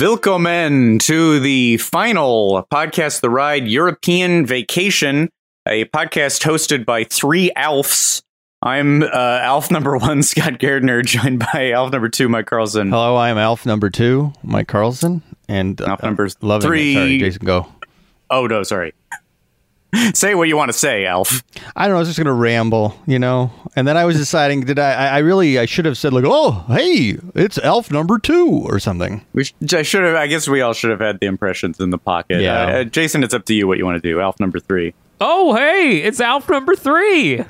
[0.00, 5.28] Willkommen to the final podcast, The Ride European Vacation,
[5.68, 8.22] a podcast hosted by three Alfs.
[8.62, 12.88] I'm uh, Alf number one, Scott Gairdner, joined by Alf number two, Mike Carlson.
[12.88, 16.92] Hello, I'm Alf number two, Mike Carlson, and uh, Alf number three.
[16.92, 16.94] It.
[16.94, 17.66] Sorry, Jason, go.
[18.30, 18.94] Oh no, sorry.
[20.14, 21.42] say what you want to say, Alf.
[21.76, 21.96] I don't know.
[21.96, 24.92] I was just gonna ramble, you know, and then I was deciding, did I?
[25.08, 29.24] I really, I should have said like, oh, hey, it's Elf number two or something.
[29.32, 30.14] We sh- I should have.
[30.14, 32.40] I guess we all should have had the impressions in the pocket.
[32.40, 32.62] Yeah.
[32.62, 34.20] Uh, uh, Jason, it's up to you what you want to do.
[34.20, 34.94] Alf number three.
[35.20, 37.44] Oh, hey, it's Alf number three.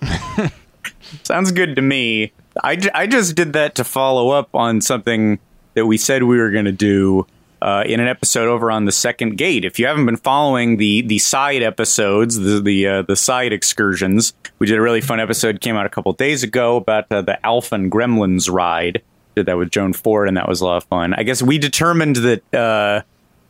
[1.22, 2.32] Sounds good to me.
[2.62, 5.38] I, j- I just did that to follow up on something
[5.74, 7.26] that we said we were going to do
[7.60, 9.64] uh, in an episode over on the second gate.
[9.64, 14.32] If you haven't been following the the side episodes, the the uh, the side excursions,
[14.58, 17.44] we did a really fun episode came out a couple days ago about uh, the
[17.44, 19.02] Alpha and Gremlins ride.
[19.34, 21.14] Did that with Joan Ford, and that was a lot of fun.
[21.14, 23.02] I guess we determined that uh,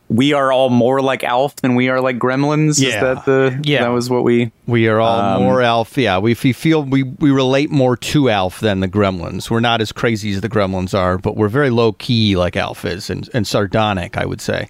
[0.09, 2.69] we are all more like Alf than we are like Gremlins.
[2.71, 3.01] Is Yeah.
[3.13, 3.83] that the Yeah.
[3.83, 5.97] That was what we We are all Um, more Alf.
[5.97, 9.49] Yeah, we, we feel we we relate more to Alf than the Gremlins.
[9.51, 12.85] We're not as crazy as the Gremlins are, but we're very low key like Alf
[12.85, 14.67] is, and, and sardonic, I would say.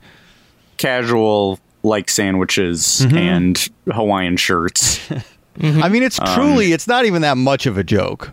[0.78, 5.00] casual like sandwiches and Hawaiian shirts.
[5.62, 8.32] I mean, it's truly, it's not even that much of a joke.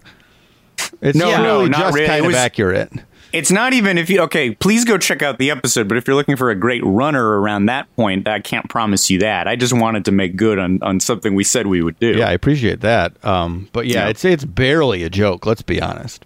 [1.00, 2.05] It's Um, No, no, really not just really.
[2.05, 2.93] It kind of was- accurate.
[3.32, 6.16] It's not even if you okay, please go check out the episode, but if you're
[6.16, 9.47] looking for a great runner around that point, I can't promise you that.
[9.48, 12.12] I just wanted to make good on, on something we said we would do.
[12.19, 13.22] Yeah, I appreciate that.
[13.25, 14.09] Um, but yeah, Yeah.
[14.10, 15.44] it's it's barely a joke.
[15.44, 16.25] Let's be honest.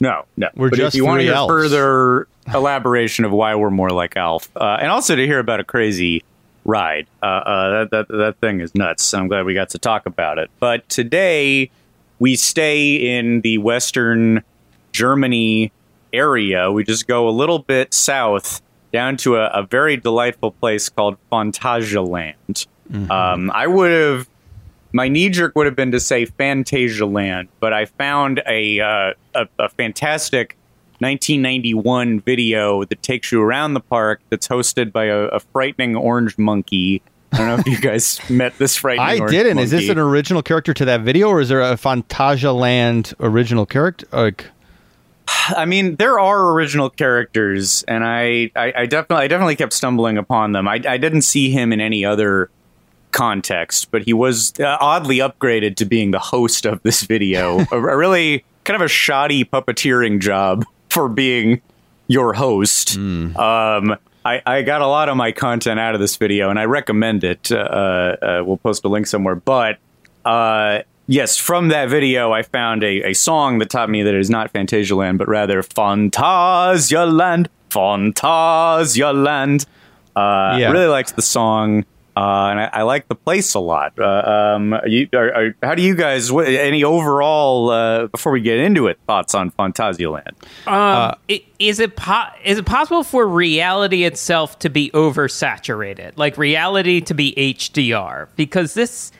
[0.00, 0.48] No, no.
[0.54, 1.50] We're but just if you want to hear elves.
[1.50, 5.64] further elaboration of why we're more like Alf, uh, and also to hear about a
[5.64, 6.22] crazy
[6.64, 9.14] ride, uh, uh, that, that that thing is nuts.
[9.14, 10.50] I'm glad we got to talk about it.
[10.60, 11.70] But today
[12.18, 14.42] we stay in the Western
[14.92, 15.72] Germany
[16.14, 16.70] area.
[16.70, 21.16] We just go a little bit south down to a, a very delightful place called
[21.30, 22.66] Phantasialand.
[23.10, 24.28] Um, I would have
[24.92, 29.14] my knee jerk would have been to say Fantasia Land, but I found a, uh,
[29.34, 30.56] a a fantastic
[31.00, 34.20] 1991 video that takes you around the park.
[34.30, 37.02] That's hosted by a, a frightening orange monkey.
[37.32, 39.24] I don't know if you guys met this frightening.
[39.24, 39.58] I didn't.
[39.58, 43.66] Is this an original character to that video, or is there a Fantasia Land original
[43.66, 44.06] character?
[44.12, 44.46] Like,
[45.56, 50.18] I mean, there are original characters, and I, I, I definitely, I definitely kept stumbling
[50.18, 50.68] upon them.
[50.68, 52.50] I, I didn't see him in any other
[53.12, 57.60] context, but he was uh, oddly upgraded to being the host of this video.
[57.72, 61.60] a, a really kind of a shoddy puppeteering job for being
[62.08, 62.96] your host.
[63.36, 66.64] Um, I, I got a lot of my content out of this video, and I
[66.64, 67.52] recommend it.
[67.52, 69.78] Uh, uh, we'll post a link somewhere, but
[70.24, 74.20] uh, yes, from that video, I found a, a song that taught me that it
[74.20, 77.48] is not Fantasia Land, but rather Fantasia Land.
[80.16, 80.68] Uh, Yeah.
[80.68, 81.84] I really liked the song,
[82.16, 82.20] uh,
[82.50, 83.98] and I, I like the place a lot.
[83.98, 84.04] Uh,
[84.54, 86.30] um, are you, are, are, how do you guys?
[86.30, 90.30] What, any overall uh, before we get into it thoughts on Fantasialand?
[90.68, 96.38] Um, i- is it po- is it possible for reality itself to be oversaturated, like
[96.38, 98.28] reality to be HDR?
[98.36, 99.10] Because this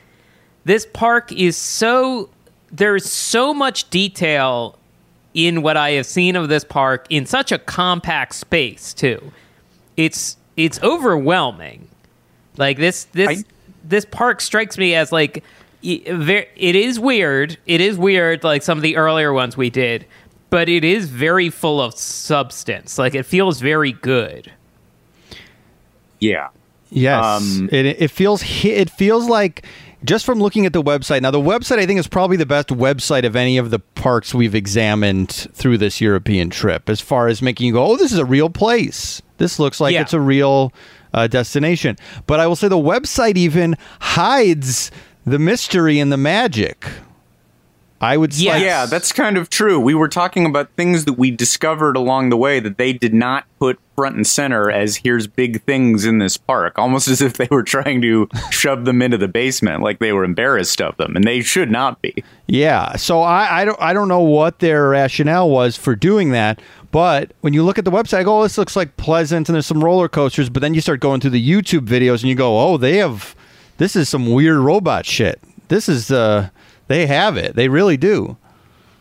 [0.65, 2.29] this park is so
[2.71, 4.77] there's so much detail
[5.33, 9.31] in what I have seen of this park in such a compact space too.
[9.97, 11.87] It's it's overwhelming.
[12.57, 13.43] Like this this I-
[13.87, 15.43] this park strikes me as like
[15.83, 17.57] y- it is weird.
[17.67, 20.05] It is weird like some of the earlier ones we did,
[20.49, 22.97] but it is very full of substance.
[22.97, 24.51] Like it feels very good.
[26.19, 26.47] Yeah,
[26.89, 29.65] yes, Um, it it feels it feels like
[30.05, 31.21] just from looking at the website.
[31.21, 34.33] Now, the website I think is probably the best website of any of the parks
[34.33, 38.19] we've examined through this European trip, as far as making you go, "Oh, this is
[38.19, 39.21] a real place.
[39.37, 40.01] This looks like Yeah.
[40.01, 40.71] it's a real
[41.13, 41.97] uh, destination."
[42.27, 44.91] But I will say the website even hides
[45.25, 46.85] the mystery and the magic.
[48.01, 48.53] I would Yes.
[48.55, 49.79] like, Yeah, that's kind of true.
[49.79, 53.45] We were talking about things that we discovered along the way that they did not
[53.59, 57.47] put front and center as here's big things in this park, almost as if they
[57.49, 61.23] were trying to shove them into the basement, like they were embarrassed of them, and
[61.23, 62.23] they should not be.
[62.47, 66.61] Yeah, so I, I don't I don't know what their rationale was for doing that,
[66.91, 69.53] but when you look at the website, I go, oh, this looks like pleasant, and
[69.55, 70.49] there's some roller coasters.
[70.49, 73.35] But then you start going through the YouTube videos, and you go, oh, they have
[73.77, 75.39] this is some weird robot shit.
[75.69, 76.49] This is uh,
[76.87, 78.37] they have it, they really do.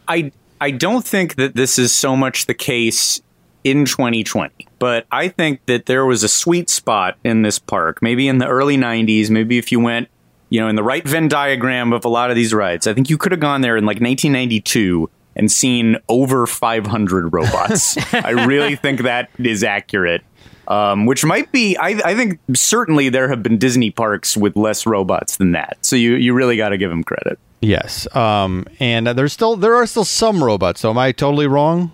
[0.09, 3.21] I I don't think that this is so much the case
[3.65, 8.29] in 2020, but I think that there was a sweet spot in this park, maybe
[8.29, 10.09] in the early 90s, maybe if you went,
[10.51, 12.87] you know, in the right Venn diagram of a lot of these rides.
[12.87, 17.97] I think you could have gone there in like 1992 and seen over 500 robots.
[18.15, 20.23] I really think that is accurate.
[20.67, 24.87] Um, which might be, I, I think certainly there have been Disney parks with less
[24.87, 25.77] robots than that.
[25.83, 27.39] So you, you really got to give them credit.
[27.65, 30.81] Yes, um, and uh, there's still there are still some robots.
[30.81, 31.93] So am I totally wrong?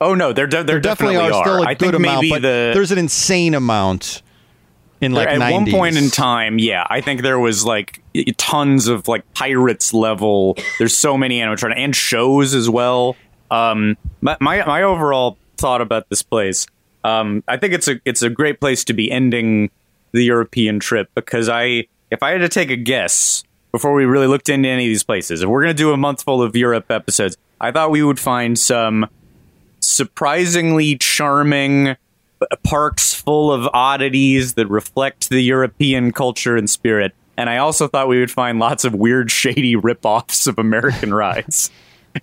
[0.00, 2.30] Oh no, there, there, there There definitely, are, still a I good think amount, maybe
[2.30, 4.22] but the there's an insane amount
[5.00, 5.52] in like at 90s.
[5.52, 8.02] one point in time, yeah, I think there was like
[8.36, 10.56] tons of like pirates level.
[10.78, 13.16] There's so many animatronic and shows as well.
[13.50, 16.66] Um, my, my my overall thought about this place,
[17.04, 19.70] um, I think it's a it's a great place to be ending
[20.12, 24.28] the European trip because I if I had to take a guess before we really
[24.28, 26.92] looked into any of these places, if we're gonna do a month full of Europe
[26.92, 29.08] episodes, I thought we would find some
[29.80, 31.96] surprisingly charming
[32.62, 37.16] parks full of oddities that reflect the European culture and spirit.
[37.36, 41.72] And I also thought we would find lots of weird, shady rip-offs of American rides.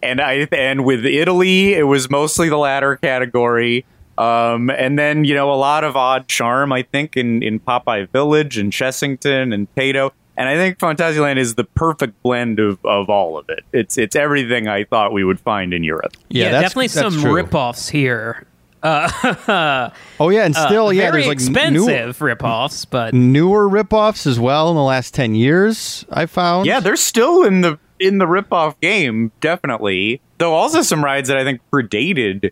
[0.01, 3.83] And I and with Italy, it was mostly the latter category.
[4.17, 8.07] Um, and then you know a lot of odd charm, I think, in in Popeye
[8.07, 10.11] Village and Chessington and Tayto.
[10.37, 13.63] And I think Phantasialand is the perfect blend of, of all of it.
[13.73, 16.13] It's it's everything I thought we would find in Europe.
[16.29, 17.33] Yeah, Yeah, that's- definitely that's some true.
[17.35, 18.45] rip-offs here.
[18.83, 21.39] Oh yeah, and still, Uh, yeah, very there's like
[21.71, 26.65] new- expensive rip-offs, but newer ripoffs as well in the last 10 years i found
[26.65, 30.21] Yeah, they're still in the in the ripoff game, definitely.
[30.39, 32.49] Though also some rides that I think predated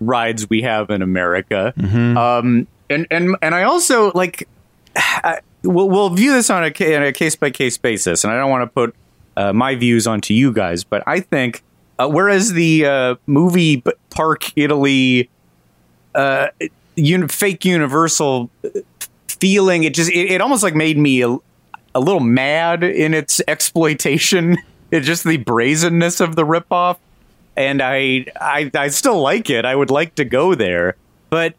[0.00, 1.72] rides we have in America.
[1.78, 4.46] Um, and and and I also like
[4.96, 8.50] I, we'll we'll view this on a a case by case basis, and I don't
[8.50, 8.94] want to put
[9.36, 11.62] uh, my views onto you guys, but I think
[11.98, 15.28] uh, whereas the uh, movie Park Italy
[16.14, 16.48] uh,
[16.96, 18.50] un- fake Universal
[19.28, 21.36] feeling, it just it, it almost like made me a,
[21.94, 24.58] a little mad in its exploitation.
[24.90, 26.96] It's just the brazenness of the ripoff,
[27.58, 29.66] and I, I I still like it.
[29.66, 30.96] I would like to go there,
[31.28, 31.56] but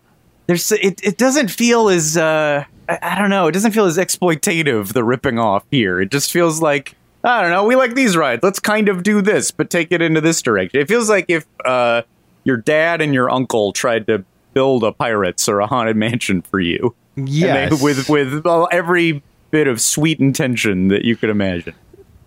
[0.48, 3.48] there's it, it doesn't feel as uh, I, I don't know.
[3.48, 6.02] It doesn't feel as exploitative the ripping off here.
[6.02, 7.66] It just feels like I don't know.
[7.66, 8.44] We like these rides.
[8.44, 10.80] Let's kind of do this, but take it into this direction.
[10.80, 12.04] It feels like if uh,
[12.44, 16.60] your dad and your uncle tried to build a pirates or a haunted mansion for
[16.60, 16.96] you.
[17.16, 17.82] Yes.
[17.82, 19.22] with with well, every
[19.52, 21.74] bit of sweet intention that you could imagine.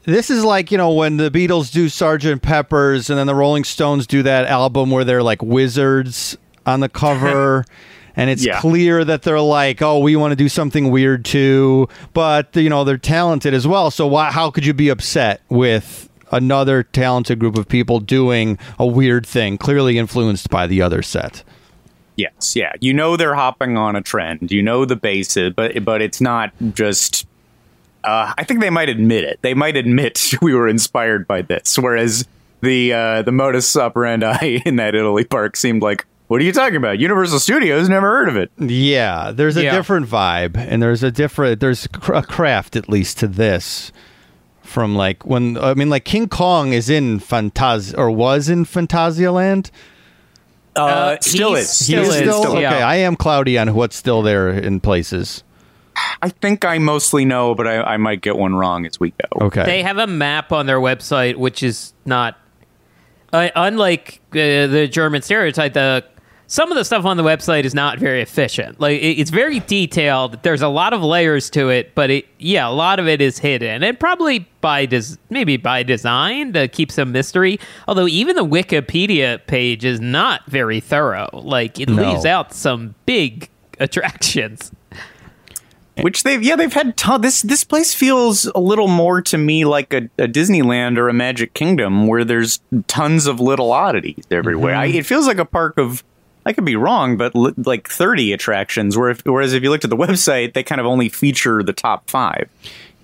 [0.04, 3.64] this is like you know when the beatles do sergeant peppers and then the rolling
[3.64, 6.36] stones do that album where they're like wizards
[6.66, 7.64] on the cover
[8.16, 8.60] and it's Yeah.
[8.60, 12.84] clear that they're like oh we want to do something weird too but you know
[12.84, 17.56] they're talented as well so why how could you be upset with another talented group
[17.56, 21.42] of people doing a weird thing clearly influenced by the other set
[22.14, 22.72] Yes, yeah.
[22.78, 24.50] You know they're hopping on a trend.
[24.52, 27.26] You know the basis, but but it's not just.
[28.04, 29.38] Uh, I think they might admit it.
[29.40, 32.28] They might admit we were inspired by this, whereas
[32.60, 36.76] the uh, the modus operandi in that Italy park seemed like, "What are you talking
[36.76, 36.98] about?
[36.98, 39.76] Universal Studios never heard of it." Yeah, there's a Yeah.
[39.76, 43.92] different vibe, and there's a different there's a craft at least to this.
[44.62, 49.30] From like when I mean, like King Kong is in Fantasia or was in Fantasia
[49.30, 51.78] Uh, Uh, still is.
[51.80, 52.62] He Still is is, still still- okay.
[52.62, 52.86] yeah.
[52.88, 55.44] I am cloudy on what's still there in places.
[56.22, 59.46] I think I mostly know, but I, I might get one wrong as we go.
[59.46, 62.38] Okay, they have a map on their website, which is not
[63.34, 65.74] uh, unlike uh, the German stereotype.
[65.74, 66.04] The
[66.52, 68.78] some of the stuff on the website is not very efficient.
[68.78, 70.42] Like it, it's very detailed.
[70.42, 73.38] There's a lot of layers to it, but it yeah, a lot of it is
[73.38, 77.58] hidden, and probably by des- maybe by design to keep some mystery.
[77.88, 81.30] Although even the Wikipedia page is not very thorough.
[81.32, 82.10] Like it No.
[82.12, 83.48] leaves out some big
[83.80, 84.72] attractions.
[86.02, 89.64] which they've yeah they've had ton- this this place feels a little more to me
[89.64, 94.74] like a, a Disneyland or a Magic Kingdom where there's tons of little oddities everywhere.
[94.74, 94.98] I, mm-hmm.
[94.98, 96.04] it feels like a park of
[96.44, 98.96] I could be wrong, but li- like 30 attractions.
[98.96, 101.72] Where if, whereas if you looked at the website, they kind of only feature the
[101.72, 102.48] top five.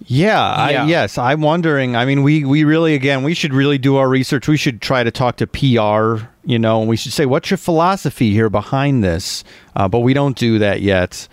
[0.06, 1.18] Yeah, I, yes.
[1.18, 1.96] I'm wondering.
[1.96, 4.46] I mean, we we really again, we should really do our research.
[4.46, 7.58] We should try to talk to PR, you know, and we should say what's your
[7.58, 9.42] philosophy here behind this.
[9.74, 11.28] Uh, but we don't do that yet.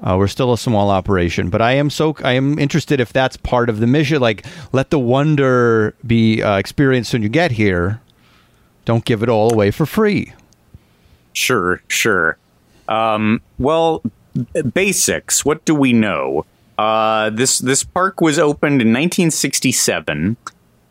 [0.00, 3.36] Uh, we're still a small operation, but I am so I am interested if that's
[3.36, 4.20] part of the mission.
[4.20, 8.00] Like, let the wonder be uh, experienced when you get here.
[8.84, 10.32] Don't give it all away for free.
[11.34, 12.38] Sure, sure.
[12.88, 14.02] Um, well,
[14.72, 15.44] basics.
[15.44, 16.46] What do we know?
[16.78, 20.36] Uh, this this park was opened in 1967.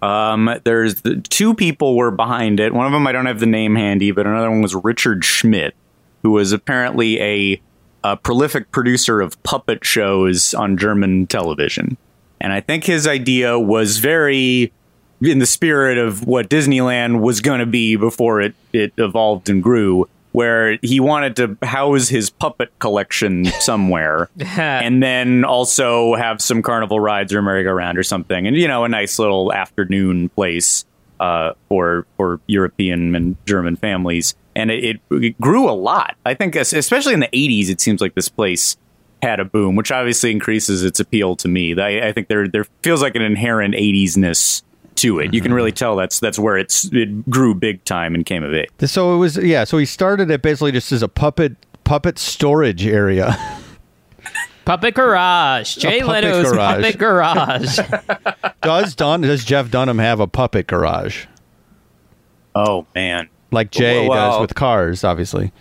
[0.02, 2.74] Um, there's the, two people were behind it.
[2.74, 5.76] One of them I don't have the name handy, but another one was Richard Schmidt,
[6.24, 7.62] who was apparently a,
[8.04, 11.98] a prolific producer of puppet shows on German television.
[12.42, 14.74] And I think his idea was very
[15.22, 19.64] in the spirit of what Disneyland was going to be before it, it evolved and
[19.64, 26.62] grew, where he wanted to house his puppet collection somewhere and then also have some
[26.62, 28.46] carnival rides or merry-go-round or something.
[28.46, 30.86] And, you know, a nice little afternoon place
[31.20, 34.36] uh, for, for European and German families.
[34.56, 36.16] And it, it, grew a lot.
[36.26, 38.76] I think, especially in the 80s, it seems like this place
[39.22, 41.80] had a boom, which obviously increases its appeal to me.
[41.80, 44.64] I, I think there there feels like an inherent 80s-ness
[44.98, 45.34] to it.
[45.34, 48.54] You can really tell that's that's where it's it grew big time and came of
[48.54, 48.70] age.
[48.86, 49.64] So it was yeah.
[49.64, 53.36] So he started it basically just as a puppet puppet storage area.
[54.66, 55.76] Puppet Garage.
[55.76, 56.76] Jay puppet Leno's garage.
[56.82, 57.80] Puppet Garage.
[58.62, 61.26] does Don does Jeff Dunham have a puppet garage
[62.56, 63.28] Oh man.
[63.52, 65.04] like Jay Well- does with cars?
[65.04, 65.52] Obviously.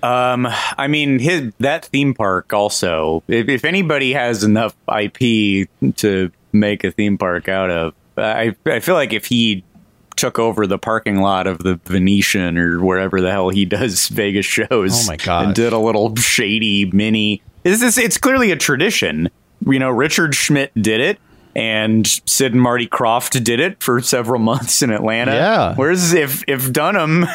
[0.00, 0.46] Um,
[0.76, 3.24] I mean, his that theme park also.
[3.26, 8.80] If, if anybody has enough IP to make a theme park out of, I I
[8.80, 9.64] feel like if he
[10.16, 14.46] took over the parking lot of the Venetian or wherever the hell he does Vegas
[14.46, 15.04] shows.
[15.04, 15.46] Oh my gosh.
[15.46, 17.40] And did a little shady mini.
[17.64, 17.98] Is this?
[17.98, 19.28] It's clearly a tradition.
[19.66, 21.18] You know, Richard Schmidt did it.
[21.56, 25.32] And Sid and Marty Krofft did it for several months in Atlanta.
[25.34, 25.74] Yeah.
[25.74, 27.26] Whereas if if Dunham,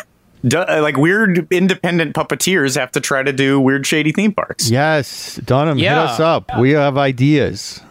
[0.47, 4.69] du- like weird independent puppeteers, have to try to do weird shady theme parks.
[4.69, 6.57] Yes, Dunham, hit us up.
[6.57, 7.81] We have ideas.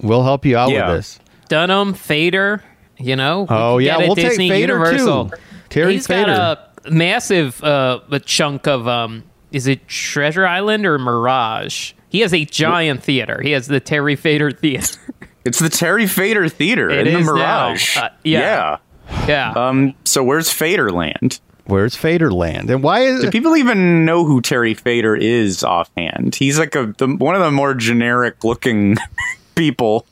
[0.00, 0.88] We'll help you out Yeah.
[0.92, 1.18] with this.
[1.52, 2.64] Dunham, Fator,
[2.96, 3.46] you know.
[3.50, 5.28] Oh, could yeah, get we'll take Disney Fator, Universal.
[5.28, 5.36] too.
[5.68, 6.24] Terry He's Fator.
[6.34, 9.24] got a massive uh, a chunk of um.
[9.52, 11.92] Is it Treasure Island or Mirage?
[12.08, 13.42] He has a giant theater.
[13.42, 14.98] He has the Terry Fator Theater.
[15.44, 17.32] It's the Terry Fator Theater It in the is now.
[17.32, 17.96] Mirage.
[17.96, 18.78] Uh, yeah.
[19.10, 19.26] yeah.
[19.26, 19.50] yeah.
[19.56, 19.94] Um.
[20.04, 21.40] So where's Faderland?
[21.64, 22.70] Where's Faderland?
[22.70, 26.36] And why is Do people even know who Terry Fator is offhand?
[26.36, 28.96] He's like a the, one of the more generic looking
[29.56, 30.06] people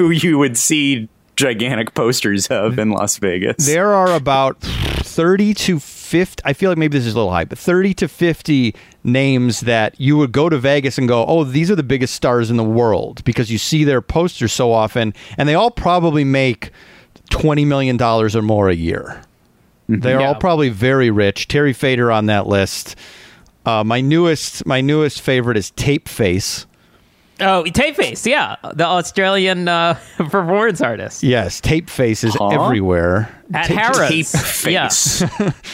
[0.00, 3.64] who you would see gigantic posters of in Las Vegas.
[3.66, 7.44] there are about 30 to 50 I feel like maybe this is a little high,
[7.44, 11.70] but 30 to 50 names that you would go to Vegas and go, "Oh, these
[11.70, 15.48] are the biggest stars in the world" because you see their posters so often and
[15.48, 16.70] they all probably make
[17.30, 19.22] 20 million dollars or more a year.
[19.88, 20.28] They're Yeah.
[20.28, 21.48] all probably very rich.
[21.48, 22.96] Terry Fator on that list.
[23.64, 26.66] Uh, my newest my newest favorite is Tape Face.
[27.40, 28.26] Oh, Tape Face.
[28.26, 32.48] Yeah, the Australian uh, performance artist Yes, Tape Face is Huh?
[32.48, 33.34] everywhere.
[33.54, 34.66] at Tape Harrah's.
[34.66, 34.88] Yeah.
[34.88, 35.22] face.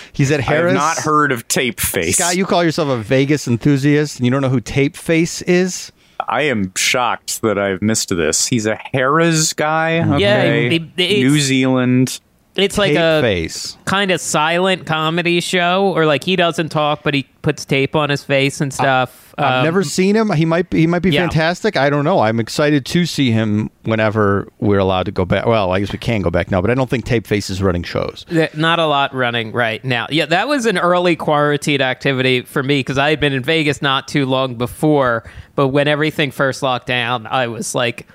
[0.12, 0.72] He's at I Harrah's.
[0.72, 2.16] have not heard of Tape Face.
[2.16, 5.92] Scott, you call yourself a Vegas enthusiast, and you don't know who Tape Face is?
[6.28, 8.46] I am shocked that I've missed this.
[8.46, 9.96] He's a Harrah's guy.
[9.96, 10.68] Yeah, Okay.
[10.68, 12.20] they- they- it's- New Zealand.
[12.56, 13.76] It's like a Face.
[13.84, 18.08] kind of silent comedy show, or like he doesn't talk, but he puts tape on
[18.08, 19.25] his face and stuff.
[19.38, 20.30] I've Um, never seen him.
[20.32, 21.20] He might be, he might be yeah.
[21.20, 21.76] fantastic.
[21.76, 22.20] I don't know.
[22.20, 25.44] I'm excited to see him whenever we're allowed to go back.
[25.46, 27.62] Well, I guess we can go back now, but I don't think Tape Face is
[27.62, 28.24] running shows.
[28.54, 30.06] Not a lot running right now.
[30.10, 33.82] Yeah, that was an early quarantine activity for me because I had been in Vegas
[33.82, 35.24] not too long before.
[35.54, 38.06] But when everything first locked down, I was like,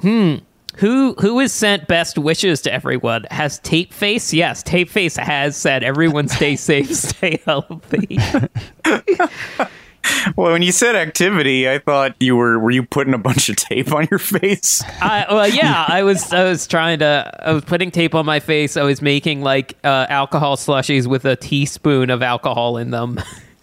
[0.00, 0.36] hmm.
[0.76, 3.26] Who who has sent best wishes to everyone?
[3.30, 4.32] Has Tape Face?
[4.32, 8.18] Yes, Tape Face has said everyone stay safe, stay healthy.
[10.36, 13.56] Well, when you said activity, I thought you were were you putting a bunch of
[13.56, 14.82] tape on your face?
[15.00, 18.38] I, well, yeah, I was I was trying to I was putting tape on my
[18.40, 18.76] face.
[18.76, 23.18] I was making like uh, alcohol slushies with a teaspoon of alcohol in them.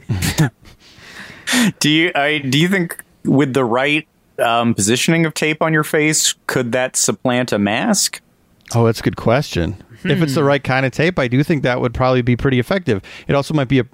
[1.80, 5.84] Do you I do you think with the right um, positioning of tape on your
[5.84, 8.22] face, could that supplant a mask?
[8.76, 9.84] Oh, that's a good question.
[10.04, 10.24] If Hmm.
[10.24, 13.02] it's the right kind of tape, I do think that would probably be pretty effective.
[13.28, 13.86] It also might be a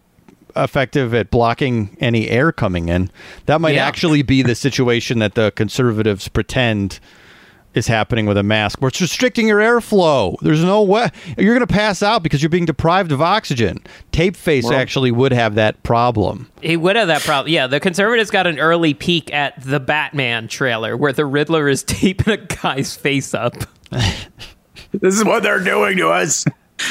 [0.56, 3.12] effective at blocking any air coming in.
[3.46, 3.86] That might Yeah.
[3.88, 7.00] actually be the situation that the conservatives pretend
[7.74, 10.38] is happening with a mask, where it's restricting your airflow.
[10.42, 13.80] There's no way you're going to pass out because you're being deprived of oxygen.
[14.14, 16.50] Tape face actually would have that problem.
[16.62, 17.52] He would have that problem.
[17.54, 21.84] Yeah, the conservatives got an early peek at the Batman trailer where the Riddler is
[21.84, 23.56] taping a guy's face up.
[25.02, 26.46] This is what they're doing to us.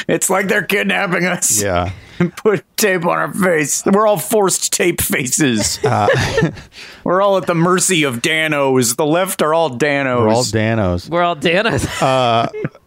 [0.07, 1.61] It's like they're kidnapping us.
[1.61, 1.91] Yeah.
[2.19, 3.85] and put tape on our face.
[3.85, 5.79] We're all forced tape faces.
[7.03, 8.95] We're all at the mercy of Danos.
[8.95, 10.19] The left are all Danos.
[10.21, 11.09] We're all Danos.
[11.09, 11.85] We're all Danas.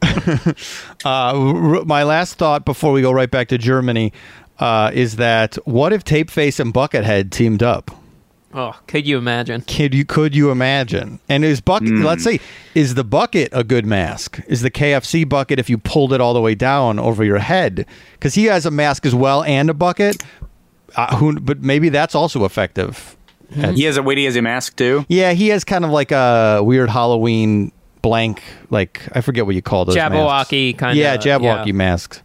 [1.05, 4.13] Uh, r- my last thought before we go right back to Germany
[4.59, 7.91] uh, is that what if Tapeface and Buckethead teamed up?
[8.55, 9.61] Oh, could you imagine?
[9.63, 11.21] Could you could you imagine?
[11.29, 11.91] And is bucket?
[11.91, 12.41] Let's say
[12.75, 14.41] is the bucket a good mask?
[14.49, 17.85] Is the KFC bucket if you pulled it all the way down over your head?
[18.13, 20.23] Because he has a mask as well and a bucket.
[20.97, 21.39] Uh, who?
[21.39, 23.17] But maybe that's also effective.
[23.53, 24.17] he has a wait.
[24.17, 25.05] He has a mask too.
[25.09, 28.43] Yeah, he has kind of like a weird Halloween blank.
[28.71, 29.95] Like I forget what you call those.
[29.97, 30.81] Jabbawockeez masks.
[30.81, 31.73] kinda, Yeah, Jabbawockeez yeah.
[31.73, 32.23] masks.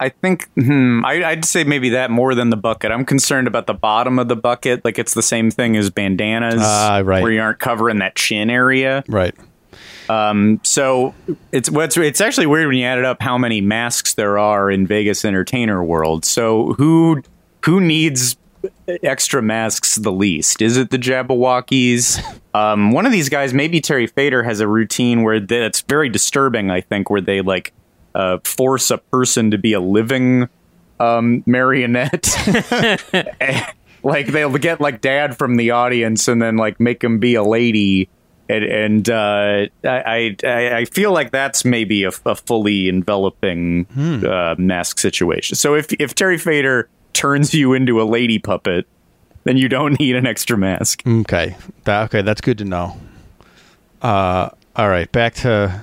[0.00, 2.90] I think hmm, I, I'd say maybe that more than the bucket.
[2.90, 4.84] I'm concerned about the bottom of the bucket.
[4.84, 7.22] Like it's the same thing as bandanas, Ah, right.
[7.22, 9.04] where you aren't covering that chin area.
[9.08, 9.34] Right.
[10.62, 11.14] So
[11.52, 14.70] it's what's it's actually weird when you add it up how many masks there are
[14.70, 16.24] in Vegas entertainer world.
[16.24, 17.22] So who
[17.64, 18.36] who needs
[19.02, 20.60] extra masks the least?
[20.60, 22.40] Is it the Jabbawockeez?
[22.54, 26.70] Um, one of these guys, maybe Terry Fator, has a routine where that's very disturbing.
[26.70, 27.72] I think where they like
[28.14, 30.48] uh, force a person to be a living
[31.00, 32.34] um, marionette.
[34.02, 37.42] like they'll get like dad from the audience and then like make him be a
[37.42, 38.08] lady
[38.48, 44.54] and, and uh, I, I I feel like that's maybe a, a fully enveloping uh,
[44.58, 45.56] mask situation.
[45.56, 48.86] So if if Terry Fator turns you into a lady puppet,
[49.44, 51.02] then you don't need an extra mask.
[51.06, 51.56] Okay.
[51.84, 53.00] That, okay, that's good to know.
[54.02, 55.82] Uh, all right, back to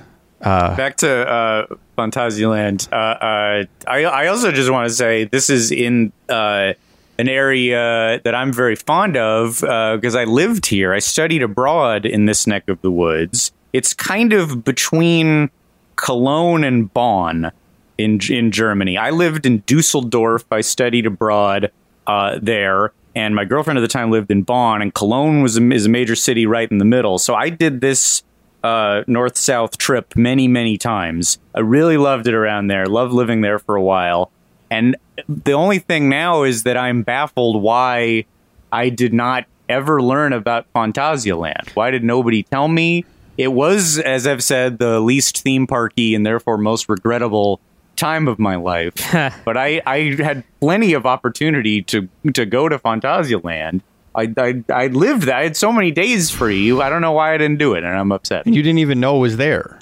[0.76, 1.66] Back to uh,
[2.10, 2.92] Phantasialand.
[2.92, 6.72] Uh, uh, I I also just want to say this is in uh,
[7.18, 10.92] an area that I'm very fond of because I lived here.
[10.92, 13.52] I studied abroad in this neck of the woods.
[13.72, 15.50] It's kind of between
[15.96, 17.52] Cologne and Bonn
[17.98, 18.98] in in Germany.
[18.98, 20.44] I lived in Dusseldorf.
[20.50, 21.70] I studied abroad
[22.06, 24.82] uh, there, and my girlfriend at the time lived in Bonn.
[24.82, 27.18] And Cologne was a, is a major city right in the middle.
[27.18, 28.22] So I did this
[28.62, 31.38] uh, north south trip many many times.
[31.54, 32.86] I really loved it around there.
[32.86, 34.30] Loved living there for a while.
[34.70, 34.96] And
[35.28, 38.24] the only thing now is that I'm baffled why
[38.72, 41.74] I did not ever learn about Phantasialand.
[41.74, 43.04] Why did nobody tell me?
[43.36, 47.60] It was, as I've said, the least theme parky and therefore most regrettable
[47.96, 48.94] time of my life.
[49.44, 53.80] but I, I had plenty of opportunity to to go to Phantasialand.
[54.14, 55.36] I, I I lived that.
[55.36, 56.70] I had so many days free.
[56.80, 58.46] I don't know why I didn't do it, and I'm upset.
[58.46, 59.78] you didn't even know it was there.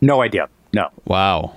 [0.00, 0.48] No idea.
[0.74, 0.88] No.
[1.04, 1.54] Wow.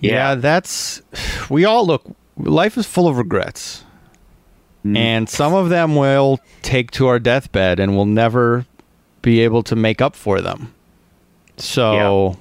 [0.00, 0.34] Yeah, Yeah.
[0.36, 1.02] that's
[1.48, 2.04] we all look
[2.36, 3.84] life is full of regrets.
[4.84, 4.96] Mm-hmm.
[4.98, 8.66] And some of them will take to our deathbed and we'll never
[9.22, 10.74] be able to make up for them.
[11.56, 12.36] So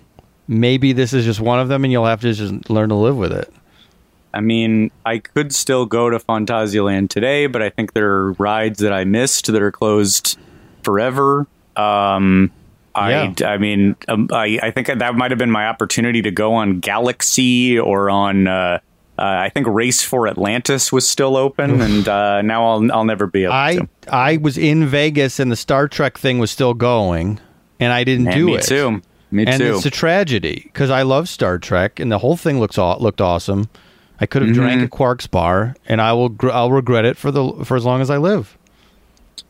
[0.48, 3.16] maybe this is just one of them and you'll have to just learn to live
[3.16, 3.54] with it.
[4.34, 8.80] I mean, I could still go to Phantasialand today, but I think there are rides
[8.80, 10.38] that I missed that are closed
[10.84, 11.46] forever.
[11.76, 12.52] Um,
[12.96, 16.54] I, I mean, um, I, I think that might have been my opportunity to go
[16.54, 18.48] on Galaxy or on.
[18.48, 18.80] Uh,
[19.18, 23.28] uh, I think Race for Atlantis was still open, and uh, now I'll I'll never
[23.28, 23.88] be able I to.
[24.12, 27.40] I was in Vegas and the Star Trek thing was still going
[27.80, 28.64] and I didn't And do me it.
[28.64, 29.02] too.
[29.30, 29.66] Me and too.
[29.68, 32.98] And it's a tragedy because I love Star Trek and the whole thing looks aw-
[32.98, 33.70] looked awesome.
[34.24, 34.62] I could have Mm-hmm.
[34.62, 37.84] drank at Quark's bar, and I will gr- I'll regret it for the for as
[37.84, 38.58] long as I live.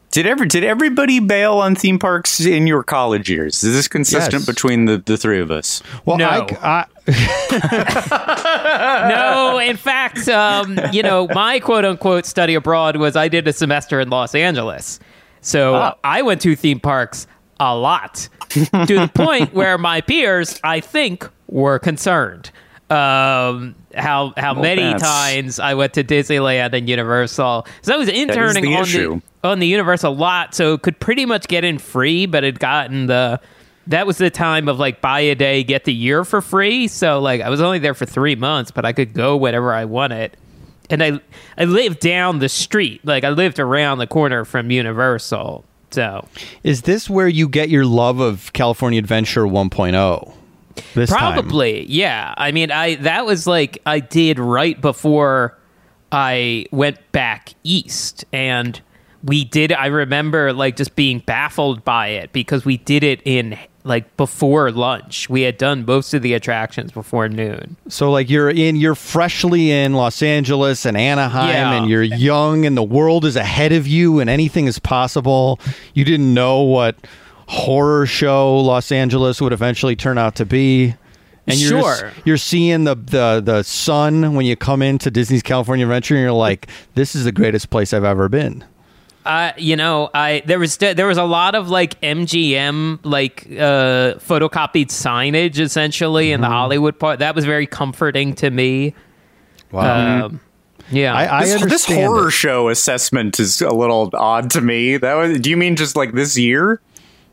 [0.09, 3.63] Did ever did everybody bail on theme parks in your college years?
[3.63, 4.45] Is this consistent Yes.
[4.45, 5.81] between the, the three of us?
[6.05, 6.47] Well, No.
[6.61, 7.05] I, I,
[9.09, 13.53] no, in fact, um, you know, my quote unquote study abroad was I did a
[13.53, 14.99] semester in Los Angeles.
[15.41, 15.95] So Ah.
[16.03, 17.27] I went to theme parks
[17.59, 22.51] a lot to the point where my peers, I think, were concerned.
[22.89, 27.67] Um, how how many times I went to Disneyland and Universal.
[27.81, 29.21] So I was interning the on issue.
[29.41, 33.07] the on the Universal lot, so could pretty much get in free, but had gotten
[33.07, 33.39] the
[33.87, 36.87] that was the time of like buy a day, get the year for free.
[36.87, 39.85] So like I was only there for three months, but I could go whenever I
[39.85, 40.37] wanted.
[40.89, 41.19] And I
[41.57, 43.01] I lived down the street.
[43.03, 45.65] Like I lived around the corner from Universal.
[45.91, 46.27] So
[46.63, 50.33] is this where you get your love of California Adventure 1.0?
[50.95, 51.19] This time?
[51.19, 52.33] probably, yeah.
[52.37, 55.57] I mean I that was like I did right before
[56.11, 58.79] I went back east and
[59.23, 63.57] we did I remember like just being baffled by it because we did it in
[63.85, 65.29] like before lunch.
[65.29, 67.75] We had done most of the attractions before noon.
[67.89, 71.73] So like you're in you're freshly in Los Angeles and Anaheim Yeah.
[71.73, 75.59] and you're young and the world is ahead of you and anything is possible.
[75.93, 76.95] You didn't know what
[77.47, 80.95] horror show Los Angeles would eventually turn out to be.
[81.45, 85.85] And you're just- you're seeing the, the the sun when you come into Disney's California
[85.85, 88.63] Adventure and you're like, this is the greatest place I've ever been.
[89.25, 94.15] Uh, you know, I there was there was a lot of like MGM like uh
[94.19, 97.19] photocopied signage essentially in the Hollywood part.
[97.19, 98.93] That was very comforting to me.
[99.71, 100.25] Wow.
[100.25, 100.39] Um,
[100.91, 101.13] yeah.
[101.13, 102.31] I, I this, this horror it.
[102.31, 104.97] show assessment is a little odd to me.
[104.97, 105.39] That was.
[105.39, 106.81] Do you mean just like this year,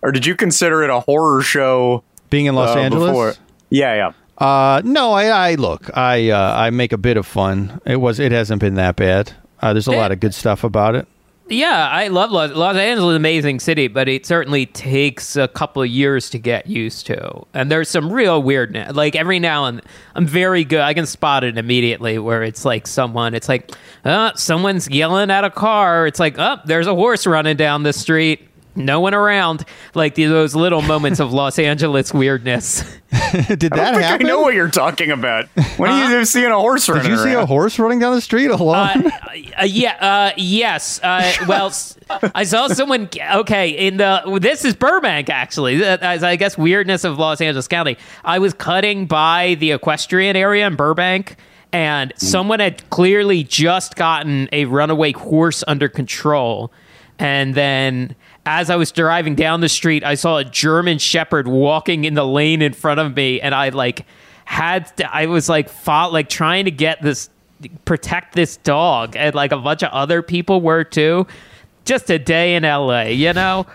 [0.02, 3.10] or did you consider it a horror show being in Los uh, Angeles.
[3.10, 3.34] before?
[3.70, 4.12] Yeah, yeah.
[4.38, 7.80] Uh, no, I, I look, I, uh, I make a bit of fun.
[7.84, 9.32] It was, it hasn't been that bad.
[9.60, 11.06] Uh, there's a lot of good stuff about it.
[11.50, 15.48] Yeah, I love Los, Los Angeles, is an amazing city, but it certainly takes a
[15.48, 17.44] couple of years to get used to.
[17.52, 18.94] And there's some real weirdness.
[18.94, 19.82] Like every now and
[20.14, 20.80] I'm very good.
[20.80, 23.34] I can spot it immediately where it's like someone.
[23.34, 23.72] It's like,
[24.04, 26.06] uh, someone's yelling at a car.
[26.06, 28.48] It's like, oh, there's a horse running down the street.
[28.76, 29.64] No one around.
[29.94, 32.82] Like those little moments of Los Angeles weirdness.
[33.10, 34.26] Did I that don't think happen?
[34.26, 35.46] I know what you're talking about.
[35.76, 38.20] When are you seeing a horse running Did you see a horse running down the
[38.20, 39.06] street alone?
[39.06, 39.10] uh,
[39.60, 41.00] uh, yeah, uh, yes.
[41.02, 41.72] Uh, well,
[42.34, 43.08] I saw someone.
[43.36, 45.84] Okay, in the this is Burbank actually.
[45.84, 47.96] Uh, As I guess weirdness of Los Angeles County.
[48.24, 51.36] I was cutting by the equestrian area in Burbank,
[51.72, 56.72] and someone had clearly just gotten a runaway horse under control,
[57.18, 58.14] and then.
[58.46, 62.24] As I was driving down the street, I saw a German Shepherd walking in the
[62.26, 64.06] lane in front of me, and I like
[64.46, 67.30] had to, I was like fought like trying to get this
[67.84, 71.26] protect this dog and like a bunch of other people were too
[71.84, 73.66] just a day in LA you know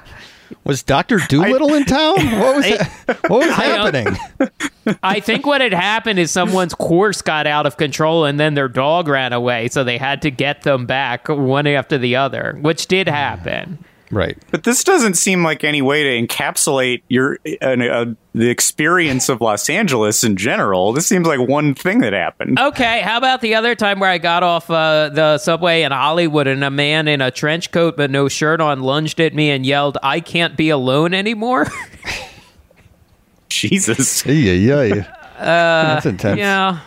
[0.64, 2.16] was Doctor Dolittle in town?
[2.40, 3.30] What was I- that?
[3.30, 4.18] what was I happening?
[5.04, 8.68] I think what had happened is someone's course got out of control and then their
[8.68, 12.88] dog ran away so they had to get them back one after the other which
[12.88, 13.78] did happen
[14.12, 14.38] Right.
[14.52, 19.42] But this doesn't seem like any way to encapsulate your uh, uh, the experience of
[19.42, 20.94] Los Angeles in general.
[20.94, 22.60] This seems like one thing that happened.
[22.60, 26.46] Okay, how about the other time where I got off uh, the subway in Hollywood
[26.46, 29.66] and a man in a trench coat but no shirt on lunged at me and
[29.66, 31.68] yelled, "I can't be alone anymore."
[33.50, 35.16] Jesus, Yeah, yeah, yeah.
[35.40, 36.38] That's intense.
[36.40, 36.80] yeah.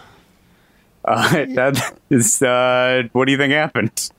[1.05, 2.43] uh, that is.
[2.43, 4.11] Uh, what do you think happened?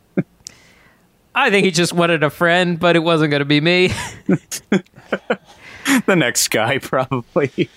[1.42, 3.92] I think he just wanted a friend, but it wasn't going to be me.
[6.06, 7.68] The next guy, probably.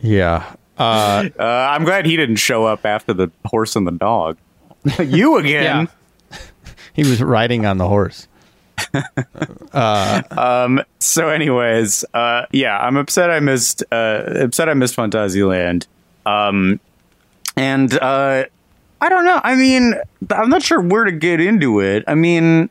[0.00, 0.54] Yeah.
[0.78, 4.38] Uh, Uh, I'm glad he didn't show up after the horse and the dog.
[5.00, 5.88] you again.
[6.30, 6.38] Yeah.
[6.94, 8.28] he was riding on the horse.
[11.02, 13.30] So, anyways, uh, yeah, I'm upset.
[13.30, 13.82] I missed.
[13.90, 14.68] Uh, upset.
[14.68, 15.86] I missed Phantasialand.
[16.26, 16.78] Um,
[17.56, 18.44] and uh,
[19.00, 19.40] I don't know.
[19.42, 19.94] I mean,
[20.30, 22.04] I'm not sure where to get into it.
[22.06, 22.70] I mean,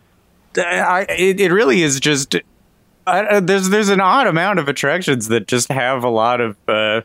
[0.58, 2.36] I, it, it really is just.
[3.08, 7.02] I, there's there's an odd amount of attractions that just have a lot of uh,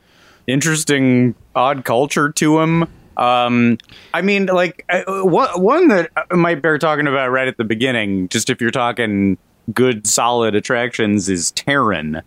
[0.46, 2.88] interesting odd culture to them.
[3.16, 3.78] Um,
[4.12, 8.28] I mean, like uh, one one that might bear talking about right at the beginning.
[8.28, 9.38] Just if you're talking
[9.72, 12.22] good, solid attractions, is Taron,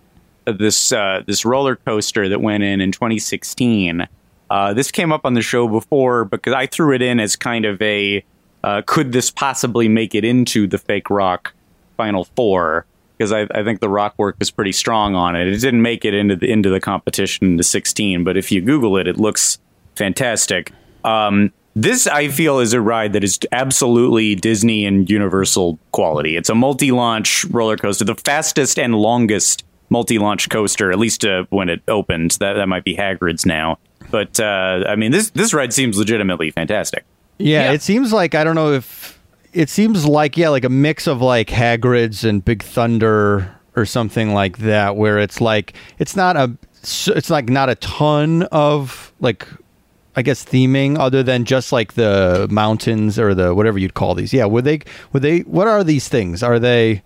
[0.45, 4.07] this uh, this roller coaster that went in in 2016.
[4.49, 7.65] Uh, this came up on the show before because I threw it in as kind
[7.65, 8.23] of a
[8.67, 11.53] uh, could this possibly make it into the fake rock
[11.95, 12.85] final four
[13.17, 15.47] because I, I think the rock work is pretty strong on it.
[15.47, 18.97] It didn't make it into the into the competition into 16, but if you Google
[18.97, 19.59] it, it looks
[19.95, 20.73] fantastic.
[21.05, 26.35] Um, this I feel is a ride that is absolutely Disney and Universal quality.
[26.35, 31.69] It's a multi-launch roller coaster, the fastest and longest multi-launch coaster, at least uh, when
[31.69, 32.31] it opened.
[32.41, 33.79] That that might be Hagrid's now,
[34.11, 37.05] but uh, I mean this this ride seems legitimately fantastic.
[37.37, 37.71] Yeah, Yeah.
[37.73, 39.19] it seems like I don't know if
[39.53, 44.33] it seems like yeah, like a mix of like Hagrid's and Big Thunder or something
[44.33, 49.47] like that, where it's like it's not a it's like not a ton of like
[50.15, 54.33] I guess theming other than just like the mountains or the whatever you'd call these.
[54.33, 54.81] Yeah, would they
[55.13, 56.41] would they what are these things?
[56.43, 57.03] Are they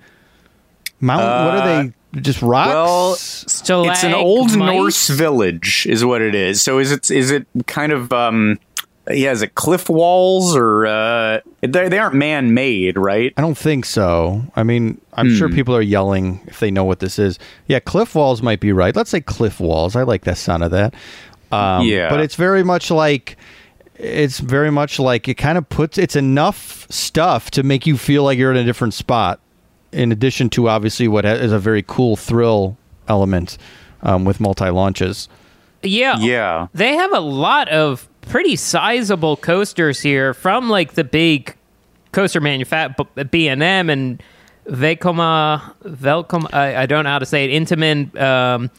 [0.99, 1.27] mountain?
[1.45, 1.93] what are they?
[2.21, 2.67] Just rocks?
[2.73, 6.61] well, So it's an old Norse village, is what it is.
[6.61, 8.59] So is it is it kind of um
[9.09, 13.33] yeah, is it cliff walls or uh they, they aren't man made, right?
[13.37, 14.43] I don't think so.
[14.55, 17.39] I mean, I'm sure people are yelling if they know what this is.
[17.67, 18.95] Yeah, cliff walls might be right.
[18.95, 19.95] Let's say cliff walls.
[19.95, 20.93] I like the sound of that.
[21.51, 22.09] Um, Yeah.
[22.09, 23.37] but it's very much like
[23.95, 28.23] it's very much like it kind of puts it's enough stuff to make you feel
[28.23, 29.39] like you're in a different spot.
[29.91, 33.57] In addition to obviously what is a very cool thrill element
[34.03, 35.27] um, with multi launches.
[35.83, 36.17] Yeah.
[36.19, 36.67] Yeah.
[36.73, 41.55] They have a lot of pretty sizable coasters here from like the big
[42.11, 44.21] coaster manufacturer B&M and
[44.67, 48.69] Vekoma Velcom I, I don't know how to say it Intamin um,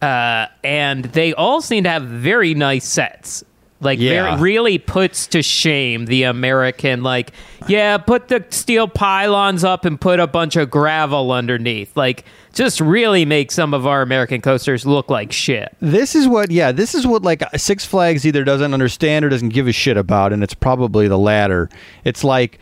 [0.00, 3.44] uh, and they all seem to have very nice sets.
[3.80, 4.34] Like Yeah.
[4.36, 7.32] very, really puts to shame the American like
[7.68, 11.96] yeah, put the steel pylons up and put a bunch of gravel underneath.
[11.96, 15.76] Like just really make some of our American coasters look like shit.
[15.80, 19.50] This is what, yeah, this is what like Six Flags either doesn't understand or doesn't
[19.50, 21.68] give a shit about, and it's probably the latter.
[22.04, 22.58] It's like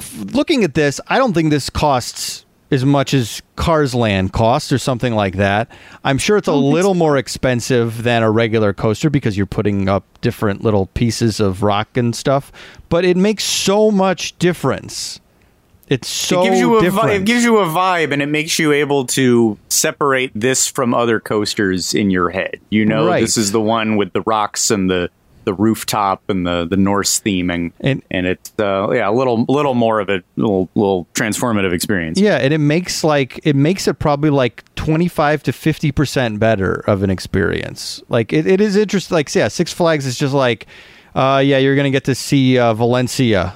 [0.00, 4.72] f- looking at this, I don't think this costs as much as Cars Land costs
[4.72, 5.70] or something like that.
[6.04, 9.88] I'm sure it's a oh, little more expensive than a regular coaster because you're putting
[9.88, 12.52] up different little pieces of rock and stuff,
[12.88, 15.20] but it makes so much difference.
[15.88, 17.06] It's so it gives you a different.
[17.06, 20.92] vi- it gives you a vibe and it makes you able to separate this from
[20.92, 22.60] other coasters in your head.
[22.68, 23.22] You know, Right.
[23.22, 25.08] this is the one with the rocks and the
[25.48, 29.74] the rooftop and the the Norse theming, And- and it's uh, yeah a little little
[29.74, 32.20] more of a little little transformative experience.
[32.20, 36.38] Yeah, and it makes like it makes it probably like twenty five to fifty percent
[36.38, 38.02] better of an experience.
[38.08, 39.14] Like it, it is interesting.
[39.14, 40.66] Like yeah, Six Flags is just like,
[41.14, 43.54] uh, yeah, you're gonna get to see uh, Valencia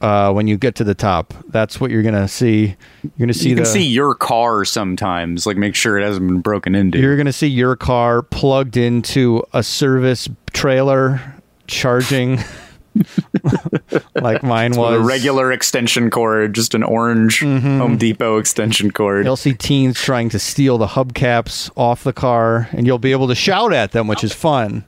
[0.00, 1.32] uh, when you get to the top.
[1.48, 2.76] That's what you're gonna see.
[3.02, 6.26] You're gonna see you can the see your car sometimes, like make sure it hasn't
[6.26, 6.98] been broken into.
[6.98, 11.20] you're gonna see your car plugged into a service trailer
[11.66, 12.38] charging.
[14.20, 17.78] like mine was a regular extension cord, just an orange Mm-hmm.
[17.78, 19.24] Home Depot extension cord.
[19.26, 23.28] You'll see teens trying to steal the hubcaps off the car, and you'll be able
[23.28, 24.84] to shout at them, which is fun.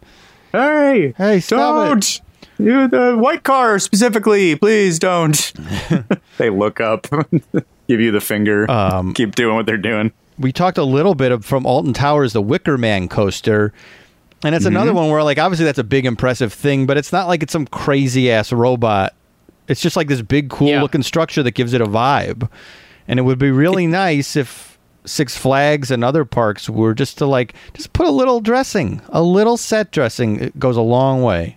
[0.53, 1.89] Hey, Hey, stop it.
[1.89, 2.21] don't!
[2.59, 5.53] You the white car specifically, please don't.
[6.39, 7.07] they look up,
[7.89, 10.13] give you the finger, Um, keep doing what they're doing.
[10.39, 13.73] We talked a little bit of, from Alton Towers, the Wicker Man coaster.
[14.45, 14.99] And it's another mm-hmm.
[14.99, 17.67] one where, like, obviously that's a big, impressive thing, but it's not like it's some
[17.67, 19.15] crazy ass robot.
[19.67, 20.83] It's just like this big, cool Yeah.
[20.83, 22.49] looking structure that gives it a vibe.
[23.09, 27.27] And it would be really nice if Six Flags and other parks were just to,
[27.27, 30.41] like, just put a little dressing, a little set dressing.
[30.41, 31.57] It goes a long way.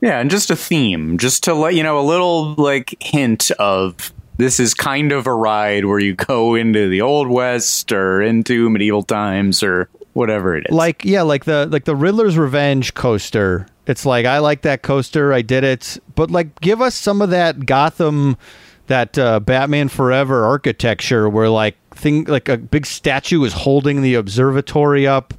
[0.00, 4.12] Yeah, and just a theme, just to let you know a little like hint of
[4.36, 8.68] this is kind of a ride where you go into the old west or into
[8.68, 10.74] medieval times or whatever it is.
[10.74, 15.32] like yeah like the like the riddler's revenge coaster it's like i like that coaster
[15.32, 18.36] i did it but like give us some of that gotham
[18.86, 24.14] that uh, batman forever architecture where like thing like a big statue is holding the
[24.14, 25.34] observatory up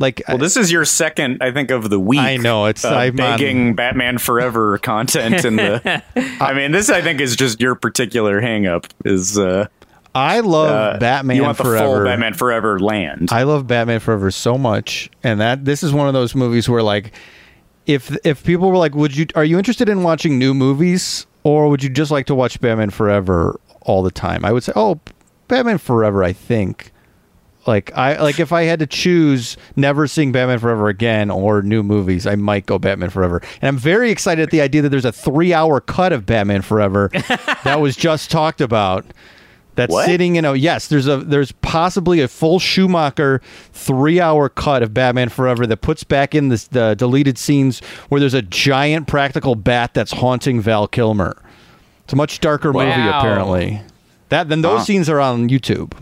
[0.00, 2.20] like Well, this is your second, I think, of the week.
[2.20, 6.02] I know, it's- uh, I'm on- Batman Forever content in the.
[6.40, 9.66] I mean, this I think is just your particular hangup is uh,
[10.14, 13.28] i love uh, batman You want the forever full Batman Forever land.
[13.30, 16.82] I love Batman Forever so much, and that this is one of those movies where
[16.82, 17.12] like,
[17.86, 19.26] if if people were like, "Would you?
[19.34, 22.90] Are you interested in watching new movies, or would you just like to watch Batman
[22.90, 25.00] Forever all the time?" I would say, "Oh,
[25.46, 26.92] Batman Forever." I think.
[27.66, 31.82] Like I like if I had to choose never seeing Batman Forever again or new
[31.82, 33.42] movies, I might go Batman Forever.
[33.60, 36.62] And I'm very excited at the idea that there's a three hour cut of Batman
[36.62, 37.10] Forever
[37.64, 39.04] that was just talked about
[39.78, 40.04] that's What?
[40.06, 43.40] sitting in a yes there's a there's possibly a full schumacher
[43.72, 48.18] three hour cut of batman forever that puts back in this, the deleted scenes where
[48.20, 51.36] there's a giant practical bat that's haunting val kilmer
[52.04, 53.18] it's a much darker movie Wow.
[53.20, 53.80] apparently
[54.28, 54.84] that then those Huh.
[54.84, 55.92] scenes are on youtube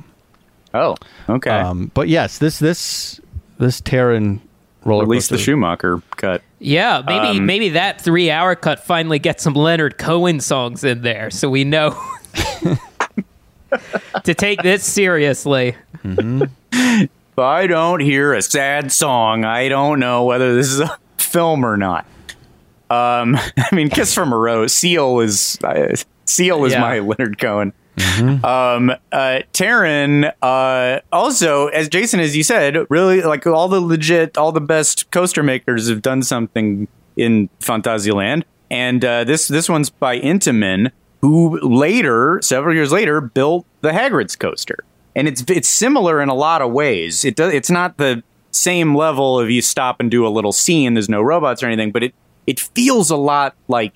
[0.75, 0.97] oh,
[1.29, 1.51] okay.
[1.51, 3.21] um, but yes this this
[3.59, 4.41] this Taron
[4.85, 6.43] roller Release the Schumacher cut.
[6.61, 11.03] Yeah, maybe Um, maybe that three hour cut finally gets some Leonard Cohen songs in
[11.03, 11.99] there, so we know
[14.25, 15.77] to take this seriously.
[16.05, 21.65] If I don't hear a sad song, I don't know whether this is a film
[21.65, 22.07] or not.
[22.89, 26.81] Um, I mean, Kiss from a Rose, Seal is uh, Seal is Yeah.
[26.81, 27.73] my Leonard Cohen.
[28.45, 34.37] Um, uh, Taron, uh, also, as Jason, as you said, really like all the legit,
[34.37, 39.89] all the best coaster makers have done something in Phantasialand, and uh, this this one's
[39.89, 46.21] by Intamin, who later, several years later, built the Hagrid's coaster, and it's it's similar
[46.21, 47.25] in a lot of ways.
[47.25, 50.95] It does, it's not the same level of you stop and do a little scene.
[50.95, 52.15] There's no robots or anything, but it
[52.47, 53.93] it feels a lot like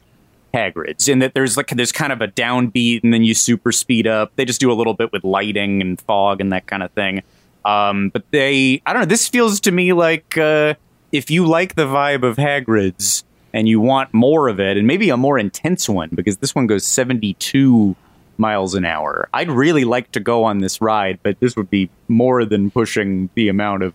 [0.53, 4.07] Hagrid's in that there's like there's kind of a downbeat and then you super speed
[4.07, 4.33] up.
[4.37, 7.23] They just do a little bit with lighting and fog and that kind of thing.
[7.65, 9.07] Um, but they, I don't know.
[9.07, 10.75] This feels to me like uh,
[11.13, 15.11] if you like the vibe of Hagrid's, and you want more of it, and maybe
[15.11, 17.97] a more intense one because this one goes 72
[18.39, 19.29] miles an hour.
[19.35, 23.29] I'd really like to go on this ride, but this would be more than pushing
[23.35, 23.93] the amount of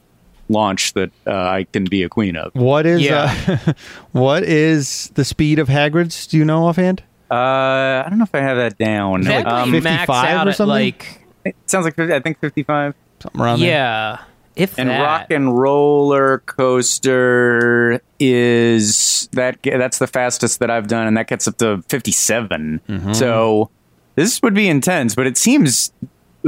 [0.49, 2.53] launch that uh, I can be a queen of.
[2.53, 3.33] What is Yeah.
[3.65, 3.73] uh,
[4.11, 6.27] what is the speed of Hagrid's?
[6.27, 7.01] Do you know offhand?
[7.31, 9.21] Uh, I don't know if I have that down.
[9.21, 10.69] That Um, might max 55 out or at something?
[10.69, 12.93] like it sounds like 50 I think 55.
[13.23, 13.69] Something around there.
[13.69, 14.17] yeah,
[14.55, 15.01] if And that.
[15.01, 21.47] Rock and Roller Coaster is that that's the fastest that I've done, and that gets
[21.47, 22.81] up to 57.
[22.87, 23.13] Mm-hmm.
[23.13, 23.69] So
[24.15, 25.91] this would be intense, but it seems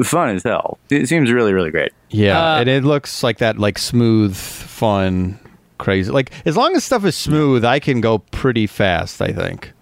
[0.03, 0.77] fun as hell.
[0.89, 1.91] It seems really, really great.
[2.09, 5.39] Yeah, Uh, and it looks like that, like smooth, fun,
[5.77, 6.11] crazy.
[6.11, 9.21] Like as long as stuff is smooth, I can go pretty fast.
[9.21, 9.73] I think.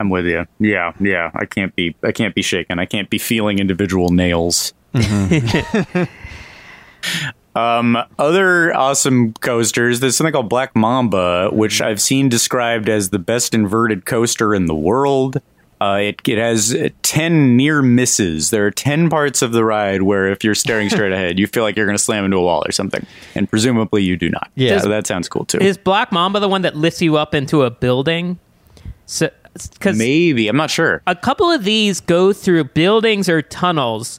[0.00, 0.46] I'm with you.
[0.58, 1.30] Yeah, yeah.
[1.34, 1.94] I can't be.
[2.02, 2.78] I can't be shaken.
[2.78, 4.72] I can't be feeling individual nails.
[7.54, 10.00] um, other awesome coasters.
[10.00, 14.66] There's something called Black Mamba, which I've seen described as the best inverted coaster in
[14.66, 15.40] the world.
[15.80, 18.50] Uh, it, it has 10 near misses.
[18.50, 21.62] There are 10 parts of the ride where if you're staring straight ahead, you feel
[21.62, 23.04] like you're going to slam into a wall or something.
[23.34, 24.50] And presumably you do not.
[24.54, 24.78] Yeah.
[24.78, 25.58] So that sounds cool too.
[25.58, 28.38] Is Black Mamba the one that lifts you up into a building?
[29.06, 30.48] So, because Maybe.
[30.48, 31.02] I'm not sure.
[31.06, 34.18] a couple of these go through buildings or tunnels,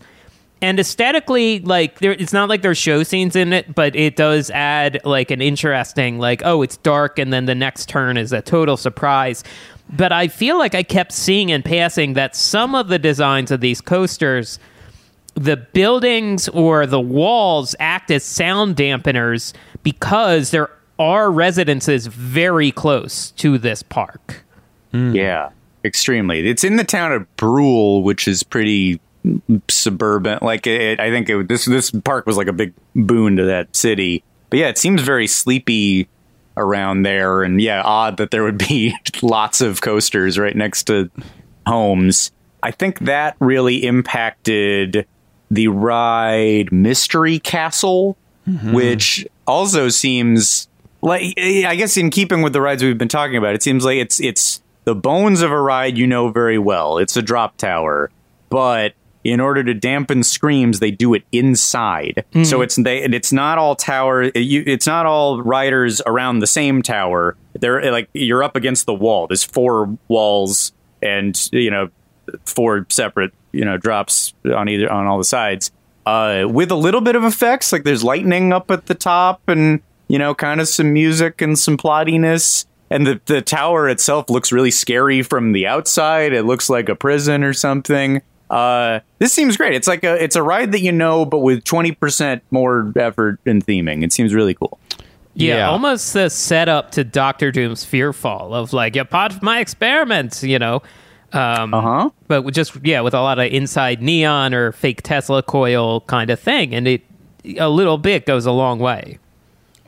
[0.61, 4.49] and aesthetically, like there, it's not like there's show scenes in it, but it does
[4.51, 8.41] add like an interesting, like oh, it's dark, and then the next turn is a
[8.41, 9.43] total surprise.
[9.89, 13.61] But I feel like I kept seeing in passing that some of the designs of
[13.61, 14.59] these coasters
[15.35, 23.31] the buildings or the walls act as sound dampeners because there are residences very close
[23.31, 24.43] to this park.
[24.91, 25.13] Hmm.
[25.13, 25.49] Yeah,
[25.83, 26.47] extremely.
[26.47, 28.99] It's in the town of Brühl, which is pretty
[29.69, 30.39] suburban.
[30.41, 33.75] Like it, I think it, this this park was like a big boon to that
[33.75, 34.23] city.
[34.49, 36.07] But yeah, it seems very sleepy
[36.57, 41.09] around there, and yeah, odd that there would be lots of coasters right next to
[41.67, 42.31] homes.
[42.63, 45.05] I think that really impacted
[45.51, 48.73] the ride Mystery Castle, mm-hmm.
[48.73, 50.67] which also seems
[51.01, 53.97] like I guess in keeping with the rides we've been talking about, it seems like
[53.97, 56.97] it's it's the bones of a ride you know very well.
[56.97, 58.09] It's a drop tower,
[58.49, 58.93] but
[59.25, 62.23] in order to dampen screams, they do it inside.
[62.43, 64.31] So it's they it's not all tower.
[64.35, 67.35] It's not all riders around the same tower.
[67.53, 69.25] They're like you're up against the wall.
[69.27, 71.89] There's four walls, and you know
[72.45, 75.71] four separate you know drops on either on all the sides
[76.05, 79.79] uh with a little bit of effects like there's lightning up at the top and
[80.07, 84.51] you know kind of some music and some plottiness and the the tower itself looks
[84.51, 89.57] really scary from the outside it looks like a prison or something uh this seems
[89.57, 93.39] great it's like a it's a ride that you know but with 20% more effort
[93.45, 94.79] and theming it seems really cool
[95.33, 95.69] Yeah, Yeah.
[95.69, 100.57] almost the setup to Doctor Doom's Fearfall of like, you're part of my experiments, you
[100.59, 100.81] know.
[101.33, 106.01] Um, uh-huh But just yeah, with a lot of inside neon or fake Tesla coil
[106.01, 107.01] kind of thing, and it
[107.57, 109.17] a little bit goes a long way.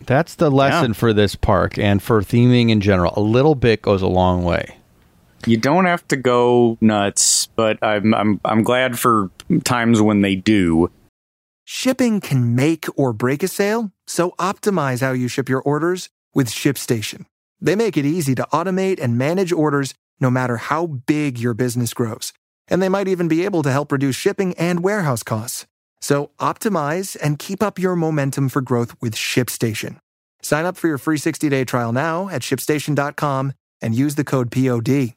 [0.05, 3.13] That's the lesson for this park and for theming in general.
[3.15, 4.76] A little bit goes a long way.
[5.47, 9.31] You don't have to go nuts but i'm i'm i'm glad for
[9.63, 10.89] times when they do
[11.69, 16.47] Shipping can make or break a sale, so optimize how you ship your orders with
[16.47, 17.25] ShipStation.
[17.59, 21.93] They make it easy to automate and manage orders no matter how big your business
[21.93, 22.31] grows.
[22.69, 25.65] And they might even be able to help reduce shipping and warehouse costs.
[25.99, 29.99] So optimize and keep up your momentum for growth with ShipStation.
[30.41, 35.16] Sign up for your free 60-day trial now at shipstation.com and use the code POD.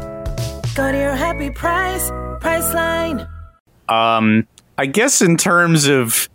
[0.73, 3.27] Go to your happy price, Priceline.
[3.89, 6.29] Um, I guess in terms of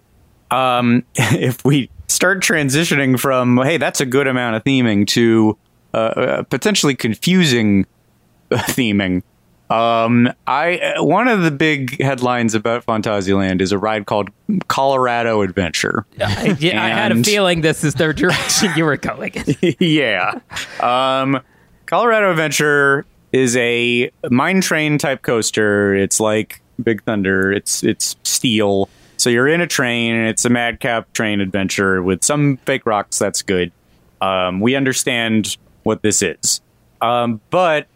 [0.50, 5.56] um, if we start transitioning from hey, that's a good amount of theming to
[5.94, 7.86] uh, uh, potentially confusing
[8.50, 9.22] theming.
[9.70, 14.28] Um, I uh, one of the big headlines about Phantasialand is a ride called
[14.68, 16.04] Colorado Adventure.
[16.20, 19.32] I, yeah, I had a feeling this is the direction you were going.
[19.80, 20.40] yeah.
[20.78, 21.40] Um,
[21.86, 23.06] Colorado Adventure
[23.36, 25.94] is a mine train type coaster.
[25.94, 27.52] It's like Big Thunder.
[27.52, 28.88] It's it's steel.
[29.18, 33.18] So you're in a train, and it's a madcap train adventure with some fake rocks.
[33.18, 33.72] That's good.
[34.20, 36.60] Um, we understand what this is.
[37.00, 37.86] Um, but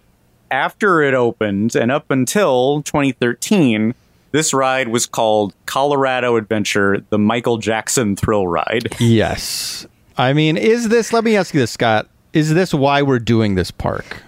[0.50, 3.94] after it opened and up until 2013,
[4.32, 8.94] this ride was called Colorado Adventure, the Michael Jackson Thrill Ride.
[9.00, 9.86] Yes.
[10.16, 12.08] I mean, is this, let me ask you this, Scott.
[12.32, 14.22] Is this why we're doing this park?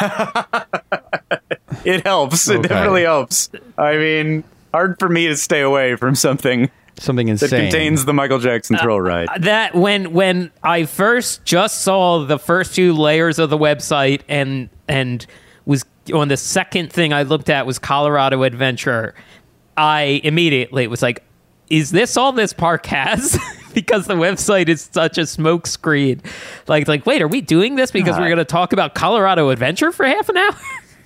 [1.84, 2.48] It helps.
[2.48, 2.68] It Okay.
[2.68, 3.48] definitely helps.
[3.78, 6.68] I mean, hard for me to stay away from something
[6.98, 9.28] Something insane that contains the Michael Jackson uh, Thrill Ride.
[9.28, 14.22] Uh, that when when I first just saw the first few layers of the website
[14.28, 15.24] and and
[15.66, 19.14] was on the second thing I looked at was Colorado Adventure,
[19.76, 21.22] I immediately was like,
[21.68, 23.38] "Is this all this park has?"
[23.76, 26.24] because the website is such a smokescreen.
[26.66, 29.92] Like, like, wait, are we doing this because we're going to talk about Colorado Adventure
[29.92, 30.56] for half an hour?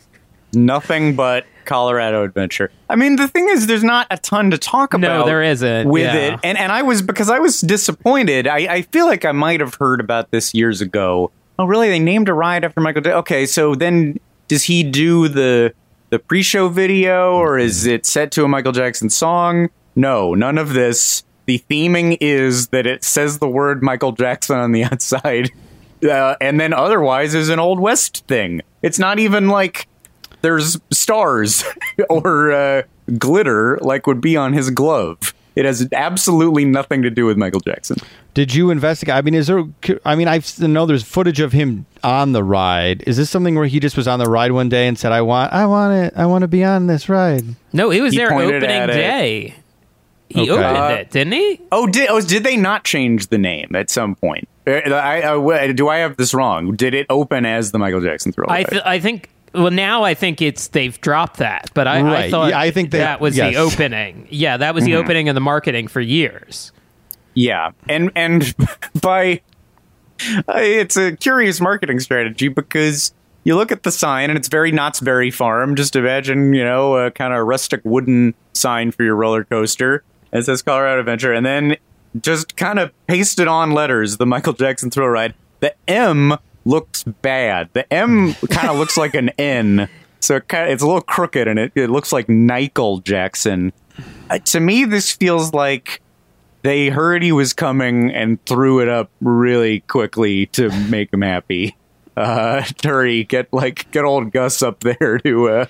[0.52, 2.70] Nothing but Colorado Adventure.
[2.88, 5.20] I mean, the thing is, there's not a ton to talk about.
[5.20, 6.34] No, there isn't, with yeah.
[6.34, 8.46] it, and and I was because I was disappointed.
[8.46, 11.30] I, I feel like I might have heard about this years ago.
[11.58, 11.88] Oh, really?
[11.88, 13.02] They named a ride after Michael.
[13.02, 14.18] J- okay, so then
[14.48, 15.72] does he do the
[16.10, 19.70] the pre-show video, or is it set to a Michael Jackson song?
[19.94, 21.24] No, none of this.
[21.50, 25.50] The theming is that it says the word Michael Jackson on the outside,
[26.08, 28.62] uh, and then otherwise is an old west thing.
[28.82, 29.88] It's not even like
[30.42, 31.64] there's stars
[32.08, 32.82] or uh,
[33.18, 35.34] glitter like would be on his glove.
[35.56, 37.96] It has absolutely nothing to do with Michael Jackson.
[38.32, 39.16] Did you investigate?
[39.16, 39.64] I mean, is there?
[40.04, 43.02] I mean, I know there's footage of him on the ride.
[43.08, 45.22] Is this something where he just was on the ride one day and said, "I
[45.22, 47.42] want, I want it, I want to be on this ride"?
[47.72, 49.46] No, he was He there opening day.
[49.48, 49.54] it.
[50.34, 50.40] Day.
[50.44, 50.62] He Okay.
[50.62, 51.60] opened Uh, it, didn't he?
[51.72, 54.48] Oh, did oh, did they not change the name at some point?
[54.66, 56.74] Uh, I, I- do I have this wrong?
[56.76, 58.50] Did it open as the Michael Jackson Thrill?
[58.50, 62.30] I th- I think well now I think it's they've dropped that, but I, I
[62.30, 63.52] thought Yeah, I think they- that was yes.
[63.54, 64.26] the opening.
[64.30, 65.00] Yeah, that was the Mm-hmm.
[65.00, 66.72] opening and the marketing for years.
[67.34, 68.54] Yeah, and and
[69.00, 69.40] by
[70.48, 73.12] uh, it's a curious marketing strategy because
[73.44, 75.74] you look at the sign and it's very Knott's Berry Farm.
[75.74, 80.04] Just imagine, you know, a kind of rustic wooden sign for your roller coaster.
[80.32, 81.76] It says Colorado Adventure, and then
[82.20, 85.34] just kind of pasted on letters the Michael Jackson Thrill Ride.
[85.60, 87.70] The M looks bad.
[87.72, 89.88] The M kind of looks like an N,
[90.20, 93.72] so it kind of, it's a little crooked, and it, it looks like Michael Jackson.
[94.28, 96.00] Uh, to me, this feels like
[96.62, 101.76] they heard he was coming and threw it up really quickly to make him happy.
[102.16, 105.66] Uh, hurry, get like get old Gus up there to uh,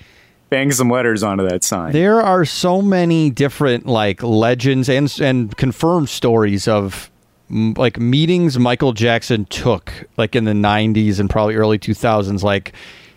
[0.51, 1.93] bang some letters onto that sign.
[1.93, 7.09] There are so many different like legends and and confirmed stories of
[7.49, 12.73] like meetings Michael Jackson took like in the 90s and probably early 2000s like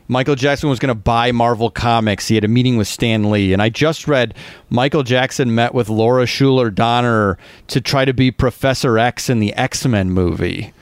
[0.09, 2.29] Michael Jackson was going to buy Marvel Comics.
[2.29, 3.55] He had a meeting with Stan Lee.
[3.55, 4.35] And I just read
[4.69, 9.55] Michael Jackson met with Laura Shuler Donner to try to be Professor X in the
[9.55, 10.75] X Men movie.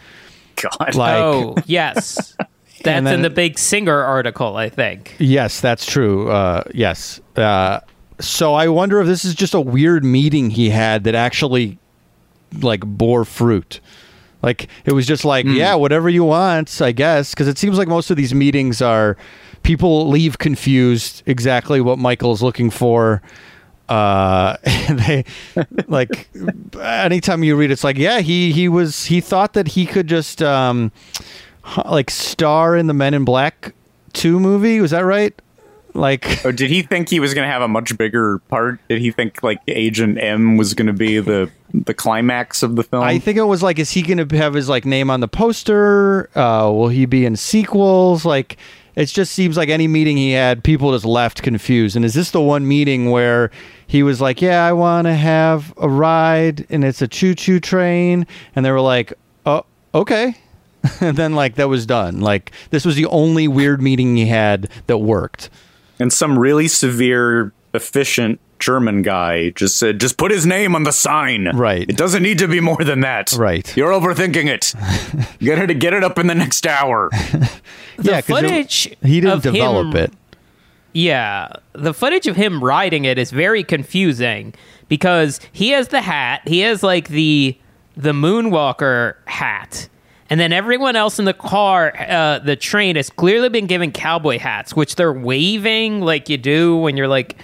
[0.57, 2.36] God, Like, oh yes,
[2.84, 4.56] that's then- in the big singer article.
[4.56, 5.14] I think.
[5.18, 6.30] Yes, that's true.
[6.30, 7.20] Uh, yes.
[7.36, 7.80] Uh,
[8.20, 11.78] so I wonder if this is just a weird meeting he had that actually
[12.60, 13.80] like bore fruit.
[14.42, 17.88] Like it was just like, yeah, whatever you want, I guess, because it seems like
[17.88, 19.16] most of these meetings are
[19.62, 23.22] people leave confused exactly what Michael's looking for.
[23.88, 24.56] Uh,
[24.90, 25.24] they
[25.86, 26.28] like
[26.80, 30.42] anytime you read, it's like, yeah, he he was he thought that he could just
[30.42, 30.90] um,
[31.86, 33.74] like star in the Men in Black
[34.12, 34.80] two movie.
[34.80, 35.34] Was that right?
[35.94, 38.80] Like, oh, did he think he was going to have a much bigger part?
[38.88, 42.82] Did he think like Agent M was going to be the the climax of the
[42.82, 43.02] film?
[43.02, 45.28] I think it was like, is he going to have his like name on the
[45.28, 46.30] poster?
[46.34, 48.24] Uh, will he be in sequels?
[48.24, 48.56] Like,
[48.94, 51.94] it just seems like any meeting he had, people just left confused.
[51.94, 53.50] And is this the one meeting where
[53.86, 58.26] he was like, "Yeah, I want to have a ride, and it's a choo-choo train,"
[58.56, 59.12] and they were like,
[59.44, 60.36] "Oh, okay."
[61.00, 62.20] And then like that was done.
[62.20, 65.50] Like this was the only weird meeting he had that worked.
[65.98, 70.92] and some really severe, efficient German guy just said, "Just put his name on the
[70.92, 71.88] sign." Right.
[71.88, 73.32] It doesn't need to be more than that.
[73.32, 73.76] Right.
[73.76, 74.72] You're overthinking it.
[75.40, 75.66] get it.
[75.68, 77.08] To get it up in the next hour.
[77.12, 80.12] yeah, 'cause it- footage he didn't of develop him- it.
[80.94, 84.52] Yeah, the footage of him riding it is very confusing
[84.88, 87.56] because he has the hat, he has like the
[87.96, 89.88] the moonwalker hat,
[90.30, 94.38] and then everyone else in the car, uh, the train has clearly been given cowboy
[94.38, 97.36] hats, which they're waving like you do when you're like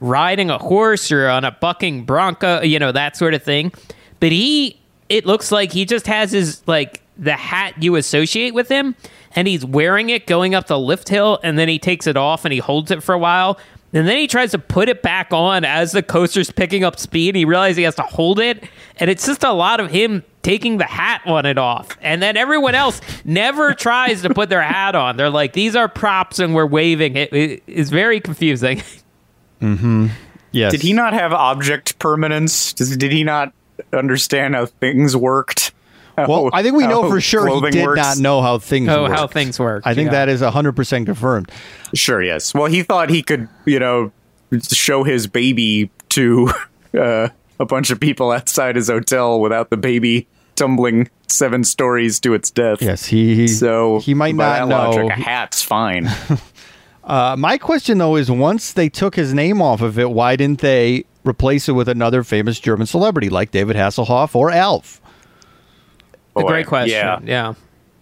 [0.00, 3.72] riding a horse or on a bucking bronco, you know that sort of thing.
[4.20, 8.68] But he, it looks like he just has his like the hat you associate with
[8.68, 8.96] him,
[9.36, 12.44] and he's wearing it going up the lift hill, and then he takes it off
[12.44, 13.58] and he holds it for a while.
[13.94, 17.36] And then he tries to put it back on as the coaster's picking up speed.
[17.36, 18.64] He realizes he has to hold it.
[18.96, 21.96] And it's just a lot of him taking the hat on and off.
[22.00, 25.16] And then everyone else never tries to put their hat on.
[25.16, 27.16] They're like, these are props and we're waving.
[27.16, 28.82] It, it- it's very confusing.
[30.54, 30.72] Yes.
[30.72, 32.74] Did he not have object permanence?
[32.74, 33.54] Does, did he not
[33.92, 35.72] understand how things worked?
[36.18, 37.96] Well, I think we know for sure he did works?
[37.96, 39.12] not know how things Oh, work.
[39.12, 40.26] how things work, I think yeah.
[40.26, 41.50] that is 100% confirmed.
[41.94, 42.52] Sure, yes.
[42.52, 44.12] Well, he thought he could, you know,
[44.70, 46.50] show his baby to
[46.98, 47.28] uh,
[47.60, 52.50] a bunch of people outside his hotel without the baby tumbling seven stories to its
[52.50, 52.82] death.
[52.82, 54.90] Yes, he, he So he might not that know.
[54.90, 56.08] Logic, a hat's fine.
[57.04, 60.60] Uh, my question though is once they took his name off of it, why didn't
[60.60, 65.00] they replace it with another famous German celebrity like David Hasselhoff or Alf?
[66.36, 66.94] A Boy, great question.
[66.94, 67.18] Yeah.
[67.24, 67.54] yeah.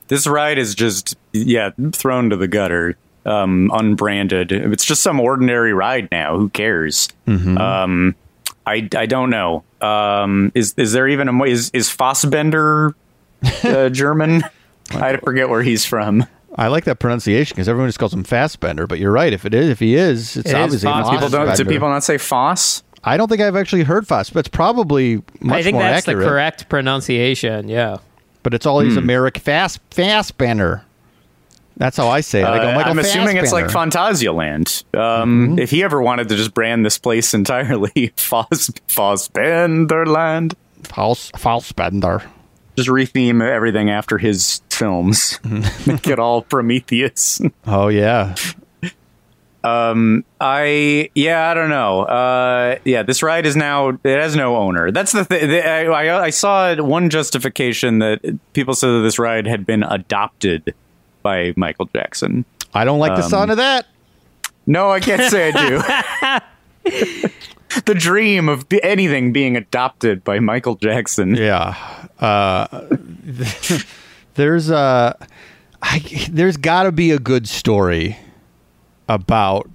[0.08, 4.52] This ride is just yeah thrown to the gutter, um, unbranded.
[4.52, 6.36] It's just some ordinary ride now.
[6.36, 7.08] Who cares?
[7.26, 7.56] Mm-hmm.
[7.58, 8.14] Um,
[8.70, 9.64] I I don't know.
[9.80, 12.94] Um, is is there even a mo- is is Fassbender
[13.64, 14.42] uh, German?
[14.92, 16.26] I forget where he's from.
[16.56, 18.88] I like that pronunciation because everyone just calls him Fastbender.
[18.88, 19.32] But you're right.
[19.32, 21.10] If it is, if he is, it's It is obviously Foss.
[21.10, 21.56] People don't.
[21.56, 22.82] Do people not say Foss?
[23.04, 26.06] I don't think I've actually heard Foss, but it's probably much I think more that's
[26.06, 26.24] accurate.
[26.24, 27.68] the correct pronunciation.
[27.68, 27.98] Yeah.
[28.42, 28.88] But it's all Hmm.
[28.88, 30.82] these American fast Fastbender.
[31.80, 32.46] That's how I say it.
[32.46, 33.96] I go, Uh, Michael I'm assuming it's like Fassbender.
[33.96, 34.84] Phantasialand.
[34.94, 35.58] Um, Mm-hmm.
[35.60, 40.54] If he ever wanted to just brand this place entirely, Foss Fossbenderland,
[40.84, 42.22] Faust, Faustbender.
[42.76, 45.90] just retheme everything after his films, Mm-hmm.
[45.90, 47.40] make it all Prometheus.
[47.66, 48.34] Oh yeah,
[49.62, 52.02] Um, I yeah, I don't know.
[52.02, 54.90] Uh, yeah, this ride is now it has no owner.
[54.90, 55.50] That's the thing.
[55.50, 60.74] I, I, I saw one justification that people said that this ride had been adopted
[61.22, 62.44] by Michael Jackson.
[62.74, 63.86] I don't like the Um, sound of that.
[64.66, 65.82] No, I can't say I do.
[67.86, 71.34] the dream of anything being adopted by Michael Jackson.
[71.34, 71.74] Yeah.
[72.20, 72.86] Uh,
[74.34, 75.12] there's uh,
[75.82, 75.98] I,
[76.30, 78.16] there's got to be a good story
[79.08, 79.68] about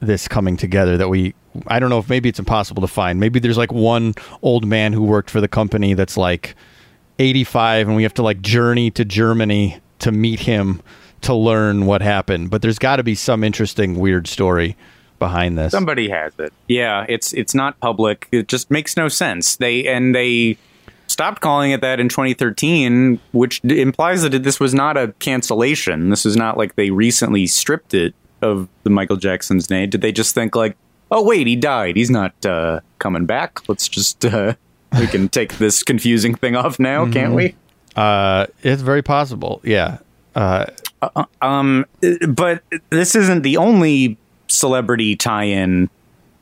[0.00, 1.34] this coming together that we
[1.66, 3.20] I don't know if maybe it's impossible to find.
[3.20, 6.54] Maybe there's like one old man who worked for the company that's like
[7.18, 10.82] 85 and we have to like journey to Germany to meet him
[11.22, 12.50] to learn what happened.
[12.50, 14.76] But there's got to be some interesting weird story
[15.18, 15.70] behind this.
[15.72, 16.52] Somebody has it.
[16.66, 18.28] Yeah, it's it's not public.
[18.32, 19.56] It just makes no sense.
[19.56, 20.56] They and they
[21.06, 26.08] stopped calling it that in 2013, which d- implies that this was not a cancellation.
[26.10, 29.90] This is not like they recently stripped it of the Michael Jackson's name.
[29.90, 30.76] Did they just think like,
[31.10, 31.96] oh wait, he died.
[31.96, 33.68] He's not uh, coming back.
[33.68, 34.54] Let's just uh,
[34.98, 37.54] we can take this confusing thing off now, can't we?
[37.96, 39.60] Uh, it's very possible.
[39.64, 39.98] Yeah.
[40.34, 40.66] Uh,
[41.40, 41.86] Um,
[42.28, 44.18] but this isn't the only
[44.48, 45.88] celebrity tie-in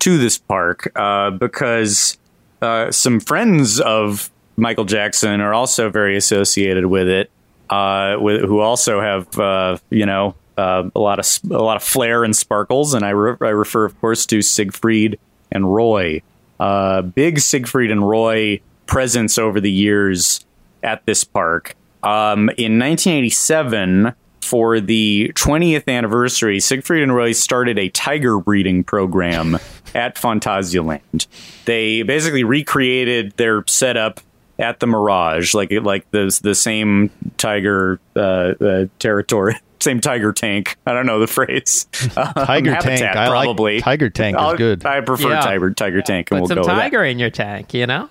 [0.01, 2.19] to this park uh, because
[2.63, 7.31] uh, some friends of Michael Jackson are also very associated with it.
[7.71, 11.83] Uh, with, who also have uh, you know uh, a lot of a lot of
[11.83, 15.19] flair and sparkles, and I, re- I refer, of course, to Siegfried
[15.53, 16.23] and Roy.
[16.59, 20.45] Uh, big Siegfried and Roy presence over the years
[20.83, 21.75] at this park.
[22.03, 29.57] Um, in 1987, for the 20th anniversary, Siegfried and Roy started a tiger breeding program
[29.95, 31.27] at Phantasialand.
[31.67, 34.21] They basically recreated their setup
[34.59, 38.21] at the Mirage, like like the the same tiger uh,
[38.61, 40.77] uh, territory, same tiger tank.
[40.87, 41.87] I don't know the phrase.
[42.17, 42.85] Um, Tiger tank.
[43.03, 43.81] habitat, I like probably.
[43.81, 44.85] tiger tank is I'll- good.
[44.87, 45.41] I prefer Yeah.
[45.43, 46.75] tiger tiger tank, and Put we'll some go with that.
[46.83, 48.09] tiger in your tank, you know?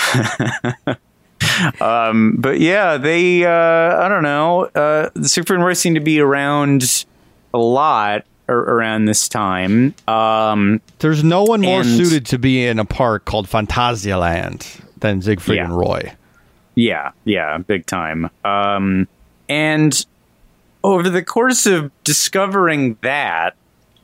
[1.78, 4.64] but yeah, they uh, I don't know.
[4.74, 7.04] Uh, the Siegfried and Roy seem to be around
[7.54, 9.94] a lot ar- around this time.
[10.08, 15.56] Um, There's no one more suited to be in a park called Phantasialand than Siegfried
[15.56, 15.64] Yeah.
[15.64, 16.12] and Roy.
[16.74, 18.30] yeah, yeah, big time.
[18.44, 19.08] Um,
[19.48, 20.06] and
[20.84, 23.54] over the course of discovering that,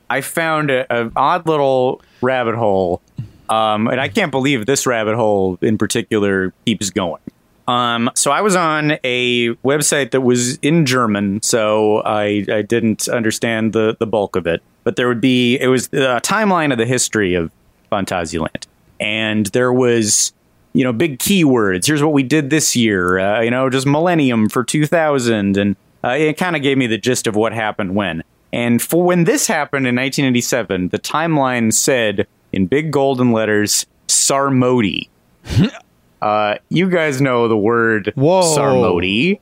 [0.09, 3.01] I found a, a odd little rabbit hole,
[3.49, 7.21] um, and I can't believe this rabbit hole in particular keeps going.
[7.67, 13.09] Um, so I was on a website that was in German, so I, I didn't
[13.09, 14.61] understand the, the bulk of it.
[14.83, 17.51] But there would be it was a timeline of the history of
[17.91, 18.65] Phantasialand,
[19.01, 20.31] and there was
[20.71, 21.87] you know big keywords.
[21.87, 23.19] Here's what we did this year.
[23.19, 26.97] Uh, you know, just Millennium for 2000, and uh, it kind of gave me the
[26.97, 28.23] gist of what happened when.
[28.53, 35.09] And for when this happened in 1987, the timeline said in big golden letters Sarmoti.
[36.21, 38.41] Uh, you guys know the word Whoa.
[38.41, 39.39] Sarmoti.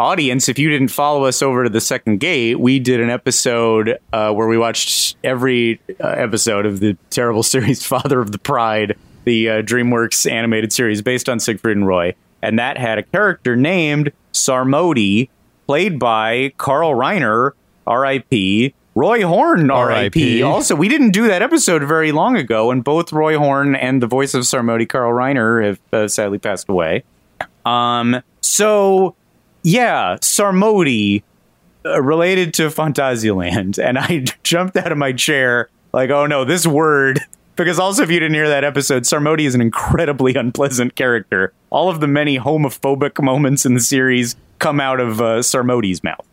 [0.00, 3.98] Audience, if you didn't follow us over to the second gate, we did an episode
[4.12, 8.96] uh, where we watched every uh, episode of the terrible series Father of the Pride,
[9.24, 12.14] the uh, DreamWorks animated series based on Siegfried and Roy.
[12.42, 15.28] and that had a character named Sarmoti,
[15.66, 17.52] played by Carl Reiner,
[17.84, 18.74] R.I.P.
[18.98, 20.42] Roy Horn, R.I.P.
[20.42, 24.08] Also, we didn't do that episode very long ago, and both Roy Horn and the
[24.08, 27.04] voice of Sarmoti, Carl Reiner, have uh, sadly passed away.
[27.64, 29.14] Um, so
[29.62, 31.22] yeah, Sarmoti
[31.86, 36.66] uh, related to Phantasialand, and I jumped out of my chair like, oh no, this
[36.66, 37.20] word.
[37.54, 41.52] Because also, if you didn't hear that episode, Sarmoti is an incredibly unpleasant character.
[41.70, 46.26] All of the many homophobic moments in the series come out of uh, Sarmoti's mouth.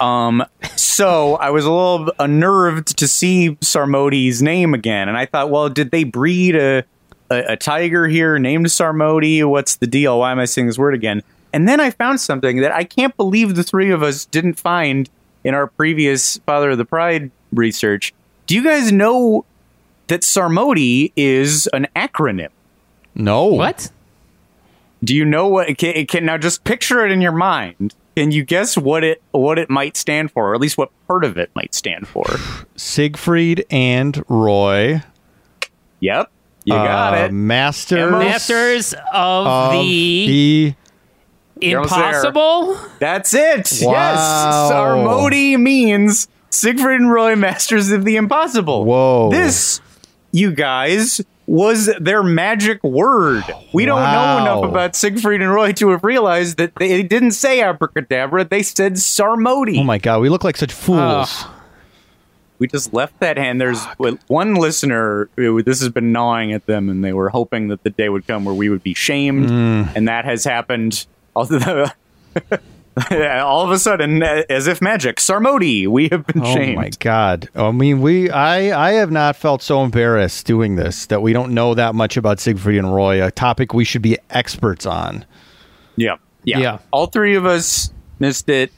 [0.00, 0.44] Um,
[0.76, 5.68] so I was a little unnerved to see Sarmoti's name again, and I thought, well,
[5.68, 6.84] did they breed a,
[7.30, 9.42] a a tiger here named Sarmoti?
[9.48, 10.18] What's the deal?
[10.18, 11.22] Why am I saying this word again?
[11.52, 15.08] And then I found something that I can't believe the three of us didn't find
[15.44, 18.12] in our previous Father of the Pride research.
[18.46, 19.46] Do you guys know
[20.08, 22.50] that Sarmoti is an acronym?
[23.14, 23.46] No.
[23.46, 23.90] What?
[25.02, 27.94] Do you know what can, can now just picture it in your mind?
[28.16, 31.22] Can you guess what it what it might stand for, or at least what part
[31.22, 32.24] of it might stand for?
[32.74, 35.02] Siegfried and Roy.
[36.00, 36.30] Yep,
[36.64, 37.32] you got uh, it.
[37.32, 40.74] Masters Masters of, of the,
[41.58, 42.08] the You're almost there.
[42.08, 42.90] Impossible?
[43.00, 43.70] That's it.
[43.82, 43.92] Wow.
[43.92, 44.18] Yes,
[44.72, 48.86] Sarmoti means Siegfried and Roy, Masters of the Impossible.
[48.86, 49.30] Whoa.
[49.30, 49.82] This,
[50.32, 53.44] you guys, was their magic word.
[53.72, 57.60] We don't know enough about Siegfried and Roy to have realized that they didn't say
[57.60, 59.78] abracadabra; they said Sarmoti.
[59.78, 61.44] Oh my god, we look like such fools.
[62.58, 63.60] we just left that hand.
[63.60, 63.84] There's
[64.28, 65.28] one listener.
[65.36, 68.44] This has been gnawing at them, and they were hoping that the day would come
[68.44, 69.92] where we would be shamed, Mm.
[69.94, 71.06] and that has happened.
[71.36, 71.86] Although,
[73.10, 76.76] all of a sudden, as if magic, Sarmoti, we have been Oh shamed.
[76.76, 77.48] my god.
[77.54, 81.52] I mean, we I I have not felt so embarrassed doing this that we don't
[81.52, 85.24] know that much about Siegfried and Roy, a topic we should be experts on.
[85.96, 86.16] Yeah.
[86.44, 86.78] yeah, Yeah.
[86.90, 88.72] All three of us missed it,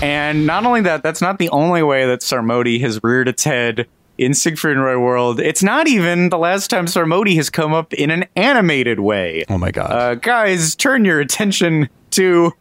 [0.00, 3.86] and not only that, that's not the only way that Sarmoti has reared its head
[4.18, 5.40] in Siegfried and Roy world.
[5.40, 9.44] It's not even the last time Sarmoti has come up in an animated way.
[9.48, 9.90] Oh my god.
[9.92, 12.52] Uh, guys, turn your attention to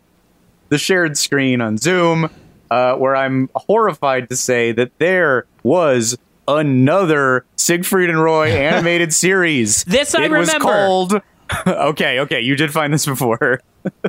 [0.76, 2.30] the shared screen on Zoom,
[2.70, 6.18] uh, where I'm horrified to say that there was
[6.50, 9.86] another Siegfried and Roy animated series.
[9.86, 10.66] This I it was remember.
[10.66, 11.22] called.
[11.68, 13.62] okay, okay, you did find this before.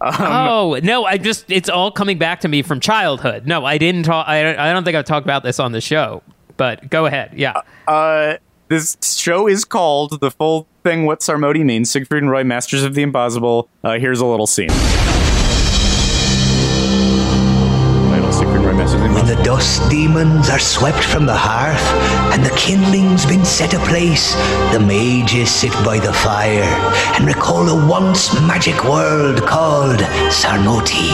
[0.00, 1.04] Um, oh no!
[1.04, 3.46] I just it's all coming back to me from childhood.
[3.46, 4.26] No, I didn't talk.
[4.26, 6.22] I don't, I don't think I've talked about this on the show.
[6.56, 7.32] But go ahead.
[7.36, 7.60] Yeah.
[7.86, 8.36] Uh,
[8.68, 11.04] this show is called the full thing.
[11.04, 13.68] What Sarmoti means: Siegfried and Roy, Masters of the Impossible.
[13.84, 14.70] Uh, here's a little scene.
[18.78, 21.34] Title: Siegfried and Roy, Masters of the When the dust demons are swept from the
[21.34, 21.82] hearth,
[22.32, 24.34] and the kindling's been set aplace,
[24.72, 26.62] the mages sit by the fire
[27.16, 30.00] and recall a once magic world called
[30.30, 31.10] Sarmoti,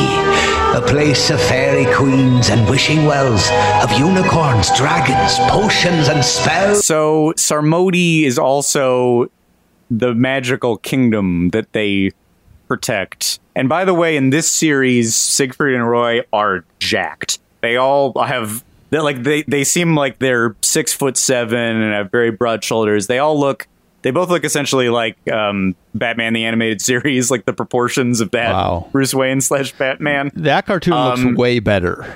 [0.74, 3.48] a place of fairy queens and wishing wells,
[3.82, 6.84] of unicorns, dragons, potions, and spells.
[6.84, 9.30] So Sarmoti is also
[9.90, 12.10] the magical kingdom that they
[12.68, 13.38] protect.
[13.54, 17.38] And by the way, in this series, Siegfried and Roy are jacked.
[17.64, 22.10] They all have they're like they they seem like they're six foot seven and have
[22.10, 23.06] very broad shoulders.
[23.06, 23.66] They all look
[24.02, 28.52] they both look essentially like um, Batman the animated series, like the proportions of that
[28.52, 28.88] Wow.
[28.92, 30.30] Bruce Wayne slash Batman.
[30.34, 32.14] that cartoon um, looks way better.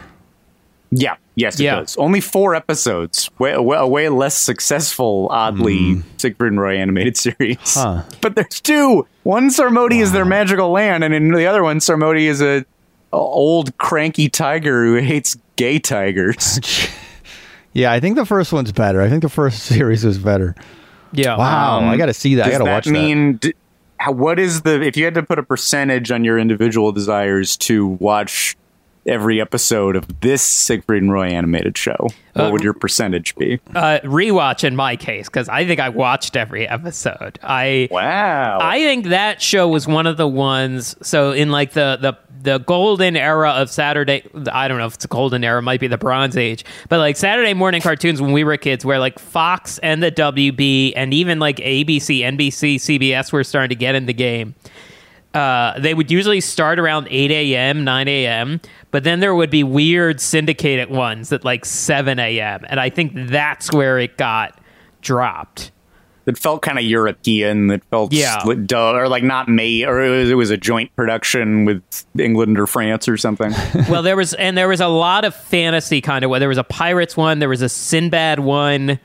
[0.90, 1.76] Yeah, yes, it Yeah.
[1.80, 1.96] does.
[1.96, 3.30] Only four episodes.
[3.38, 7.59] Way, way, a way less successful, oddly, Siegfried and Roy animated series.
[7.74, 8.03] Huh.
[8.20, 9.07] But there's two.
[9.22, 12.64] One Sarmoti is their magical land, and in the other one, Sarmoti is a, a
[13.12, 16.61] old cranky tiger who hates gay tigers.
[17.74, 19.00] Yeah, I think the first one's better.
[19.02, 20.56] I think the first series was better.
[21.12, 21.36] Yeah.
[21.36, 22.46] Wow, I got to see that.
[22.46, 22.90] I Does got to that watch that.
[22.92, 23.36] mean?
[23.36, 23.54] d-
[23.98, 27.56] how, what is the if you had to put a percentage on your individual desires
[27.59, 28.56] to watch
[29.06, 32.09] every episode of this Siegfried and Roy animated show?
[32.32, 33.61] What Uh, would your percentage be?
[33.76, 37.38] Uh, rewatch in my case because I think I watched every episode.
[37.42, 38.59] I Wow.
[38.61, 40.96] I think that show was one of the ones.
[41.02, 45.05] So in like the the the golden era of Saturday, I don't know if it's
[45.05, 48.45] a golden era, might be the Bronze Age, but like Saturday morning cartoons when we
[48.45, 53.45] were kids, where like Fox and the WB and even like ABC, NBC, CBS were
[53.45, 54.55] starting to get in the game.
[55.34, 58.61] Uh, they would usually start around 8 a.m., 9 a.m.,
[58.91, 62.64] but then there would be weird syndicated ones at like 7 a.m.
[62.68, 64.59] And I think that's where it got
[65.03, 65.70] dropped.
[66.28, 67.68] That felt kind of European.
[67.68, 68.44] That felt Yeah.
[68.66, 71.82] dull, or like not made, or it was, it was a joint production with
[72.18, 73.50] England or France or something.
[73.88, 76.30] well, there was, and there was a lot of fantasy kind of.
[76.30, 79.00] Where there was a pirates one, there was a Sinbad one.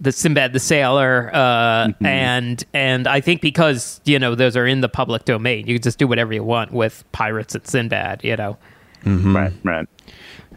[0.00, 2.06] the Sinbad the Sailor, uh, Mm-hmm.
[2.06, 5.82] and and I think because you know those are in the public domain, you can
[5.82, 8.24] just do whatever you want with pirates and Sinbad.
[8.24, 8.56] You know,
[9.04, 9.86] Right, right.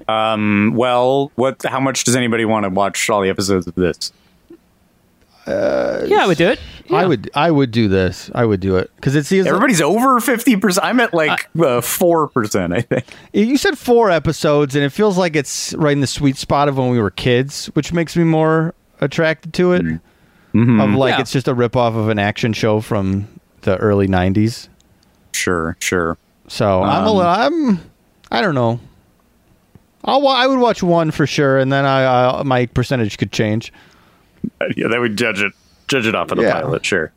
[0.08, 1.64] Um, well, what?
[1.66, 4.12] How much does anybody want to watch all the episodes of this?
[5.48, 6.60] Yeah, I would do it.
[6.92, 8.30] I would I would do this.
[8.36, 9.48] I would do it because it seems.
[9.48, 10.86] Everybody's over fifty percent.
[10.86, 12.74] I'm at like uh, four percent.
[12.74, 13.06] I think.
[13.34, 16.78] You said four episodes, and it feels like it's right in the sweet spot of
[16.78, 19.84] when we were kids, which makes me more attracted to it.
[20.54, 21.20] Of like Yeah.
[21.22, 23.28] it's just a ripoff of an action show from
[23.62, 24.70] the early '90s.
[25.34, 26.18] Sure, sure.
[26.48, 27.22] So I'm a Um, little.
[27.32, 27.92] I'm.
[28.32, 28.80] I don't know.
[30.04, 30.26] I'll.
[30.28, 33.74] I would watch one for sure, and then I, I my percentage could change.
[34.76, 35.54] Yeah, that would judge it.
[35.88, 36.54] Judge it off of the Yeah.
[36.62, 36.86] pilot.
[36.86, 37.12] Sure.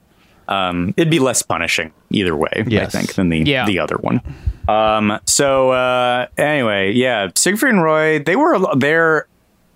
[0.49, 2.64] Um, it'd be less punishing either way.
[2.66, 2.95] Yes.
[2.95, 3.66] I think than the Yeah.
[3.66, 4.20] the other one.
[4.66, 8.18] Um, so uh, anyway, yeah, Siegfried and Roy.
[8.18, 9.26] They were there.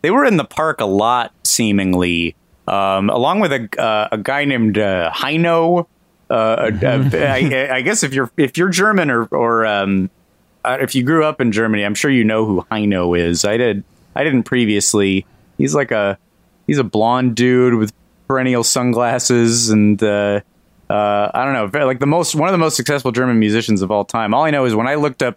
[0.03, 2.35] They were in the park a lot, seemingly,
[2.67, 5.87] um, along with a uh, a guy named uh, Heino.
[6.31, 6.71] Uh, uh,
[7.15, 10.11] I, I guess if you're if you're German or or um,
[10.65, 13.45] uh, if you grew up in Germany, I'm sure you know who Heino is.
[13.45, 13.85] I did.
[14.15, 15.25] I didn't previously.
[15.59, 16.19] He's like a
[16.73, 17.93] he's a blonde dude with
[18.29, 20.41] perennial sunglasses and uh,
[20.89, 23.91] uh, I don't know, like the most one of the most successful German musicians of
[23.91, 24.33] all time.
[24.33, 25.37] All I know is when I looked up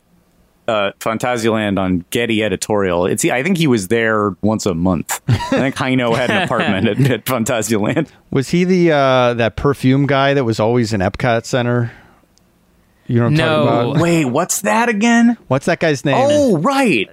[0.67, 5.21] uh, Phantasialand on Getty Editorial, it's I think he was there once a month.
[5.27, 8.09] I think Heino had an apartment at, at Phantasialand.
[8.31, 11.91] Was he the uh, that perfume guy that was always in Epcot Center?
[13.07, 13.45] You know what I'm No.
[13.65, 14.01] talking about?
[14.01, 15.37] Wait, what's that again?
[15.47, 16.15] What's that guy's name?
[16.17, 17.09] Oh, right.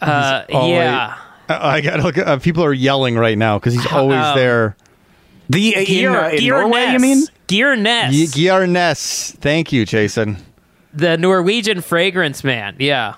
[0.00, 1.16] Uh, yeah.
[1.18, 2.16] Uh, I got look.
[2.18, 4.76] Uh, people are yelling right now because he's always Um, there.
[5.50, 6.92] The uh, in, Gear, uh, in Gear Norway, Ness.
[6.94, 7.26] you mean?
[7.48, 9.36] Geir Ness, G- Geir Ness.
[9.40, 10.38] Thank you, Jason.
[10.94, 12.76] the Norwegian fragrance man.
[12.78, 13.14] Yeah.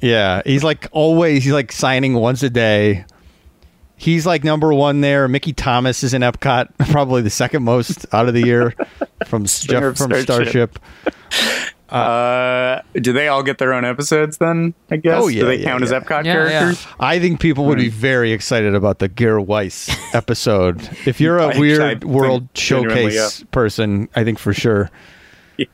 [0.00, 1.44] Yeah, he's like always.
[1.44, 3.04] He's like signing once a day.
[3.96, 5.28] He's like number one there.
[5.28, 8.74] Mickey Thomas is in Epcot, probably the second most out of the year
[9.26, 10.78] from Jefferson Starship.
[10.78, 10.78] Starship.
[11.90, 14.74] Uh, do they all get their own episodes then?
[14.90, 15.22] I guess.
[15.22, 15.96] Oh, yeah, do they yeah, count yeah.
[15.96, 16.86] as Epcot Yeah, characters?
[16.98, 20.80] I think people would be very excited about the Gear Weiss episode.
[21.06, 24.90] if you're a I- I weird think world genuinely, showcase person, I think for sure.
[25.58, 25.66] Yeah.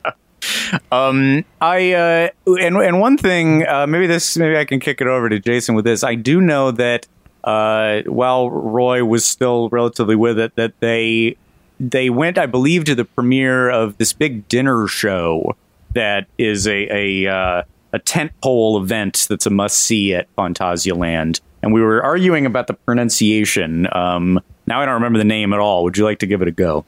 [0.91, 5.07] Um, I uh, and and one thing, uh, maybe this, maybe I can kick it
[5.07, 6.03] over to Jason with this.
[6.03, 7.07] I do know that
[7.43, 11.37] uh, while Roy was still relatively with it, that they
[11.79, 15.55] they went, I believe, to the premiere of this big dinner show
[15.93, 17.63] that is a a uh,
[17.93, 21.41] a tentpole event that's a must see at Phantasialand.
[21.63, 23.87] And we were arguing about the pronunciation.
[23.93, 25.83] Um, now I don't remember the name at all.
[25.83, 26.85] Would you like to give it a go?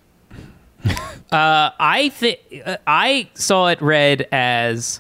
[1.32, 2.40] I think
[2.88, 5.00] I saw it read as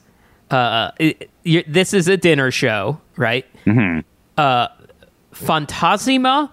[0.51, 3.45] uh, it, you this is a dinner show, right?
[3.65, 3.99] Mm-hmm.
[4.37, 4.67] Uh,
[5.33, 6.49] Fantasima,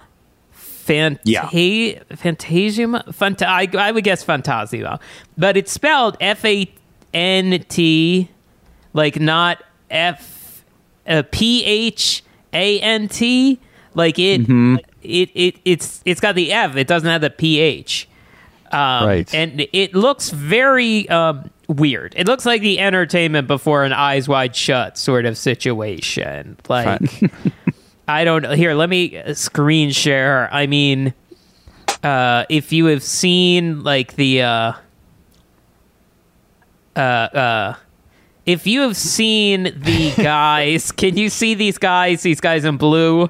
[0.55, 1.44] Fanta- Yeah.
[1.48, 5.01] Fantasima, Fanta- I, I would guess Fantasima,
[5.38, 6.70] but it's spelled F A
[7.12, 8.30] N T,
[8.92, 10.64] like not F
[11.06, 13.58] uh, P H A N T,
[13.94, 14.48] like it,
[15.02, 18.08] it it it's it's got the F, it doesn't have the P H.
[18.72, 19.34] Um, Right.
[19.34, 22.14] And it looks very um, weird.
[22.16, 26.56] It looks like the entertainment before an eyes wide shut sort of situation.
[26.68, 27.20] Like,
[28.08, 28.52] I don't know.
[28.52, 30.48] Here, let me uh, screen share.
[30.52, 31.14] I mean,
[32.04, 34.42] uh, if you have seen like the.
[34.42, 34.72] Uh,
[36.97, 37.74] uh, uh,
[38.47, 42.22] if you have seen the guys, can you see these guys?
[42.22, 43.28] These guys in blue, uh,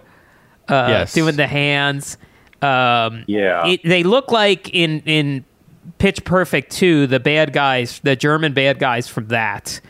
[0.68, 1.12] Yes.
[1.12, 2.16] doing the hands.
[2.62, 3.66] Um, Yeah.
[3.66, 5.44] it, they look like in in
[5.98, 9.80] Pitch Perfect 2, the bad guys, the German bad guys from that.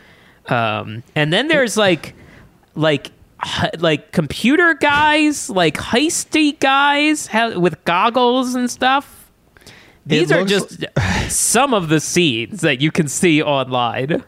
[0.47, 2.15] Um, and then there's like
[2.75, 3.11] like
[3.79, 9.20] like computer guys, like heisty guys ha- with goggles and stuff.
[10.05, 10.85] These are looks- just
[11.31, 14.23] some of the scenes that you can see online.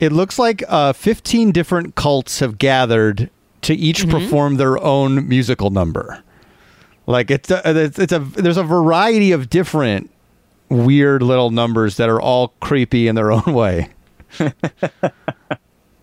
[0.00, 3.30] It looks like uh, 15 different cults have gathered
[3.62, 4.10] to each Mm-hmm.
[4.10, 6.22] perform their own musical number.
[7.06, 10.10] Like it's a, it's, it's a there's a variety of different
[10.68, 13.90] weird little numbers that are all creepy in their own way.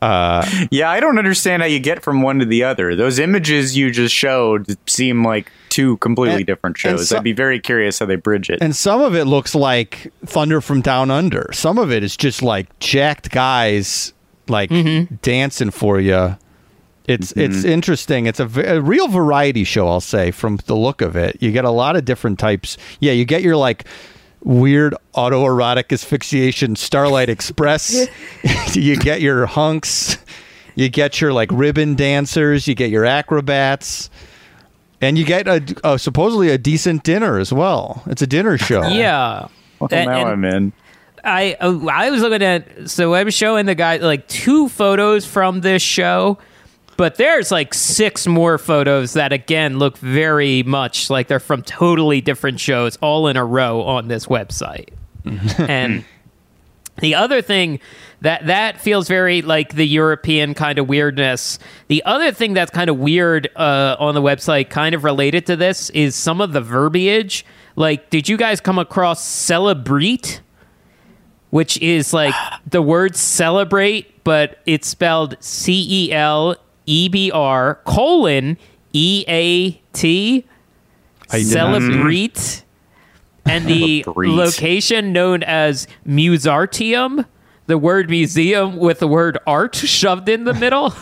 [0.01, 2.95] Yeah, I don't understand how you get from one to the other.
[2.95, 7.09] Those images you just showed seem like two completely And- different shows.
[7.09, 8.59] so- I'd be very curious how they bridge it.
[8.61, 11.49] And some of it looks like Thunder from Down Under.
[11.53, 14.13] Some of it is just like jacked guys
[14.47, 15.15] like mm-hmm.
[15.21, 16.35] dancing for you.
[17.09, 17.39] It's mm-hmm.
[17.39, 18.27] it's interesting.
[18.27, 21.37] It's a, v- a real variety show, I'll say, from the look of it.
[21.41, 22.77] You get a lot of different types.
[22.99, 23.85] Yeah, you get your like
[24.43, 28.07] weird autoerotic asphyxiation Starlight Express.
[28.75, 30.17] you get your hunks.
[30.75, 32.67] You get your like ribbon dancers.
[32.67, 34.09] You get your acrobats.
[35.01, 38.03] And you get a, a supposedly a decent dinner as well.
[38.07, 38.81] It's a dinner show.
[38.89, 39.47] Yeah.
[39.79, 40.73] Well, And- now and- I'm in.
[41.21, 45.59] I uh, I was looking at so I'm showing the guy like two photos from
[45.59, 46.37] this show,
[46.95, 52.21] but there's like six more photos that again look very much like they're from totally
[52.21, 54.89] different shows all in a row on this website.
[55.59, 56.05] and
[57.01, 57.79] the other thing
[58.21, 61.59] that that feels very like the European kind of weirdness.
[61.87, 65.55] The other thing that's kind of weird uh, on the website, kind of related to
[65.55, 67.45] this, is some of the verbiage.
[67.75, 70.41] Like, did you guys come across celebrate?
[71.49, 72.35] which is like
[72.67, 78.57] the word celebrate, but it's spelled C E L E B R colon
[78.93, 80.45] E A T.
[81.37, 82.63] did not Celebrate.
[83.49, 87.25] And the location known as Musartium,
[87.67, 90.93] the word museum with the word art shoved in the middle.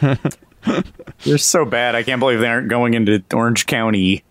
[1.24, 1.94] They're so bad.
[1.94, 4.22] I can't believe they aren't going into Orange County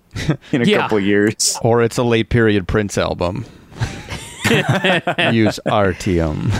[0.52, 0.82] in a Yeah.
[0.82, 1.58] couple years.
[1.62, 3.46] Or it's a late period Prince album.
[5.32, 6.52] Use RTM.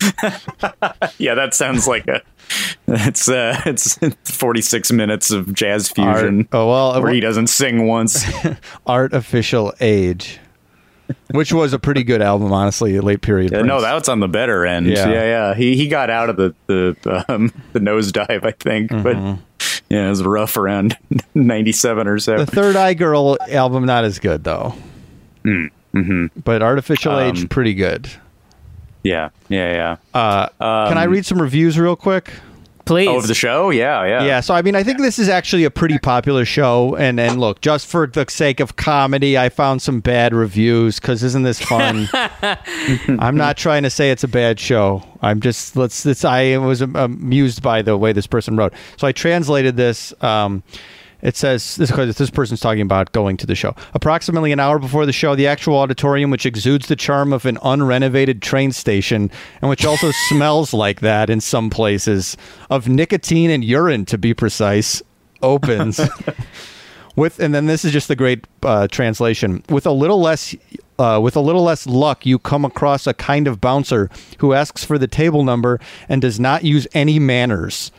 [1.18, 2.22] Yeah, that sounds like a.
[2.86, 6.40] It's uh, it's 46 minutes of jazz fusion.
[6.40, 8.24] Art, oh well, where he doesn't sing once.
[8.86, 10.38] Art Official Age,
[11.30, 12.98] which was a pretty good album, honestly.
[13.00, 13.52] Late period.
[13.52, 14.86] Yeah, no, that's on the better end.
[14.86, 15.08] Yeah.
[15.08, 15.54] Yeah, yeah.
[15.54, 19.16] He he got out of the the um, the nosedive, I think, but
[19.88, 20.96] yeah, it was rough around
[21.34, 22.36] 97 or so.
[22.36, 24.74] the Third Eye Girl album not as good though.
[25.44, 26.26] mm-hmm.
[26.44, 28.08] But Art Official Age Um, pretty good.
[29.06, 30.20] Yeah, yeah, yeah.
[30.20, 30.48] Uh,
[30.88, 32.32] can I Um, read some reviews real quick?
[32.86, 33.08] Please.
[33.08, 33.70] Oh, of the show?
[33.70, 34.24] Yeah, yeah.
[34.24, 37.40] Yeah, so I mean, I think this is actually a pretty popular show, and and
[37.40, 41.60] look, just for the sake of comedy, I found some bad reviews because isn't this
[41.60, 42.08] fun?
[43.18, 45.02] I'm not trying to say it's a bad show.
[45.20, 46.04] I'm just let's.
[46.04, 50.14] This I was amused by the way this person wrote, so I translated this.
[50.22, 50.62] Um,
[51.22, 53.74] it says this because this person's talking about going to the show.
[53.94, 57.56] Approximately an hour before the show, the actual auditorium, which exudes the charm of an
[57.58, 62.36] unrenovated train station and which also smells like that in some places,
[62.70, 65.02] of nicotine and urine to be precise,
[65.42, 66.00] opens.
[67.16, 69.62] with and then this is just the great uh, translation.
[69.68, 70.54] With a little less
[70.98, 74.84] uh, with a little less luck, you come across a kind of bouncer who asks
[74.84, 77.90] for the table number and does not use any manners.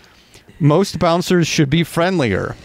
[0.60, 2.56] Most bouncers should be friendlier.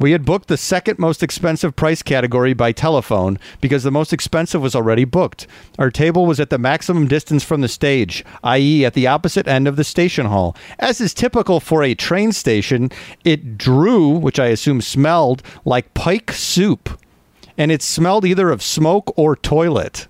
[0.00, 4.62] We had booked the second most expensive price category by telephone because the most expensive
[4.62, 5.46] was already booked.
[5.78, 9.68] Our table was at the maximum distance from the stage, i.e., at the opposite end
[9.68, 10.56] of the station hall.
[10.78, 12.90] As is typical for a train station,
[13.26, 16.98] it drew, which I assume smelled, like pike soup.
[17.58, 20.06] And it smelled either of smoke or toilet.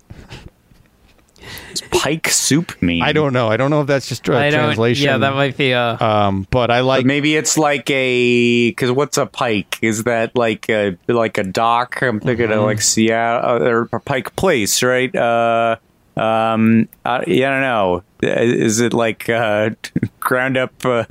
[1.71, 3.01] What's pike soup mean?
[3.01, 3.47] I don't know.
[3.49, 4.59] I don't know if that's just a I don't.
[4.65, 5.05] translation.
[5.05, 5.97] Yeah, that might be a.
[6.01, 6.99] Um, but I like.
[6.99, 9.77] But maybe it's like a because what's a pike?
[9.81, 12.01] Is that like a like a dock?
[12.01, 12.59] I'm thinking Mm-hmm.
[12.59, 15.15] of like Seattle or Pike Place, right?
[15.15, 15.77] Uh,
[16.17, 18.03] um, I, yeah, I don't know.
[18.21, 19.71] Is it like uh,
[20.19, 21.05] ground up uh,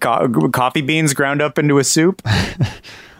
[0.00, 2.22] co- coffee beans ground up into a soup?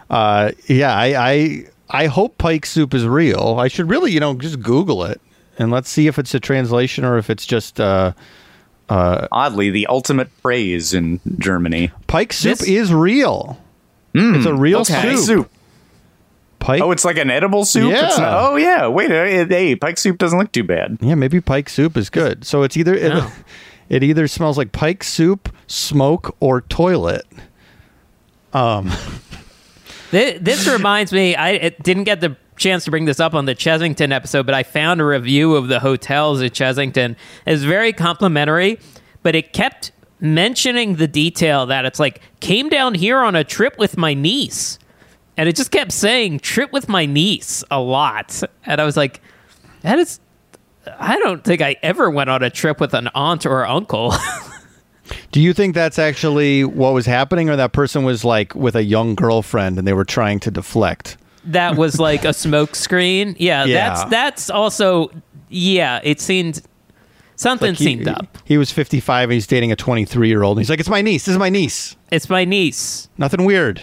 [0.09, 3.57] Uh, yeah, I, I I hope pike soup is real.
[3.59, 5.19] I should really, you know, just Google it
[5.57, 8.13] and let's see if it's a translation or if it's just uh,
[8.89, 11.91] Oddly, the ultimate phrase in Germany.
[12.07, 13.59] pike soup This- is real.
[14.13, 15.15] it's a real okay.
[15.15, 15.25] soup.
[15.25, 15.49] Soup.
[16.59, 16.81] Pike.
[16.81, 17.91] Oh, it's like an edible soup.
[17.93, 18.23] It's Yeah.
[18.23, 18.87] not, oh yeah.
[18.87, 20.97] Wait, uh, hey, pike soup doesn't look too bad.
[21.01, 22.45] yeah, maybe pike soup is good.
[22.45, 23.31] So it's either it, Oh.
[23.89, 27.25] it either smells like pike soup, smoke, or toilet.
[30.09, 33.45] This, this reminds me, I it didn't get the chance to bring this up on
[33.45, 37.15] the Chessington episode, but I found a review of the hotels at Chessington.
[37.45, 38.79] It's very complimentary,
[39.23, 43.77] but it kept mentioning the detail that it's like, came down here on a trip
[43.77, 44.79] with my niece.
[45.37, 48.41] And it just kept saying, trip with my niece a lot.
[48.65, 49.21] And I was like,
[49.81, 50.19] that is.
[50.99, 54.13] I don't think I ever went on a trip with an aunt or uncle.
[55.31, 58.83] Do you think that's actually what was happening, or that person was like with a
[58.83, 61.17] young girlfriend and they were trying to deflect?
[61.47, 63.35] That was like a smoke screen.
[63.39, 63.89] Yeah, Yeah.
[63.95, 65.11] that's that's also
[65.49, 65.99] yeah.
[66.03, 66.61] It seemed
[67.35, 68.37] something Like, he, seemed up.
[68.45, 70.57] He was 55 and he's dating a 23 year old.
[70.57, 71.25] And He's like, it's my niece.
[71.25, 71.95] This is my niece.
[72.11, 73.09] It's my niece.
[73.17, 73.81] Nothing weird.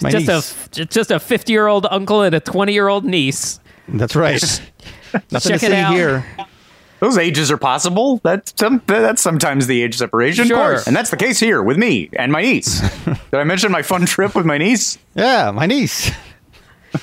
[0.00, 0.78] My just niece.
[0.78, 3.58] a just a fifty year old uncle and a twenty year old niece.
[3.88, 4.40] That's right.
[5.32, 5.92] Nothing Check to see out.
[5.92, 6.24] here.
[7.00, 8.20] Those ages are possible.
[8.22, 10.46] That's some, that's sometimes the age separation.
[10.46, 10.78] Sure.
[10.86, 12.80] And that's the case here with me and my niece.
[13.04, 14.98] Did I mention my fun trip with my niece?
[15.14, 16.10] Yeah, my niece.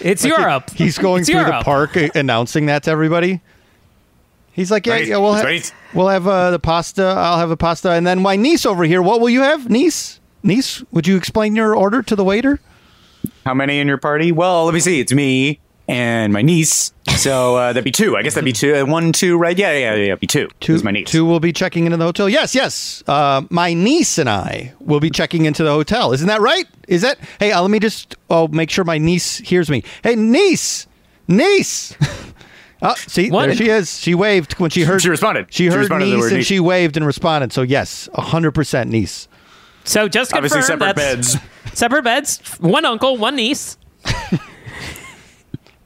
[0.02, 0.72] It's Europe.
[0.72, 3.42] He's going It's through the park uh, announcing that to everybody.
[4.52, 5.08] He's like, yeah, Right.
[5.08, 5.74] yeah we'll, ha- Right.
[5.94, 7.04] we'll have uh, the pasta.
[7.04, 7.92] I'll have the pasta.
[7.92, 9.70] And then my niece over here, what will you have?
[9.70, 10.20] Niece?
[10.44, 12.60] Niece, would you explain your order to the waiter?
[13.46, 14.32] How many in your party?
[14.32, 15.00] Well, let me see.
[15.00, 16.92] It's me and my niece.
[17.18, 18.18] So uh, that'd be two.
[18.18, 18.76] I guess that'd be two.
[18.76, 19.58] Uh, one, two, right?
[19.58, 20.04] Yeah, yeah, yeah.
[20.08, 20.50] It'd be two.
[20.60, 21.10] Two, Is my niece.
[21.10, 22.28] two will be checking into the hotel.
[22.28, 23.04] Yes, yes.
[23.08, 26.12] Uh, my niece and I will be checking into the hotel.
[26.12, 26.66] Isn't that right?
[26.88, 27.18] Is that?
[27.40, 29.84] Hey, uh, let me just oh make sure my niece hears me.
[30.04, 30.88] Hey, niece,
[31.28, 31.96] niece.
[32.82, 33.46] oh, see, What?
[33.48, 34.00] there she is.
[34.00, 35.02] She waved when she heard.
[35.02, 35.48] She responded.
[35.54, 36.48] She She heard responded to the niece and niece.
[36.48, 37.54] she waved and responded.
[37.54, 39.28] So yes, hundred percent niece.
[39.84, 41.78] So just confirm Obviously, separate that's- beds.
[41.80, 42.40] Separate beds.
[42.60, 43.78] One uncle, one niece.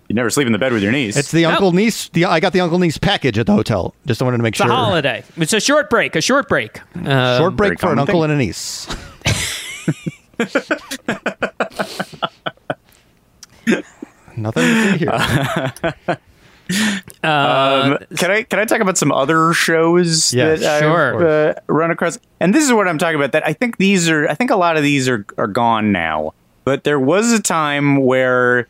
[0.09, 1.15] You never sleep in the bed with your niece.
[1.15, 1.51] It's the Nope.
[1.53, 2.09] uncle niece.
[2.09, 3.93] The I got the uncle niece package at the hotel.
[4.07, 4.71] Just wanted to make It's a sure.
[4.73, 5.23] holiday.
[5.37, 6.15] It's a short break.
[6.15, 6.81] A short break.
[7.05, 8.31] Uh, Short break for an common uncle thing.
[8.31, 8.87] and a niece.
[14.37, 15.11] Nothing to see here.
[17.23, 21.27] Um, can I can I talk about some other shows Yeah, that I've sure.
[21.27, 22.19] uh, run across?
[22.39, 23.31] And this is what I'm talking about.
[23.31, 24.27] That I think these are.
[24.29, 26.33] I think a lot of these are are gone now.
[26.65, 28.67] But there was a time where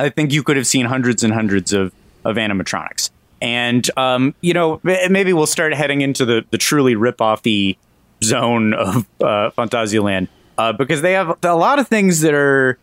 [0.00, 1.92] I think you could have seen hundreds and hundreds of
[2.24, 3.10] of animatronics.
[3.42, 7.76] And um, you know, maybe we'll start heading into the the truly rip offy
[8.22, 10.28] zone of uh, Phantasialand
[10.58, 12.78] uh, because they have a lot of things that are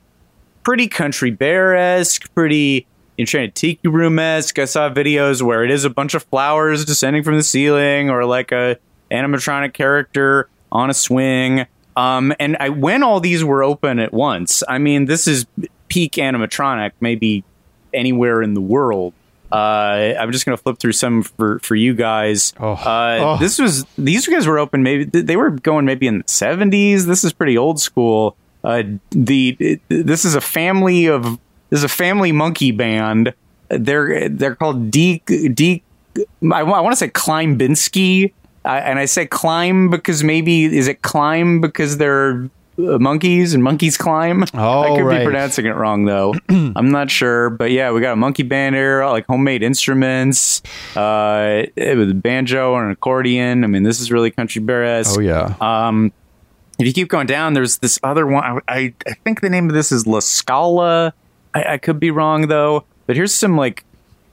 [0.63, 2.88] pretty country bear esque, pretty
[3.20, 4.57] enchanted tiki room esque.
[4.59, 8.26] I saw videos where it is a bunch of flowers descending from the ceiling, or
[8.26, 8.78] like a
[9.11, 11.65] animatronic character on a swing.
[11.95, 15.45] Um, and I when all these were open at once, I mean, this is
[15.88, 17.44] peak animatronic, maybe
[17.94, 19.14] anywhere in the world.
[19.52, 22.54] Uh, I'm just gonna flip through some for for you guys.
[22.60, 22.74] Oh.
[22.74, 23.38] Uh, Oh.
[23.38, 27.06] This was these guys were open maybe they were going maybe in the 70s.
[27.06, 28.36] This is pretty old school.
[28.64, 31.24] Uh, the this is a family of
[31.70, 33.34] this is a family monkey band.
[33.70, 35.82] They're they're called D D.
[36.42, 38.34] I, want to say Klimbinski,
[38.66, 43.98] I, and I say climb because maybe is it climb because they're monkeys and monkeys
[43.98, 44.44] climb.
[44.54, 45.20] Oh, I could right.
[45.20, 46.36] be pronouncing it wrong though.
[46.50, 50.62] I'm not sure, but yeah, we got a monkey band here, like homemade instruments,
[50.96, 53.64] uh, with a banjo and an accordion.
[53.64, 55.56] I mean, this is really country bear Oh yeah.
[55.60, 56.12] um,
[56.80, 58.44] if you keep going down, there's this other one.
[58.44, 61.14] I, I, I think the name of this is La Scala.
[61.54, 62.86] I, I could be wrong though.
[63.08, 63.84] But here's some like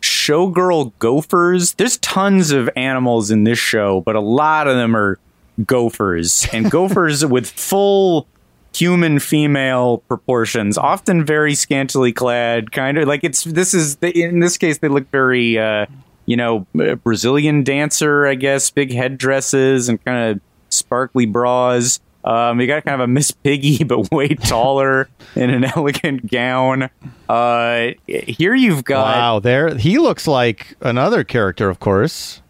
[0.02, 1.74] showgirl gophers.
[1.74, 5.18] There's tons of animals in this show, but a lot of them are
[5.64, 8.26] gophers and gophers with full
[8.74, 12.72] human female proportions, often very scantily clad.
[12.72, 15.58] Kind of like it's this is in this case they look very.
[15.58, 15.86] Uh,
[16.26, 16.66] you know,
[17.04, 22.00] Brazilian dancer, I guess, big headdresses and kind of sparkly bras.
[22.24, 26.88] Um, you got kind of a Miss Piggy, but way taller in an elegant gown.
[27.28, 32.40] Uh, here you've got Wow, there he looks like another character, of course.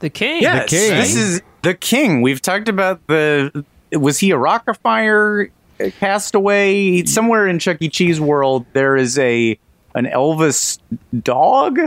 [0.00, 0.42] the king.
[0.42, 0.90] yes, king.
[0.90, 2.22] this is the king.
[2.22, 3.64] We've talked about the.
[3.92, 5.50] Was he a Rockafire
[5.98, 7.04] castaway?
[7.04, 7.88] Somewhere in Chuck E.
[7.88, 9.58] Cheese world, there is a
[9.94, 10.78] an Elvis
[11.22, 11.78] dog.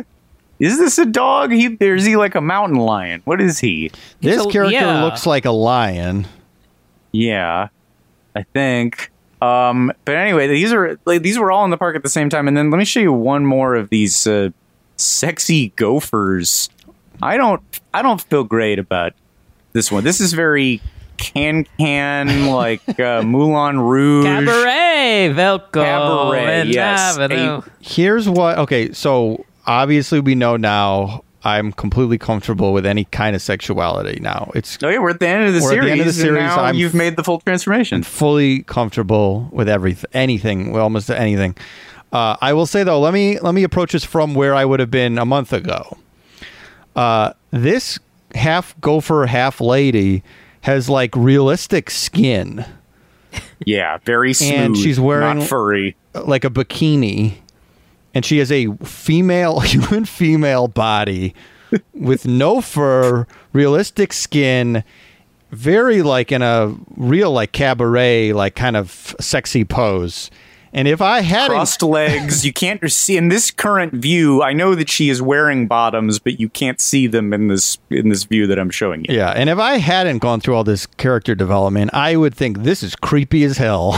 [0.60, 1.52] Is this a dog?
[1.52, 3.22] He, or is he like a mountain lion?
[3.26, 3.92] What is he?
[4.20, 5.04] This a- character yeah.
[5.04, 6.28] looks like a lion.
[7.12, 7.70] Yeah,
[8.36, 9.12] I think.
[9.42, 12.30] Um, but anyway, these are like, these were all in the park at the same
[12.30, 12.48] time.
[12.48, 14.50] And then let me show you one more of these uh,
[14.98, 16.70] sexy gophers.
[17.22, 17.62] I don't
[17.94, 19.14] I don't feel great about
[19.74, 20.04] this one.
[20.04, 20.82] This is very
[21.20, 24.26] can can like uh, Moulin Rouge.
[24.26, 27.18] Cabaret, Velcro, Cabaret, yes.
[27.18, 27.62] Avenue.
[27.82, 28.58] Here's what.
[28.60, 31.24] Okay, so obviously we know now.
[31.42, 34.52] I'm completely comfortable with any kind of sexuality now.
[34.56, 35.86] It's Oh yeah, we're at the end of the We're at series.
[35.86, 38.04] the end of the and series, now I'm- you've made the full transformation.
[38.04, 41.56] fully comfortable with everything, anything, well, almost anything.
[42.12, 44.82] Uh, I will say though, let me let me approach this from where I would
[44.82, 45.98] have been a month ago.
[46.96, 48.00] Uh, this
[48.36, 50.24] half gopher, half lady
[50.62, 52.66] has like realistic skin,
[53.66, 54.52] Yeah, very smooth.
[54.54, 55.96] And she's wearing- not furry.
[56.14, 57.36] like a bikini,
[58.14, 61.34] and she has a female, human female body
[61.94, 64.84] with no fur, realistic skin,
[65.52, 70.30] very like in a real like cabaret, like kind of sexy pose.
[70.74, 72.46] And if I hadn't, crossed legs.
[72.46, 74.44] You can't see in this current view.
[74.44, 78.10] I know that she is wearing bottoms, but you can't see them in this in
[78.10, 79.16] this view that I'm showing you.
[79.16, 82.84] yeah, and if I hadn't gone through all this character development, I would think this
[82.84, 83.94] is creepy as hell.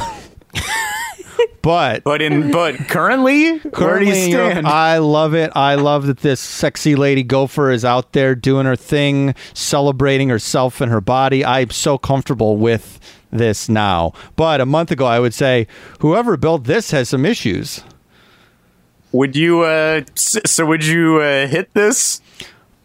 [1.61, 4.67] but But in but currently, where do Currently you stand?
[4.67, 5.51] I love it.
[5.55, 10.81] I love that this sexy lady gopher is out there doing her thing, celebrating herself
[10.81, 11.45] and her body.
[11.45, 12.99] I'm so comfortable with
[13.31, 14.13] this now.
[14.35, 15.67] But a month ago, I would say
[15.99, 17.83] whoever built this has some issues.
[19.11, 19.61] would you?
[19.61, 22.21] Uh, so would you uh, hit this?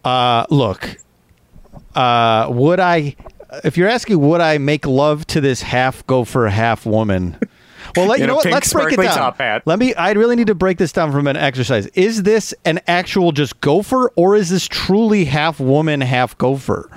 [0.04, 0.96] Uh, look,
[1.94, 3.16] uh, would I?
[3.64, 7.36] If you're asking, would I make love to this half gopher, half woman?
[7.96, 8.46] Well, let, you know what?
[8.46, 9.62] Let's break it down.
[9.64, 9.94] Let me.
[9.94, 11.86] I really need to break this down from an exercise.
[11.88, 16.90] Is this an actual just gopher, or is this truly half woman, half gopher?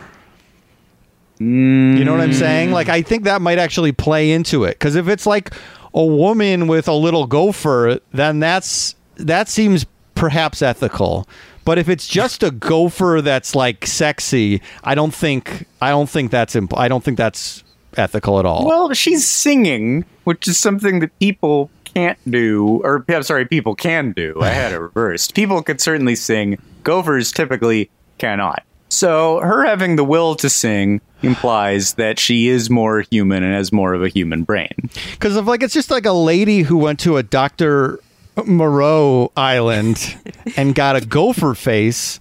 [1.40, 2.72] You know what I'm saying?
[2.72, 2.94] Like, mm.
[2.94, 4.72] I think that might actually play into it.
[4.72, 5.54] Because if it's like
[5.94, 9.86] a woman with a little gopher, then that's that seems
[10.16, 11.28] perhaps ethical.
[11.64, 16.32] But if it's just a gopher that's like sexy, I don't think I don't think
[16.32, 17.64] that's imp- I don't think that's
[17.96, 18.66] ethical at all.
[18.66, 24.12] Well, she's singing, which is something that people can't do, or I'm sorry, people can
[24.12, 24.38] do.
[24.42, 25.36] I had it reversed.
[25.36, 26.58] People could certainly sing.
[26.84, 28.64] Gophers typically cannot.
[28.90, 33.72] So her having the will to sing implies that she is more human and has
[33.72, 34.74] more of a human brain.
[35.12, 38.00] Because of like it's just like a lady who went to a Dr.
[38.46, 40.18] Moreau island
[40.58, 42.20] and got a gopher face.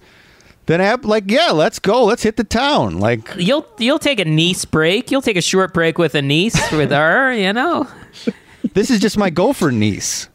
[0.67, 2.99] Then ab- like yeah, let's go, let's hit the town.
[2.99, 5.09] Like You'll you'll take a niece break.
[5.09, 7.33] You'll take a short break with a niece with her.
[7.33, 7.87] You know,
[8.73, 10.29] this is just my gopher niece.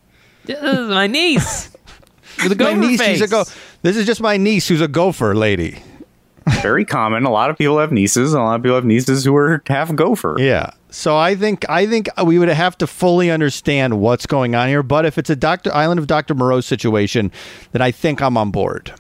[0.47, 1.71] this is my niece
[2.43, 3.21] with a My niece face.
[3.21, 3.45] who's a go.
[3.83, 5.81] This is just my niece who's a gopher lady.
[6.63, 7.25] Very common.
[7.25, 8.33] A lot of people have nieces.
[8.35, 10.37] and A lot of people have nieces who are half gopher.
[10.39, 10.71] Yeah.
[10.91, 14.83] So I think I think we would have to fully understand what's going on here.
[14.83, 17.33] But if it's a Doctor Island of Doctor Moreau situation,
[17.73, 18.93] then I think I'm on board.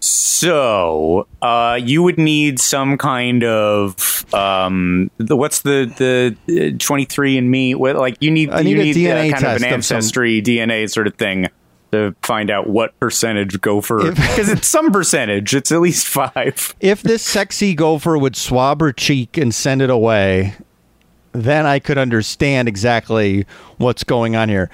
[0.00, 7.36] So, uh, you would need some kind of um, the, what's the the twenty three
[7.36, 7.74] and me?
[7.74, 9.64] What like you need I need you a need DNA uh, kind of an test
[9.64, 11.48] of some- ancestry DNA sort of thing
[11.92, 15.54] to find out what percentage gopher because it's some percentage.
[15.54, 16.74] It's at least five.
[16.80, 20.54] if this sexy gopher would swab her cheek and send it away,
[21.32, 24.70] then I could understand exactly what's going on here.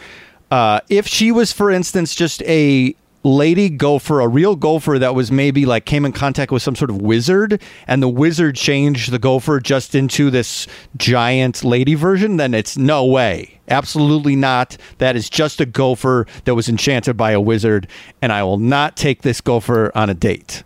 [0.51, 2.95] Uh, if she was, for instance, just a
[3.25, 6.91] lady gopher, a real gopher that was maybe like came in contact with some sort
[6.91, 12.55] of wizard, and the wizard changed the gopher just into this giant lady version, then
[12.55, 13.59] it's no way.
[13.69, 14.77] Absolutely not.
[14.99, 17.89] That is just a gopher that was enchanted by a wizard,
[18.21, 20.63] and I will not take this gopher on a date.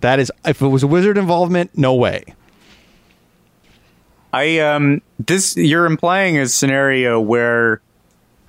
[0.00, 2.24] That is, if it was a wizard involvement, no way.
[4.32, 7.80] I um this you're implying a scenario where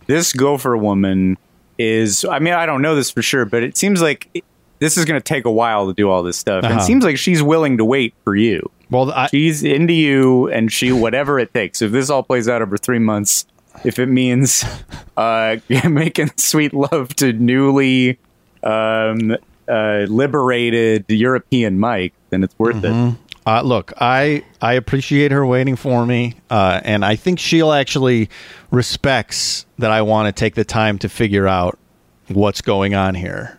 [0.08, 1.38] this gopher woman
[1.78, 4.44] is I mean I don't know this for sure, but it seems like it-
[4.80, 6.64] this is going to take a while to do all this stuff.
[6.64, 6.82] And Uh-huh.
[6.84, 8.70] it seems like she's willing to wait for you.
[8.92, 11.82] Well, I, She's into you and she whatever it takes.
[11.82, 13.48] If this all plays out over 3 months,
[13.84, 14.64] if it means
[15.18, 15.58] uh
[15.90, 18.20] making sweet love to newly
[18.64, 19.36] um
[19.68, 23.16] uh liberated European Mike, then it's worth it.
[23.48, 28.30] Uh, look, I I appreciate her waiting for me, uh, and I think she'll actually
[28.72, 31.80] respects that I want to take the time to figure out
[32.28, 33.58] what's going on here.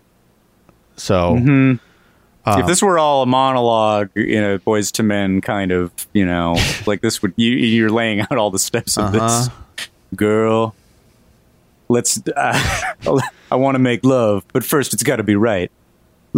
[0.96, 1.36] So
[2.60, 6.56] if this were all a monologue, you know, Boyz II Men kind of, you know,
[6.86, 9.48] like this would you you're laying out all the steps of this
[10.14, 10.74] girl.
[11.88, 12.20] Let's.
[12.36, 12.92] Uh,
[13.50, 15.72] I want to make love, but first it's got to be right.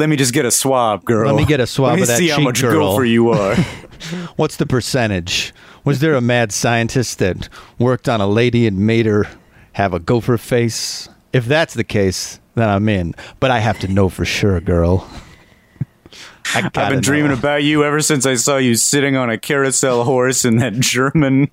[0.00, 1.26] Let me just get a swab, girl.
[1.26, 2.92] Let me get a swab Let me of that see how cheek, much girl.
[2.92, 3.54] gopher you are.
[4.36, 5.52] what's the percentage?
[5.84, 9.26] Was there a mad scientist that worked on a lady and made her
[9.74, 11.10] have a gopher face?
[11.34, 13.14] If that's the case, then I'm in.
[13.40, 15.06] But I have to know for sure, girl.
[16.54, 20.46] I've been dreaming about you ever since I saw you sitting on a carousel horse
[20.46, 21.50] in that German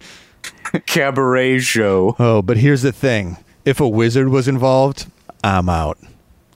[0.86, 2.16] cabaret show.
[2.18, 3.36] Oh, but here's the thing:
[3.66, 5.06] if a wizard was involved,
[5.44, 5.98] I'm out.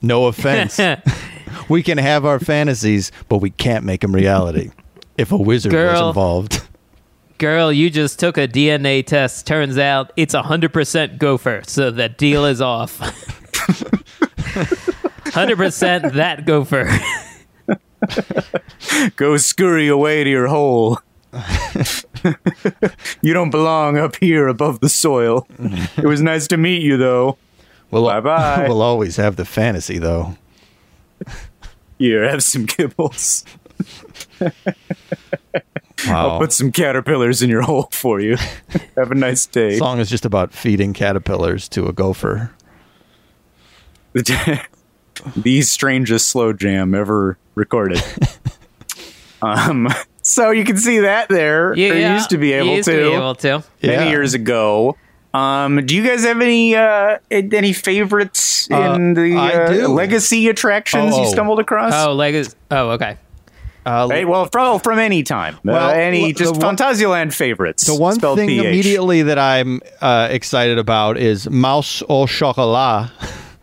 [0.00, 0.80] No offense.
[1.68, 4.70] We can have our fantasies, but we can't make them reality.
[5.16, 6.62] If a wizard was involved,
[7.38, 9.48] Girl, you just took a DNA test.
[9.48, 13.00] Turns out it's 100% gopher, so that deal is off.
[15.32, 16.88] 100% that gopher.
[19.16, 21.00] Go scurry away to your hole.
[23.22, 25.46] you don't belong up here above the soil.
[25.96, 27.38] It was nice to meet you, though.
[27.90, 28.66] we'll, Bye-bye.
[28.68, 30.36] we'll always have the fantasy, though.
[31.98, 33.44] Here, have some kibbles.
[34.40, 36.30] Wow.
[36.30, 38.36] I'll put some caterpillars in your hole for you.
[38.96, 39.78] have a nice day.
[39.78, 42.50] song is just about feeding caterpillars to a gopher.
[44.12, 48.02] the strangest slow jam ever recorded.
[49.42, 49.88] um,
[50.22, 51.72] so you can see that there.
[51.76, 52.96] Yeah, Or used to be able used to.
[53.10, 53.62] be able to.
[53.82, 54.08] many Yeah.
[54.10, 54.96] years ago.
[55.34, 61.14] Um, do you guys have any uh, any favorites in Uh, the uh, legacy attractions
[61.14, 61.22] Oh.
[61.22, 61.92] you stumbled across?
[61.94, 62.54] Oh, Legos.
[62.70, 63.16] Oh, okay.
[63.84, 65.58] Uh, Hey, well, from, from any time.
[65.64, 67.84] Well, uh, any just the one- Phantasialand favorites.
[67.86, 68.64] the one thing PH.
[68.66, 73.10] immediately that I'm uh, excited about is Mouse au Chocolat.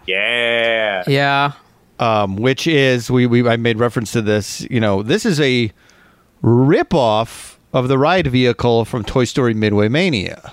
[0.08, 1.04] Yeah.
[1.08, 1.52] Yeah.
[2.00, 4.62] um, which is we, we I made reference to this.
[4.72, 5.72] You know, this is a
[6.44, 10.52] ripoff of the ride vehicle from Toy Story Midway Mania.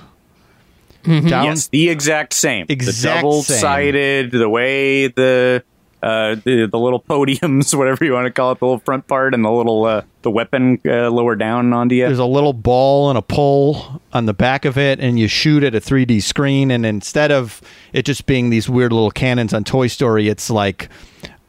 [1.07, 2.67] Down, Yes, the exact same.
[2.69, 5.63] Exact the double sided, the way the
[6.03, 9.35] uh, the the little podiums, whatever you want to call it, the little front part
[9.35, 12.07] and the little uh, the weapon uh, lower down onto you.
[12.07, 15.65] There's a little ball and a pole on the back of it, and you shoot
[15.65, 16.71] at a 3D screen.
[16.71, 17.61] And instead of
[17.93, 20.89] it just being these weird little cannons on Toy Story, it's like,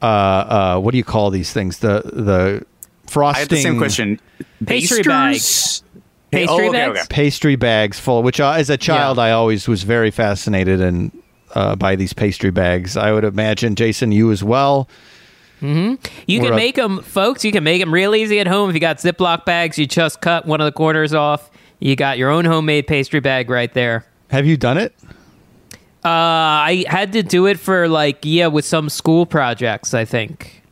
[0.02, 1.78] uh, uh, what do you call these things?
[1.78, 2.66] The the
[3.06, 3.36] frosting.
[3.36, 4.20] I had the same question.
[4.66, 5.06] Pastry Basters?
[5.06, 5.82] bags.
[6.30, 6.98] Pastry oh, okay, bags?
[7.00, 7.06] okay.
[7.08, 8.22] pastry bags full.
[8.22, 9.24] Which, uh, as a child, Yeah.
[9.24, 11.10] I always was very fascinated and
[11.54, 12.96] uh, by these pastry bags.
[12.96, 14.88] I would imagine Jason, you as well.
[15.60, 15.98] You
[16.28, 17.44] We're can make them, folks.
[17.44, 18.68] You can make them real easy at home.
[18.68, 21.50] If you got Ziploc bags, you just cut one of the corners off.
[21.80, 24.04] You got your own homemade pastry bag right there.
[24.30, 24.94] Have you done it?
[26.04, 29.94] Uh, I had to do it for like yeah, with some school projects.
[29.94, 30.62] I think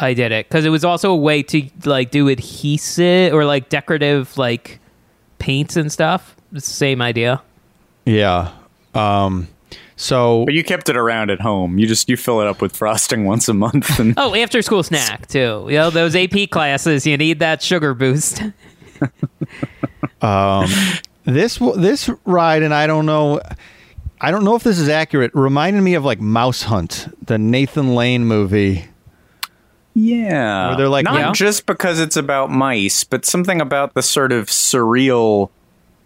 [0.00, 3.68] I did it because it was also a way to like do adhesive or like
[3.68, 4.80] decorative like
[5.38, 6.34] paints and stuff.
[6.52, 7.42] It's the same idea.
[8.06, 8.52] Yeah.
[8.94, 9.46] Um,
[9.96, 11.78] so But you kept it around at home.
[11.78, 14.82] You just you fill it up with frosting once a month, and Oh, after school
[14.82, 15.66] snack too.
[15.68, 18.42] You know those AP classes, you need that sugar boost.
[20.22, 20.66] Um,
[21.24, 23.40] this this ride, and I don't know,
[24.20, 25.30] I don't know if this is accurate.
[25.34, 28.84] Reminded me of like Mouse Hunt, the Nathan Lane movie.
[30.04, 31.32] Yeah, Where they're like- not Yeah.
[31.32, 35.50] just because it's about mice, but something about the sort of surreal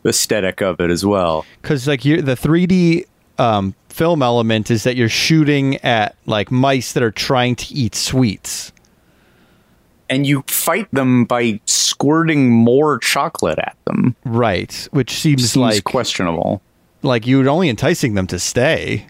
[0.07, 1.47] aesthetic of it as well.
[1.63, 3.05] because like you the 3D
[3.39, 7.95] um, film element is that you're shooting at like mice that are trying to eat
[7.95, 8.71] sweets.
[10.11, 14.15] And you fight them by squirting more chocolate at them.
[14.25, 16.61] Right, which seems, Seems like questionable.
[17.03, 19.07] like you're only enticing them to stay.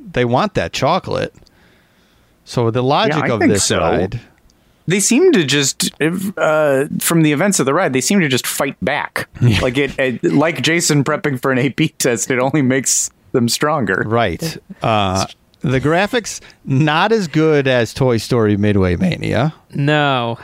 [0.00, 1.34] They want that chocolate.
[2.46, 3.78] So the logic I of this so.
[3.78, 4.20] ride,
[4.88, 8.46] They seem to just, uh, from the events of the ride, they seem to just
[8.46, 9.28] fight back.
[9.62, 14.02] Like it, it, like Jason prepping for an AP test, it only makes them stronger.
[14.06, 14.56] right?
[14.82, 15.26] Uh,
[15.60, 19.54] the graphics not as good as Toy Story Midway Mania.
[19.74, 20.38] No.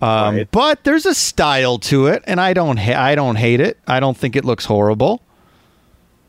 [0.00, 0.50] Um, Right.
[0.50, 3.76] But there's a style to it, and I don't ha- I don't hate it.
[3.86, 5.20] I don't think it looks horrible.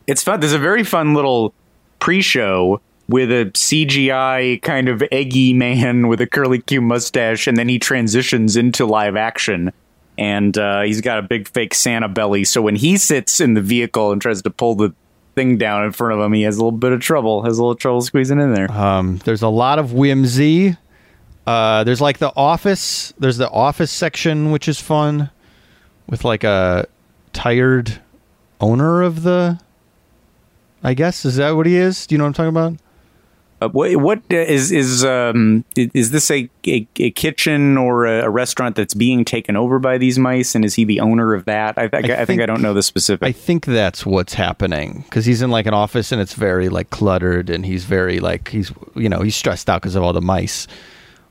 [0.07, 0.39] It's fun.
[0.39, 1.53] There's a very fun little
[1.99, 7.67] pre-show with a CGI kind of eggy man with a curly Q mustache, and then
[7.67, 9.73] he transitions into live action.
[10.17, 13.61] And uh, he's got a big fake Santa belly, so when he sits in the
[13.61, 14.93] vehicle and tries to pull the
[15.33, 17.43] thing down in front of him, he has a little bit of trouble.
[17.43, 18.71] Has a little trouble squeezing in there.
[18.71, 20.77] Um, there's a lot of whimsy.
[21.47, 23.13] Uh, there's like the office.
[23.17, 25.31] There's the office section, which is fun,
[26.07, 26.85] with like a
[27.33, 28.01] tired
[28.61, 29.59] owner of the.
[30.83, 32.05] I guess is that what he is?
[32.05, 32.88] Do you know what I'm talking about?
[33.61, 38.21] Uh, what, what uh, is is um is this a, a, a kitchen or a,
[38.21, 40.55] a restaurant that's being taken over by these mice?
[40.55, 41.77] And is he the owner of that?
[41.77, 43.27] I, think I, think think- I don't know the specific.
[43.27, 46.89] I think that's what's happening because he's in like an office and it's very like
[46.89, 50.21] cluttered and he's very like he's you know he's stressed out because of all the
[50.21, 50.65] mice,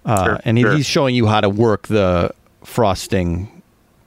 [0.04, 0.76] uh, Sure, and he, sure.
[0.76, 2.30] he's showing you how to work the
[2.62, 3.62] frosting,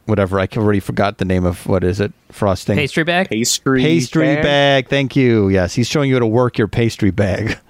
[0.06, 0.40] whatever.
[0.40, 3.30] I already forgot the name of what is it frosting Pastry bag?
[3.30, 4.44] pastry pastry bag?
[4.44, 4.88] bag.
[4.90, 5.50] Thank you.
[5.50, 7.58] Yes, he's showing you how to work your pastry bag.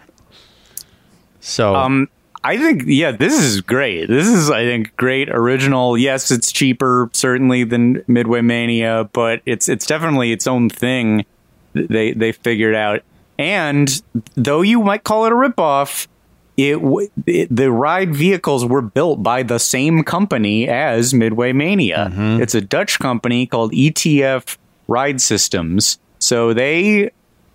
[1.42, 2.08] So Um,
[2.44, 4.08] I think yeah, this is great.
[4.08, 5.98] This is I think great original.
[5.98, 11.26] Yes, it's cheaper certainly than Midway Mania, but it's it's definitely its own thing.
[11.74, 13.02] They they figured out,
[13.38, 14.02] and
[14.36, 16.08] though you might call it a ripoff,
[16.58, 16.80] it,
[17.28, 22.12] it the ride vehicles were built by the same company as Midway Mania.
[22.42, 24.58] It's a Dutch company called ETF
[24.88, 26.00] Ride Systems.
[26.20, 27.12] So they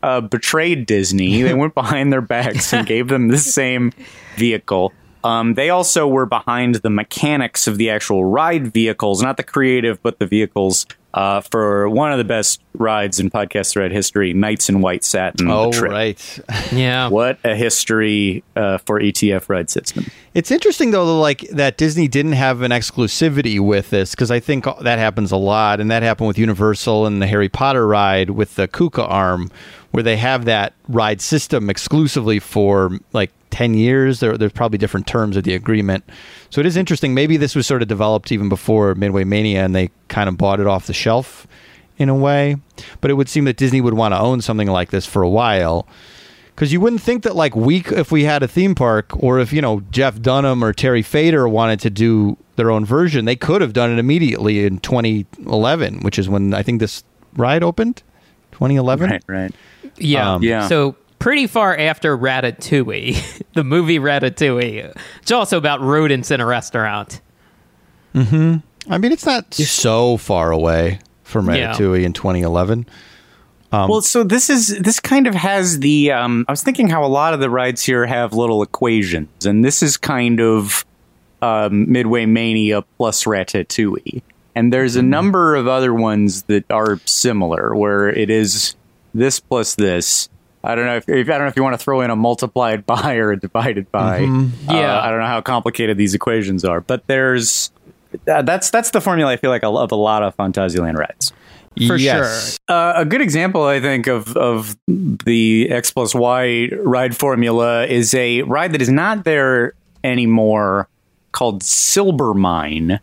[0.07, 1.43] uh, betrayed Disney.
[1.43, 3.93] They went behind their backs and gave them the same
[4.37, 4.93] vehicle.
[5.25, 10.01] Um, they also were behind the mechanics of the actual ride vehicles, not the creative,
[10.05, 10.87] but the vehicles
[11.17, 15.51] uh, for one of the best rides in podcast thread history, Nights in White Satin.
[15.51, 15.91] oh the Trip.
[15.91, 16.41] right.
[16.73, 17.09] Yeah.
[17.09, 20.05] What a history uh, for ETF ride system.
[20.35, 24.67] It's interesting though, like that Disney didn't have an exclusivity with this because I think
[24.83, 28.57] that happens a lot, and that happened with Universal and the Harry Potter ride with
[28.57, 29.51] the Kuka arm,
[29.93, 34.21] where they have that ride system exclusively for like ten years.
[34.21, 36.05] There, there's probably different terms of the agreement,
[36.51, 37.15] so it is interesting.
[37.15, 40.61] Maybe this was sort of developed even before Midway Mania, and they kind of bought
[40.61, 41.47] it off the shelf
[41.97, 42.57] in a way.
[43.01, 45.29] But it would seem that Disney would want to own something like this for a
[45.29, 45.89] while
[46.55, 49.53] because you wouldn't think that like we if we had a theme park or if
[49.53, 53.63] you know Jeff Dunham or Terry Fator wanted to do their own version, they could
[53.63, 57.05] have done it immediately in 2011, which is when I think this
[57.37, 58.03] ride opened.
[58.53, 59.11] 2011.
[59.11, 59.55] Right, right.
[59.97, 60.35] Yeah.
[60.35, 60.67] Um, Yeah.
[60.69, 60.97] So
[61.27, 64.97] pretty far after Ratatouille, the movie Ratatouille.
[65.23, 67.21] It's also about rodents in a restaurant.
[68.13, 68.59] Hmm.
[68.89, 71.73] I mean, it's not so far away from Yeah.
[71.73, 72.87] Ratatouille in 2011.
[73.73, 76.13] well, so this is this kind of has the.
[76.13, 79.65] Um, I was thinking how a lot of the rides here have little equations, and
[79.65, 80.85] this is kind of
[81.43, 84.23] um, Midway Mania plus Ratatouille.
[84.55, 88.77] And there's a number of other ones that are similar, where it is
[89.13, 90.29] this plus this.
[90.67, 92.17] I don't know if, if I don't know if you want to throw in a
[92.17, 94.19] multiplied by or a divided by.
[94.21, 94.49] Yeah.
[94.69, 97.71] Uh, I don't know how complicated these equations are, but there's
[98.29, 101.33] uh, that's that's the formula I feel like of a lot of Phantasialand rides.
[101.87, 102.59] For Yes.
[102.69, 108.15] Uh, a good example, I think, of of the X plus Y ride formula is
[108.15, 110.89] a ride that is not there anymore
[111.33, 112.99] called Silver Mine,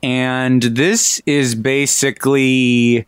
[0.00, 3.04] and this is basically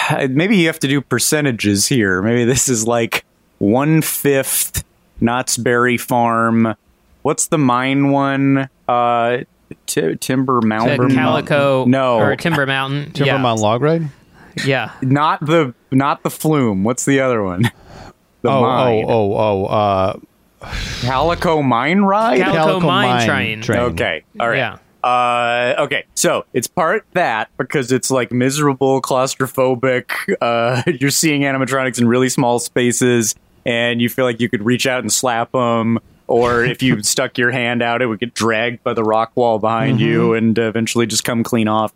[0.30, 2.22] maybe you have to do percentages here.
[2.22, 3.24] Maybe this is like
[3.58, 4.84] one fifth
[5.20, 6.74] Knott's Berry Farm.
[7.22, 8.68] What's the mine one?
[8.88, 9.38] Uh,
[9.86, 11.14] T- Timber Mountain.
[11.14, 13.12] Calico No, or Timber Mountain.
[13.12, 13.38] Timber yeah.
[13.38, 14.08] Mount Log Ride?
[14.66, 14.92] Yeah.
[15.00, 16.84] not the not the flume.
[16.84, 17.70] What's the other one?
[18.42, 19.04] The oh, mine.
[19.06, 20.18] oh, oh, oh, uh,
[21.02, 22.40] Calico Mine Ride.
[22.40, 23.62] Calico Calico Mine Mine Train.
[23.62, 23.78] Train.
[23.78, 24.56] okay, all right.
[24.56, 24.78] Yeah.
[25.02, 30.12] Uh, okay, so it's part that because it's like miserable, claustrophobic.
[30.40, 33.34] Uh, you're seeing animatronics in really small spaces,
[33.66, 35.98] and you feel like you could reach out and slap them.
[36.28, 39.58] Or if you stuck your hand out, it would get dragged by the rock wall
[39.58, 41.92] behind you and eventually just come clean off.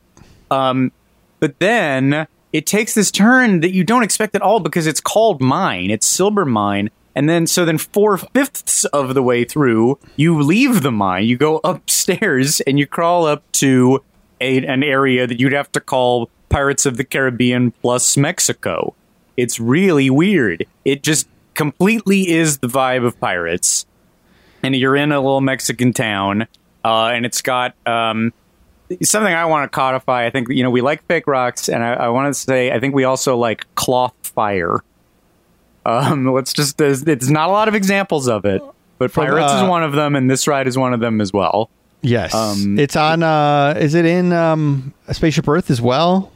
[0.50, 0.92] Um,
[1.40, 5.40] but then it takes this turn that you don't expect at all because it's called
[5.40, 5.90] mine.
[5.90, 6.90] It's silver mine.
[7.16, 11.24] And then, so then four fifths of the way through, you leave the mine.
[11.24, 14.04] You go upstairs and you crawl up to
[14.40, 18.94] a, an area that you'd have to call Pirates of the Caribbean plus Mexico.
[19.36, 20.66] It's really weird.
[20.84, 23.86] It just completely is the vibe of Pirates.
[24.62, 26.46] And you're in a little Mexican town,
[26.84, 28.32] uh, and it's got um,
[29.02, 30.26] something I want to codify.
[30.26, 32.80] I think you know we like fake rocks, and I, I want to say I
[32.80, 34.82] think we also like cloth fire.
[35.86, 38.62] Um, let's just there's, it's not a lot of examples of it,
[38.98, 41.20] but From, pirates uh, is one of them, and this ride is one of them
[41.20, 41.70] as well.
[42.02, 42.34] yes.
[42.34, 46.32] Um, it's on, uh, is it in um, Spaceship Earth as well?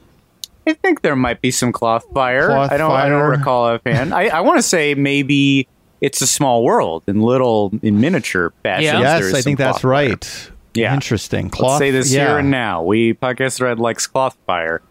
[0.67, 2.49] I think there might be some cloth fire.
[2.49, 2.93] Cloth I don't.
[2.93, 3.31] I don't fire.
[3.31, 4.15] recall offhand.
[4.15, 5.67] I, I want to say maybe
[6.01, 8.85] it's a small world in little in miniature fashion.
[8.85, 9.01] Yeah.
[9.01, 9.91] yes, I think that's fire.
[9.91, 10.51] right.
[10.75, 10.95] Yeah.
[10.95, 11.51] Interesting.
[11.59, 12.29] Let's say this yeah.
[12.29, 12.83] here and now.
[12.83, 14.83] We podcast thread likes cloth fire.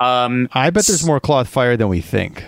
[0.00, 2.42] Um, I bet there's more cloth fire than we think.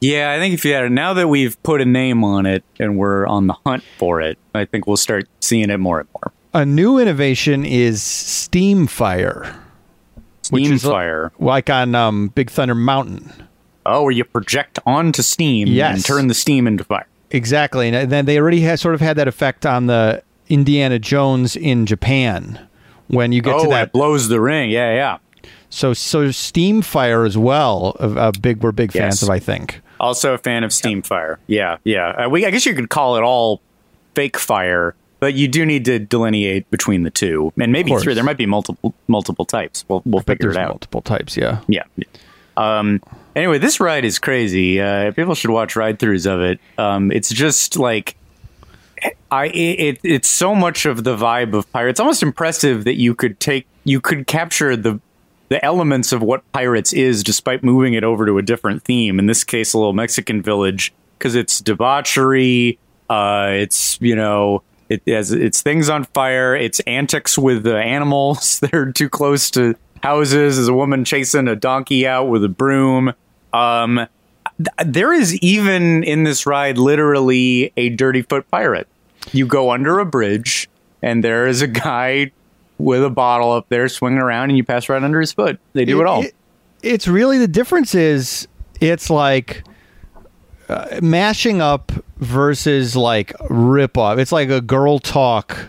[0.00, 2.64] Yeah, I think if you had it now that we've put a name on it
[2.78, 6.08] and we're on the hunt for it, I think we'll start seeing it more and
[6.14, 6.32] more.
[6.52, 9.54] A new innovation is steam fire,
[10.42, 11.32] Steam is, uh, fire.
[11.38, 13.32] like on um, Big Thunder Mountain.
[13.84, 15.94] Oh, where you project onto steam Yes.
[15.96, 17.06] and turn the steam into fire.
[17.30, 21.56] Exactly, and then they already had, sort of had that effect on the Indiana Jones
[21.56, 22.58] in Japan
[23.08, 23.88] when you get oh, to that.
[23.88, 24.70] it blows the ring.
[24.70, 25.18] Yeah, yeah.
[25.68, 27.96] So, so steam fire as well.
[27.98, 29.22] A, a big, we're big fans Yes.
[29.24, 29.30] of.
[29.30, 29.80] I think.
[30.00, 31.38] Also a fan of steam fire.
[31.46, 32.08] Yeah, yeah.
[32.26, 33.60] Uh, we, I guess you could call it all
[34.14, 38.14] fake fire, but you do need to delineate between the two, and maybe three.
[38.14, 39.84] There might be multiple multiple types.
[39.88, 40.68] We'll we'll But figure it out.
[40.68, 41.36] multiple types.
[41.36, 41.60] Yeah.
[41.68, 41.84] Yeah.
[42.56, 43.02] Um,
[43.34, 44.80] anyway, this ride is crazy.
[44.80, 46.58] Uh, people should watch ride throughs of it.
[46.78, 48.16] Um, it's just like
[49.30, 51.94] I it, it's so much of the vibe of pirates.
[51.96, 55.00] It's almost impressive that you could take you could capture the
[55.48, 59.18] the elements of what pirates is despite moving it over to a different theme.
[59.18, 62.78] In this case, a little Mexican village because it's debauchery.
[63.08, 64.62] Uh, it's you know.
[64.88, 66.54] It has it's things on fire.
[66.54, 70.56] It's antics with the animals that are too close to houses.
[70.56, 73.12] There's a woman chasing a donkey out with a broom.
[73.52, 74.06] Um,
[74.58, 78.86] th- there is even in this ride literally a dirty foot pirate.
[79.32, 80.68] You go under a bridge,
[81.02, 82.30] and there is a guy
[82.78, 85.58] with a bottle up there swinging around, and you pass right under his foot.
[85.72, 86.24] They do it, all.
[86.82, 88.46] it's really the difference is
[88.80, 89.64] it's like
[90.68, 94.18] uh, mashing up versus like rip off.
[94.18, 95.68] It's like a girl talk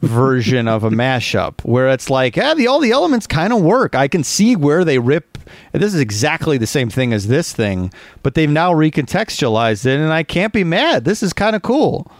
[0.00, 3.94] version of a mashup where it's like, yeah, the all the elements kind of work.
[3.94, 5.38] I can see where they rip.
[5.72, 10.12] This is exactly the same thing as this thing, but they've now recontextualized it, and
[10.12, 11.04] I can't be mad.
[11.04, 12.10] This is kind of cool.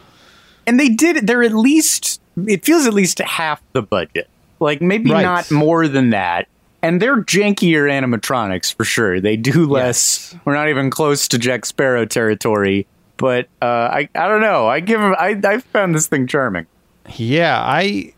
[0.66, 1.16] and they did.
[1.16, 2.20] It, they're at least.
[2.47, 4.28] It feels at least half the budget.
[4.61, 5.23] Like maybe Right.
[5.23, 6.48] not more than that.
[6.82, 9.20] And they're jankier animatronics for sure.
[9.20, 10.35] They do less.
[10.44, 12.86] We're not even close to Jack Sparrow territory.
[13.16, 14.66] But uh, I, I don't know.
[14.66, 15.01] I give.
[15.01, 16.66] I, I found this thing charming.
[17.16, 18.12] Yeah, I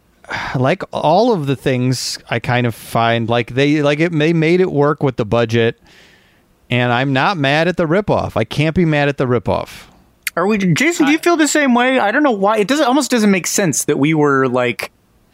[0.57, 4.61] like all of the things I kind of find like they like it they made
[4.61, 5.79] it work with the budget
[6.69, 8.37] and I'm not mad at the ripoff.
[8.37, 9.85] I can't be mad at the ripoff.
[10.37, 11.07] Are we, Jason?
[11.07, 11.99] Do you feel the same way?
[11.99, 12.59] I don't know why.
[12.59, 14.93] It doesn't almost doesn't make sense that we were like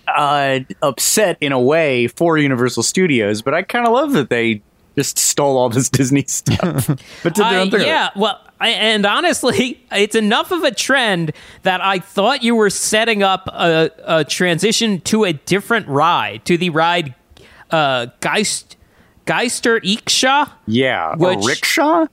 [0.09, 4.62] uh, upset in a way for Universal Studios, but I kind of love that they
[4.97, 6.87] just stole all this Disney stuff.
[7.23, 7.81] but did their I- own thing.
[7.81, 11.33] yeah, well, I, and honestly, it's enough of a trend
[11.65, 16.57] that I thought you were setting up a, a transition to a different ride, to
[16.57, 17.15] the ride
[17.73, 18.77] uh, Geist
[19.27, 20.49] Geister Rikscha.
[20.66, 21.16] Yeah.
[21.16, 22.07] Which- a rickshaw?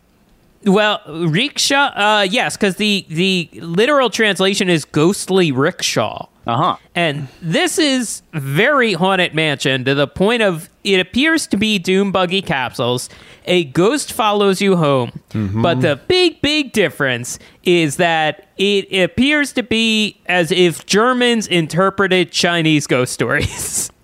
[0.65, 6.27] Well, rickshaw, uh, yes, because the the literal translation is ghostly rickshaw.
[6.45, 6.77] Uh huh.
[6.95, 12.11] And this is very haunted mansion to the point of it appears to be doom
[12.11, 13.07] buggy capsules.
[13.45, 19.64] A ghost follows you home, but the big big difference is that it appears to
[19.64, 23.91] be as if Germans interpreted Chinese ghost stories.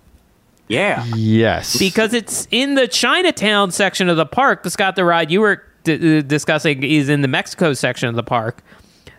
[0.68, 1.04] Yeah.
[1.14, 1.78] Yes.
[1.78, 4.66] because it's in the Chinatown section of the park.
[4.66, 8.22] Scott, the ride you were d- uh, discussing is in the Mexico section of the
[8.22, 8.62] park.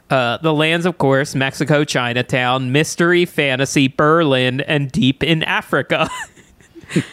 [0.09, 6.09] Uh, the lands, of course, Mexico, Chinatown, mystery, fantasy, Berlin, and deep in Africa.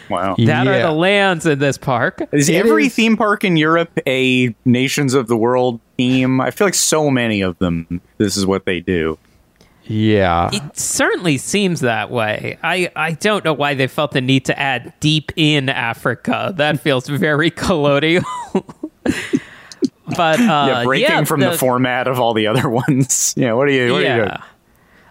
[0.09, 0.35] Wow.
[0.37, 2.21] that are the lands in this park.
[2.31, 6.39] Is It every is- theme park in Europe a Nations of the World theme?
[6.39, 9.17] I feel like so many of them, this is what they do.
[9.83, 10.49] yeah.
[10.53, 12.57] It certainly seems that way.
[12.63, 16.53] I, I don't know why they felt the need to add deep in Africa.
[16.55, 18.23] That feels very colonial.
[20.15, 23.33] but uh, yeah, breaking yeah, from the, format of all the other ones.
[23.37, 24.37] Yeah, what are you, what are you doing?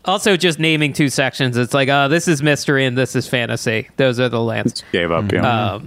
[0.07, 3.89] Also, just naming two sections, it's like, oh, this is mystery and this is fantasy.
[3.97, 4.83] Those are the lands.
[4.93, 5.81] Gave up, yeah.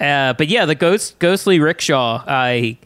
[0.00, 2.76] Uh, but yeah, the ghost ghostly rickshaw I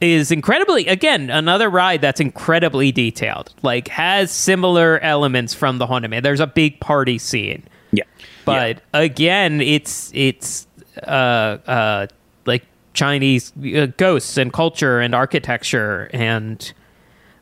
[0.00, 3.52] is incredibly again another ride that's incredibly detailed.
[3.62, 6.22] Like has similar elements from the haunted man.
[6.22, 8.04] There's a big party scene, yeah.
[8.44, 10.68] but again, it's it's
[11.02, 12.06] uh uh
[12.94, 16.72] Chinese uh, ghosts and culture and architecture and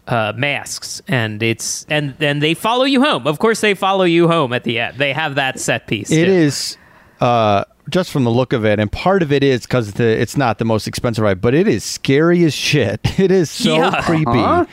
[0.08, 3.26] uh, masks and it's and then they follow you home.
[3.26, 4.98] Of course, they follow you home at the end.
[4.98, 6.10] They have that set piece.
[6.10, 6.32] It too.
[6.32, 6.76] is
[7.20, 10.58] uh, just from the look of it, and part of it is because it's not
[10.58, 13.00] the most expensive ride, but it is scary as shit.
[13.20, 14.02] It is so Yeah.
[14.02, 14.30] creepy.
[14.30, 14.66] Uh-huh.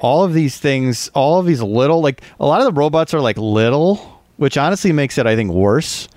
[0.00, 3.20] All of these things, all of these little, like a lot of the robots are
[3.20, 3.96] like little,
[4.36, 6.08] which honestly makes it, I think, worse.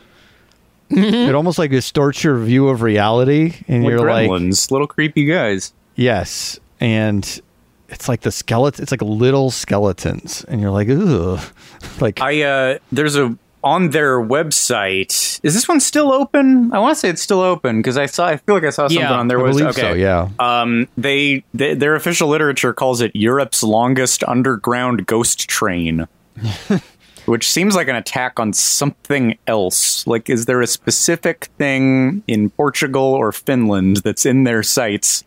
[0.89, 1.29] Mm-hmm.
[1.29, 5.73] It almost like distorts your view of reality, and Like you're like, little creepy guys.
[5.95, 7.41] yes, and
[7.89, 8.81] it's like the skeleton.
[8.83, 11.39] It's like little skeletons, and you're like, ugh,
[12.01, 15.39] like I uh there's a on their website.
[15.43, 16.71] Is this one still open?
[16.73, 18.27] I want to say it's still open because I saw.
[18.27, 19.47] I feel like I saw something Yeah, on their I website.
[19.51, 19.93] believe Okay, so.
[19.93, 20.29] Yeah.
[20.39, 26.07] Um, they, they their official literature calls it Europe's longest underground ghost train,
[27.29, 30.05] which seems like an attack on something else.
[30.07, 35.23] Like, is there a specific thing in Portugal or Finland that's in their sights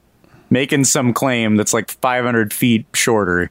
[0.51, 3.51] making some claim that's like 500 feet shorter?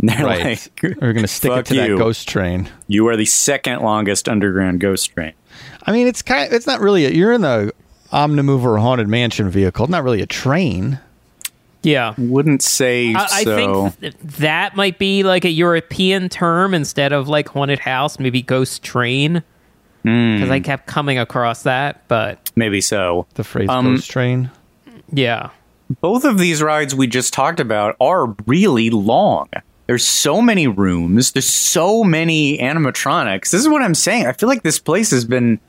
[0.00, 0.70] And they're right.
[0.82, 1.80] like, We're gonna stick it to you.
[1.96, 2.68] that ghost train.
[2.88, 5.32] You are the second longest underground ghost train.
[5.86, 6.52] I mean, it's kind.
[6.52, 7.06] it's not really.
[7.06, 7.72] A, you're in the
[8.12, 9.86] Omnimover haunted mansion vehicle.
[9.86, 11.00] Not really a train.
[11.86, 12.14] Yeah.
[12.18, 13.56] Wouldn't say I, I so.
[13.88, 18.42] think th- that might be like a European term instead of like haunted house, maybe
[18.42, 19.42] ghost train.
[20.02, 20.34] Hmm.
[20.36, 23.26] Because I kept coming across that, but Maybe so.
[23.34, 24.50] The phrase Um, ghost train.
[25.12, 25.50] yeah,
[26.00, 29.48] both of these rides we just talked about are really long.
[29.86, 31.32] There's so many rooms.
[31.32, 33.50] There's so many animatronics.
[33.50, 34.26] This is what I'm saying.
[34.26, 35.60] I feel like this place has been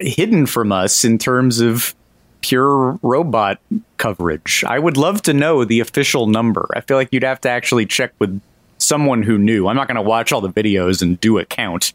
[0.00, 1.94] hidden from us in terms of
[2.40, 3.58] pure robot
[3.96, 4.64] coverage.
[4.66, 6.68] I would love to know the official number.
[6.74, 8.40] I feel like you'd have to actually check with
[8.78, 9.68] someone who knew.
[9.68, 11.92] I'm not going to watch all the videos and do a count.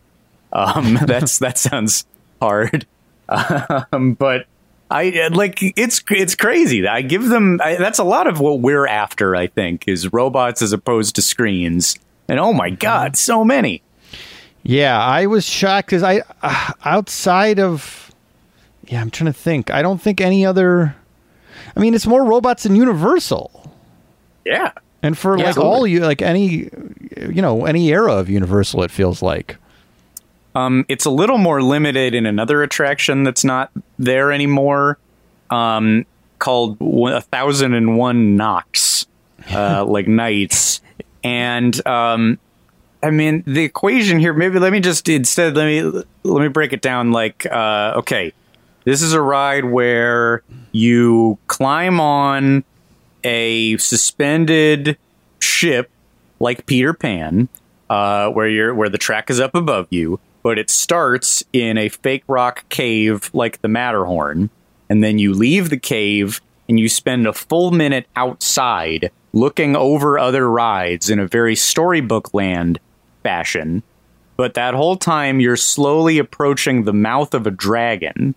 [0.54, 2.06] Um, that's that sounds
[2.42, 2.86] hard.
[3.30, 4.46] Um, but
[4.90, 6.86] I like it's it's crazy.
[6.86, 9.36] I give them I, that's a lot of what we're after.
[9.36, 11.98] I think is robots as opposed to screens.
[12.28, 13.82] And oh my god, so many.
[14.64, 18.11] Yeah, I was shocked because I uh, outside of.
[18.92, 19.72] Yeah, I'm trying to think.
[19.72, 20.96] I don't think any other.
[21.76, 23.74] I mean, it's more robots than Universal,
[24.46, 25.72] Yeah, and for like absolutely.
[25.74, 26.70] all you like any,
[27.18, 29.58] you know, any era of Universal, it feels like.
[30.56, 34.98] um, it's a little more limited in another attraction that's not there anymore,
[35.50, 36.06] um,
[36.40, 39.06] called a thousand and one knocks,
[39.52, 40.82] uh, like nights,
[41.24, 42.38] and um,
[43.02, 44.34] I mean the equation here.
[44.34, 45.82] Maybe let me just instead let me
[46.24, 47.12] let me break it down.
[47.14, 48.34] Like, uh, okay,
[48.84, 52.64] this is a ride where you climb on
[53.24, 54.98] a suspended
[55.40, 55.92] ship
[56.40, 57.50] like Peter Pan,
[57.90, 61.90] uh, where you're where the track is up above you, but it starts in a
[61.90, 64.50] fake rock cave like the Matterhorn,
[64.90, 70.18] and then you leave the cave and you spend a full minute outside looking over
[70.18, 72.80] other rides in a very storybook land
[73.24, 73.84] fashion.
[74.38, 78.34] But that whole time you're slowly approaching the mouth of a dragon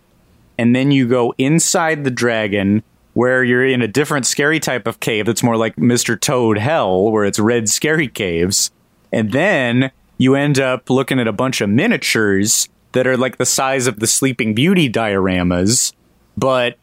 [0.57, 2.83] and then you go inside the dragon
[3.13, 6.19] where you're in a different scary type of cave that's more like Mr.
[6.19, 8.71] Toad Hell, where it's red scary caves.
[9.11, 13.45] And then you end up looking at a bunch of miniatures that are like the
[13.45, 15.93] size of the Sleeping Beauty dioramas,
[16.37, 16.77] but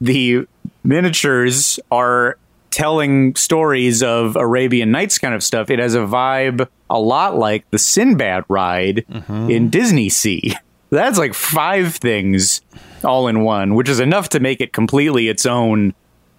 [0.00, 0.46] the
[0.84, 2.36] miniatures are
[2.70, 5.70] telling stories of Arabian Nights kind of stuff.
[5.70, 9.50] It has a vibe a lot like the Sinbad ride mm-hmm.
[9.50, 10.54] in Disney Sea.
[10.90, 12.60] That's like five things
[13.04, 15.94] all in one, which is enough to make it completely its own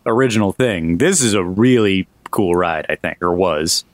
[0.06, 0.98] original thing.
[0.98, 3.86] This is a really cool ride, I think, or was.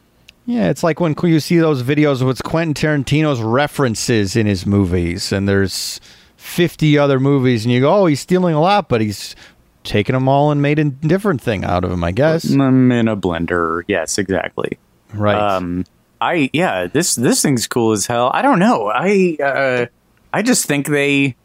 [0.45, 5.33] Yeah, it's like when you see those videos with Quentin Tarantino's references in his movies,
[5.33, 5.99] and there's
[6.37, 9.35] 50 other movies, and you go, oh, he's stealing a lot, but he's
[9.83, 12.45] taken them all and made a different thing out of them, I guess.
[12.45, 13.83] Mm, in a blender.
[13.87, 14.77] Yes, exactly.
[15.13, 15.37] Right.
[15.37, 15.85] Um,
[16.19, 18.31] I yeah, this this thing's cool as hell.
[18.33, 18.87] I don't know.
[18.87, 19.85] I uh,
[20.33, 21.35] I just think they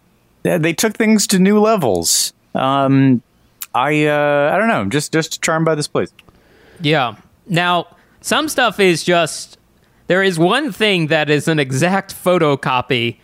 [0.43, 2.33] they took things to new levels.
[2.55, 3.23] Um,
[3.75, 4.81] I uh, I don't know.
[4.81, 6.13] I'm just just charmed by this place.
[6.81, 7.17] Yeah.
[7.47, 7.87] Now,
[8.21, 9.59] some stuff is just
[10.07, 13.17] there is one thing that is an exact photocopy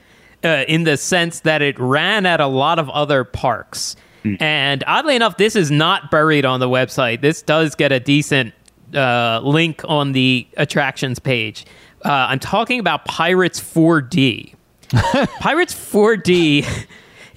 [0.45, 3.97] uh, in the sense that it ran at a lot of other parks.
[4.41, 7.23] And oddly enough, this is not buried on the website.
[7.23, 8.53] This does get a decent
[8.95, 11.65] uh, link on the attractions page.
[12.05, 14.55] Uh, I'm talking about Pirates 4D.
[15.41, 16.87] Pirates 4D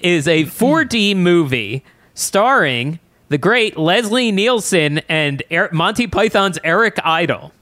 [0.02, 1.84] is a 4D movie
[2.14, 2.98] starring
[3.28, 7.52] the great Leslie Nielsen and er- Monty Python's Eric Idle.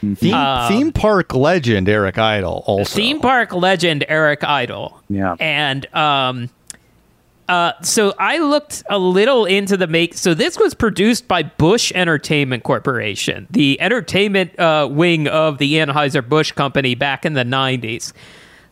[0.00, 2.94] theme, theme park legend Eric Idle also.
[2.96, 5.02] Theme park legend Eric Idle.
[5.08, 5.34] Yeah.
[5.40, 6.50] And um
[7.48, 11.90] uh so I looked a little into the make so this was produced by Busch
[11.96, 18.12] Entertainment Corporation, the entertainment uh wing of the Anheuser-Busch company back in the 90s.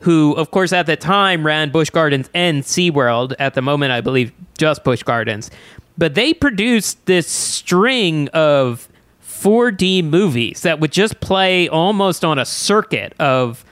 [0.06, 3.34] Who, of course, at the time ran Busch Gardens and SeaWorld.
[3.40, 5.50] At the moment, I believe just Busch Gardens.
[5.98, 8.88] But they produced this string of
[9.24, 13.64] 4D movies that would just play almost on a circuit of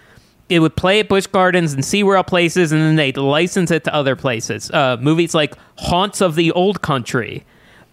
[0.48, 3.94] it would play at Busch Gardens and SeaWorld places, and then they'd license it to
[3.94, 4.72] other places.
[4.72, 7.44] Uh, movies like Haunts of the Old Country,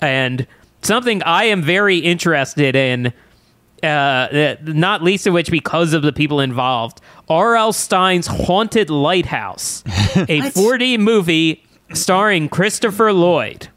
[0.01, 0.47] and
[0.81, 3.13] something I am very interested in,
[3.83, 7.73] uh, not least of which because of the people involved, R.L.
[7.73, 9.83] Stine's Haunted Lighthouse,
[10.15, 11.63] a 4D movie
[11.93, 13.69] starring Christopher Lloyd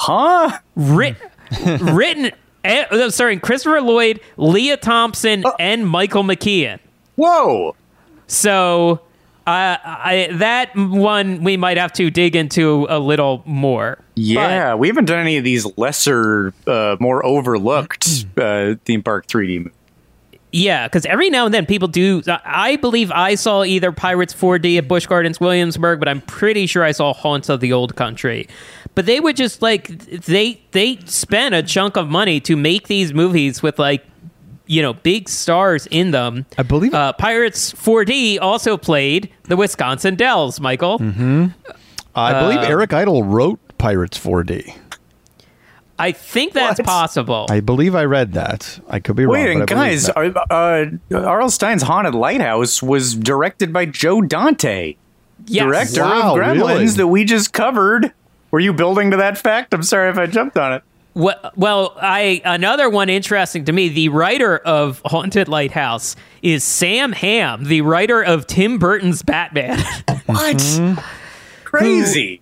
[0.00, 0.58] Huh?
[0.74, 1.16] writ-
[1.80, 2.32] written
[2.64, 6.78] uh, starring Christopher Lloyd, Lea Thompson, and Michael McKean.
[7.16, 7.74] Whoa.
[8.26, 9.00] So
[9.46, 13.98] uh, I, that one we might have to dig into a little more.
[14.14, 19.70] Yeah, we haven't done any of these lesser, uh, more overlooked uh, theme park 3D.
[20.52, 22.22] Yeah, because every now and then people do.
[22.44, 26.84] I believe I saw either Pirates 4D at Busch Gardens Williamsburg, but I'm pretty sure
[26.84, 28.48] I saw Haunts of the Old Country.
[28.94, 33.14] But they would just like they they spent a chunk of money to make these
[33.14, 34.04] movies with like
[34.72, 36.46] you know big stars in them.
[36.58, 40.60] I believe- uh, Pirates 4D also played the Wisconsin Dells.
[40.60, 40.96] Michael,
[42.14, 44.74] I believe uh, Eric Idle wrote Pirates 4D.
[45.98, 46.86] I think that's What?
[46.86, 47.46] possible.
[47.50, 48.80] I believe I read that.
[48.88, 49.34] I could be wrong.
[49.34, 51.16] Wait, and but I believe guys, that.
[51.16, 54.96] uh, uh, Stine's Haunted Lighthouse was directed by Joe Dante,
[55.46, 55.64] Yes.
[55.64, 56.86] director Wow, of Gremlins really?
[56.86, 58.12] that we just covered.
[58.50, 59.72] Were you building to that fact?
[59.74, 60.82] I'm sorry if I jumped on it.
[61.14, 63.88] Well, well, I another one interesting to me.
[63.88, 69.78] The writer of Haunted Lighthouse is Sam Hamm, the writer of Tim Burton's Batman.
[70.26, 70.56] What?
[70.56, 71.00] Mm-hmm.
[71.64, 72.40] Crazy.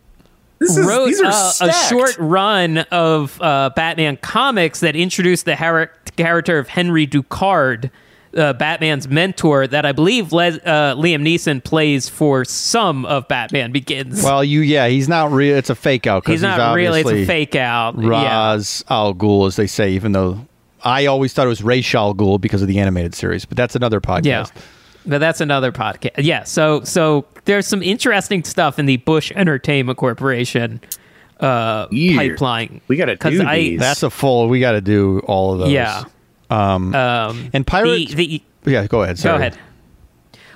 [0.59, 5.47] This is, wrote these are uh, a short run of uh, Batman comics that introduced
[5.47, 7.91] the har- character of Henry Ducard,
[8.37, 13.73] uh, Batman's mentor, that I believe Les- uh, Liam Neeson plays for some of Batman
[13.73, 14.23] Begins.
[14.23, 15.57] well, you yeah, he's not real.
[15.57, 16.27] It's a fake out.
[16.27, 17.99] he's not really; it's a fake out.
[18.01, 18.09] Yeah.
[18.09, 19.91] Raz Al Ghul, as they say.
[19.93, 20.47] Even though
[20.85, 23.75] I always thought it was Ra's al Ghul because of the animated series, but that's
[23.77, 24.25] another podcast.
[24.25, 24.47] Yeah.
[25.07, 26.13] But that's another podcast.
[26.19, 26.45] Yeah.
[26.45, 30.81] So so there's some interesting stuff in the Busch Entertainment Corporation
[31.41, 32.17] uh, Yeah.
[32.17, 32.81] pipeline.
[32.87, 33.81] We gotta 'Cause do I- these.
[33.81, 34.49] That's a full.
[34.49, 35.71] We got to do all of those.
[35.73, 36.05] Yeah.
[36.51, 38.15] Um, And Pirates.
[38.15, 39.21] the, yeah, go ahead.
[39.23, 39.59] Go ahead.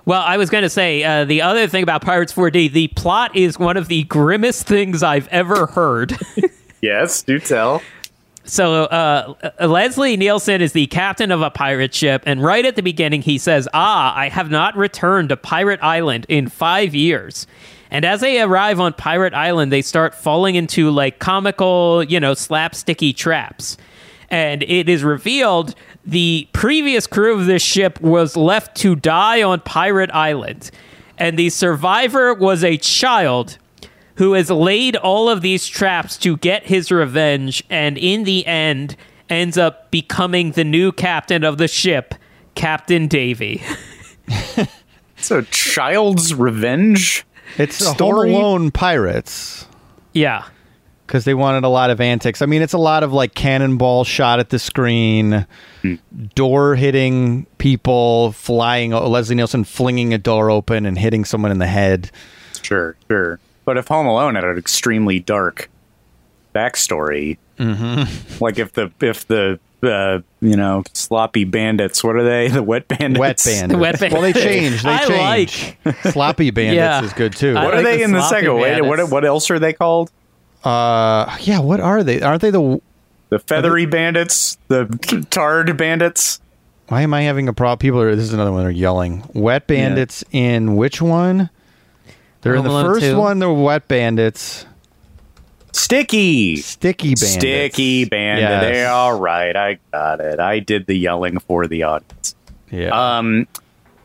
[0.06, 3.34] Well, I was going to say uh, the other thing about Pirates 4D, the plot
[3.34, 6.14] is one of the grimmest things I've ever heard.
[6.82, 7.80] yes, do tell.
[8.44, 12.76] so, uh, uh, Leslie Nielsen is the captain of a pirate ship, and right at
[12.76, 17.46] the beginning, he says, Ah, I have not returned to Pirate Island in five years.
[17.90, 22.32] And as they arrive on Pirate Island, they start falling into like comical, you know,
[22.32, 23.78] slapsticky traps.
[24.30, 25.74] And it is revealed
[26.04, 30.70] the previous crew of this ship was left to die on Pirate Island.
[31.18, 33.58] And the survivor was a child
[34.16, 38.96] who has laid all of these traps to get his revenge, and in the end
[39.28, 42.14] ends up becoming the new captain of the ship,
[42.54, 43.62] Captain Davy.
[45.16, 47.24] It's a child's revenge.
[47.58, 49.66] It's a Home Alone pirates
[50.14, 50.44] yeah.
[51.06, 52.40] Because they wanted a lot of antics.
[52.42, 55.46] I mean, it's a lot of like cannonball shot at the screen,
[56.34, 58.92] door hitting people, flying.
[58.92, 62.10] Leslie Nielsen flinging a door open and hitting someone in the head.
[62.62, 63.38] Sure, sure.
[63.64, 65.70] But if Home Alone had an extremely dark
[66.54, 67.38] backstory,
[68.40, 72.48] like if the if the uh, you know sloppy bandits, what are they?
[72.54, 73.18] The wet bandits.
[73.20, 73.80] Wet bandits.
[74.00, 74.82] Wet Well, they change.
[74.82, 75.76] They I change.
[76.12, 77.04] Sloppy bandits Yeah.
[77.04, 77.54] is good too.
[77.56, 78.56] I What like are they the in the sloppy second?
[78.60, 80.10] Wait, what what else are they called?
[80.64, 81.60] Uh, yeah.
[81.60, 82.20] What are they?
[82.22, 82.80] Aren't they the?
[83.30, 84.86] The feathery bandits, the
[85.30, 86.40] tarred bandits.
[86.88, 87.78] Why am I having a problem?
[87.78, 88.14] People are.
[88.14, 88.62] This is another one.
[88.62, 89.24] They're yelling.
[89.32, 91.50] Wet bandits in which one?
[92.42, 93.16] They're in the Alone first 2.
[93.16, 93.38] one.
[93.38, 94.66] They're wet bandits.
[95.72, 96.56] Sticky.
[96.56, 97.32] Sticky bandits.
[97.32, 98.42] Sticky bandit.
[98.42, 98.62] Yes.
[98.62, 99.56] They all right.
[99.56, 100.38] I got it.
[100.38, 102.34] I did the yelling for the audience.
[102.70, 103.16] Yeah.
[103.18, 103.48] Um,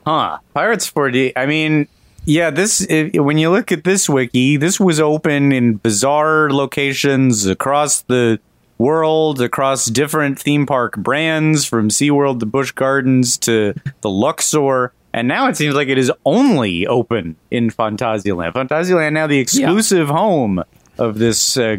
[0.05, 0.39] huh?
[0.53, 1.33] Pirates 4D.
[1.35, 1.87] I mean,
[2.29, 2.49] yeah.
[2.51, 8.01] This if, when you look at this wiki, this was open in bizarre locations across
[8.01, 8.39] the
[8.77, 14.93] world, across different theme park brands, from SeaWorld to Busch Gardens to the Luxor.
[15.11, 18.53] And now it seems like it is only open in Phantasialand.
[18.53, 20.63] Phantasialand now the exclusive home
[20.99, 21.77] of this uh,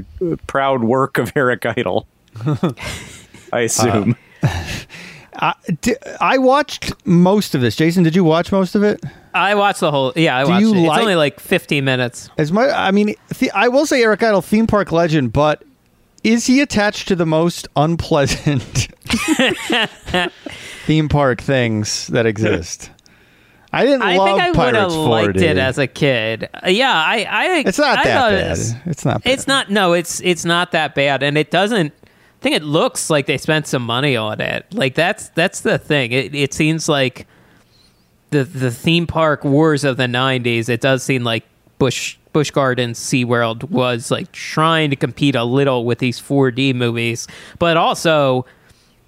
[0.49, 2.09] proud work of Eric Idle.
[3.53, 4.17] I assume.
[5.35, 7.77] I, di- I watched most of this.
[7.77, 9.01] Jason, did you watch most of it?
[9.35, 10.13] I watched the whole.
[10.17, 10.79] Yeah, I Do watched you it.
[10.87, 12.29] like- It's only like 15 minutes.
[12.39, 15.63] As my, I mean, the, I will say Eric Idle, theme park legend, but
[16.25, 18.89] is he attached to the most unpleasant
[20.87, 22.91] theme park things that exist?
[23.73, 25.43] I didn't I love think I would have Pirates liked 4D.
[25.43, 26.49] it as a kid.
[26.55, 27.25] Uh, Yeah, I.
[27.29, 28.51] I It's not I that thought bad.
[28.59, 29.33] It's, It's not bad.
[29.33, 29.71] It's not.
[29.71, 31.93] No, it's it's not that bad, and it doesn't.
[32.05, 34.67] I think it looks like they spent some money on it.
[34.73, 36.11] Like that's that's the thing.
[36.11, 37.29] It it seems like
[38.31, 40.69] the the theme park wars of the '90s.
[40.69, 41.45] It does seem like
[41.79, 47.27] Busch Busch Gardens SeaWorld was like trying to compete a little with these 4D movies,
[47.59, 48.47] but also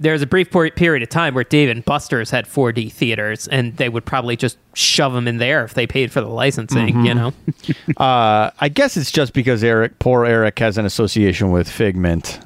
[0.00, 3.88] there's a brief period of time where Dave and Buster's had 4D theaters, and they
[3.88, 7.04] would probably just shove them in there if they paid for the licensing.
[7.06, 7.32] You know,
[7.96, 12.40] Uh, I guess it's just because Eric, poor Eric, has an association with Figment.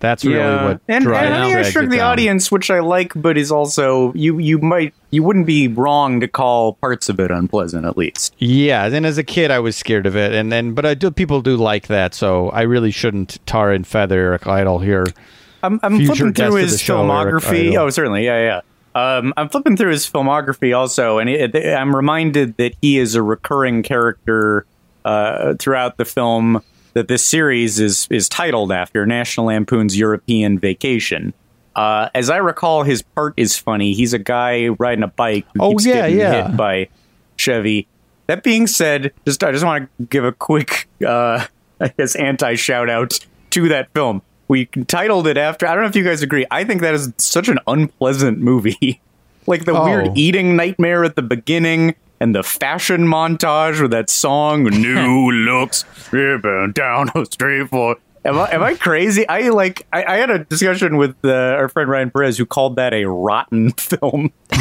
[0.00, 2.12] That's really what and, drives and I struck the down.
[2.12, 6.28] audience, which I like, but is also you you might you wouldn't be wrong to
[6.28, 8.34] call parts of it unpleasant at least.
[8.38, 11.10] Yeah, and as a kid, I was scared of it, and then but I do
[11.10, 15.06] people do like that, so I really shouldn't tar and feather Eric Idle here.
[15.62, 17.76] I'm, I'm flipping through his show, filmography.
[17.76, 18.60] Oh, certainly, yeah, yeah.
[18.94, 23.22] Um, I'm flipping through his filmography also, and it, I'm reminded that he is a
[23.22, 24.64] recurring character
[25.04, 26.62] uh, throughout the film.
[26.94, 31.32] That this series is is titled after National Lampoon's European Vacation.
[31.76, 33.92] Uh, as I recall, his part is funny.
[33.92, 36.48] He's a guy riding a bike who Oh, yeah, getting yeah.
[36.48, 36.88] hit by
[37.36, 37.86] Chevy.
[38.26, 41.46] That being said, just I just want to give a quick, uh,
[41.80, 43.18] I guess, anti shout out
[43.50, 44.22] to that film.
[44.48, 45.66] We titled it after.
[45.68, 46.44] I don't know if you guys agree.
[46.50, 49.00] I think that is such an unpleasant movie.
[49.46, 49.84] like the Oh.
[49.84, 55.84] weird eating nightmare at the beginning and the fashion montage with that song "New Looks
[56.12, 59.26] Ribbon Down the Street for." Am I, am I crazy?
[59.26, 59.86] I like.
[59.92, 63.06] I, I had a discussion with uh, our friend Ryan Perez, who called that a
[63.06, 64.30] rotten film.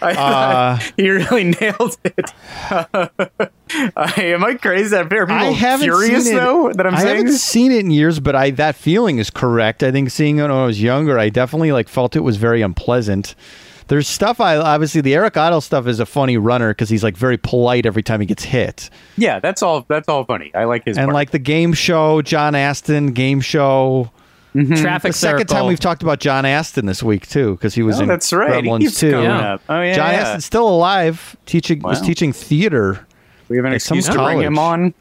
[0.00, 2.32] I, Uh, he really nailed it.
[2.60, 4.96] I, am I crazy?
[4.96, 6.40] Are people I haven't furious seen it.
[6.40, 9.30] though that I'm I saying haven't seen it in years, but I that feeling is
[9.30, 9.82] correct.
[9.82, 12.62] I think seeing it when I was younger, I definitely like felt it was very
[12.62, 13.34] unpleasant.
[13.88, 17.16] There's stuff I obviously the Eric Idle stuff is a funny runner because he's like
[17.16, 19.84] very polite every time he gets hit, Yeah, that's all.
[19.88, 20.50] That's all funny.
[20.54, 20.96] I like his.
[20.96, 21.14] and part.
[21.14, 24.10] like the game show, John Astin game show.
[24.54, 24.74] Mm-hmm.
[24.74, 27.98] traffic The second time we've talked about John Astin this week too, because he was
[27.98, 28.62] Oh, in that's right.
[28.62, 29.10] He Gremlins keeps too.
[29.12, 29.54] coming Yeah.
[29.54, 29.62] up.
[29.68, 30.20] Oh yeah, John yeah.
[30.20, 33.06] Astin's still alive, teaching was teaching theater.
[33.48, 34.80] We have an at some excuse to bring him college.
[34.82, 34.94] on.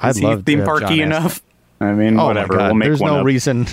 [0.00, 1.42] I'd he love theme parky John enough?
[1.80, 2.54] I mean, Oh my whatever.
[2.56, 3.26] God, We'll make There's one no up.
[3.26, 3.66] reason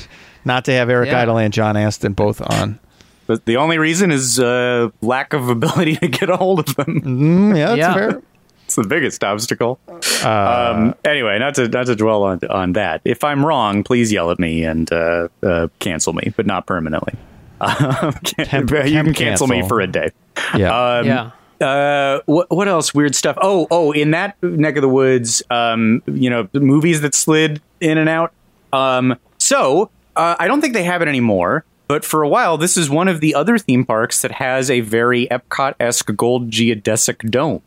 [0.43, 1.21] not to have Eric Yeah.
[1.21, 2.79] Idle and John Astin both on.
[3.27, 7.01] But the only reason is uh, lack of ability to get a hold of them.
[7.01, 7.93] Mm, yeah, that's Yeah.
[7.93, 8.21] fair.
[8.65, 9.77] It's the biggest obstacle.
[10.23, 13.01] Uh, um, anyway, not to not to dwell on on that.
[13.05, 17.13] If I'm wrong, please yell at me and uh, uh, cancel me, but not permanently.
[17.61, 20.09] Um, Temp- you can temp cancel me for a day.
[20.53, 20.97] Yeah.
[20.97, 21.31] Um, yeah.
[21.65, 22.93] Uh, what what else?
[22.93, 23.37] Weird stuff.
[23.41, 27.97] Oh, oh, in that neck of the woods, um, you know, movies that slid in
[27.97, 28.33] and out.
[28.73, 31.63] Um, so uh, I don't think they have it anymore.
[31.93, 34.79] But for a while, this is one of the other theme parks that has a
[34.79, 37.61] very Epcot esque gold geodesic dome.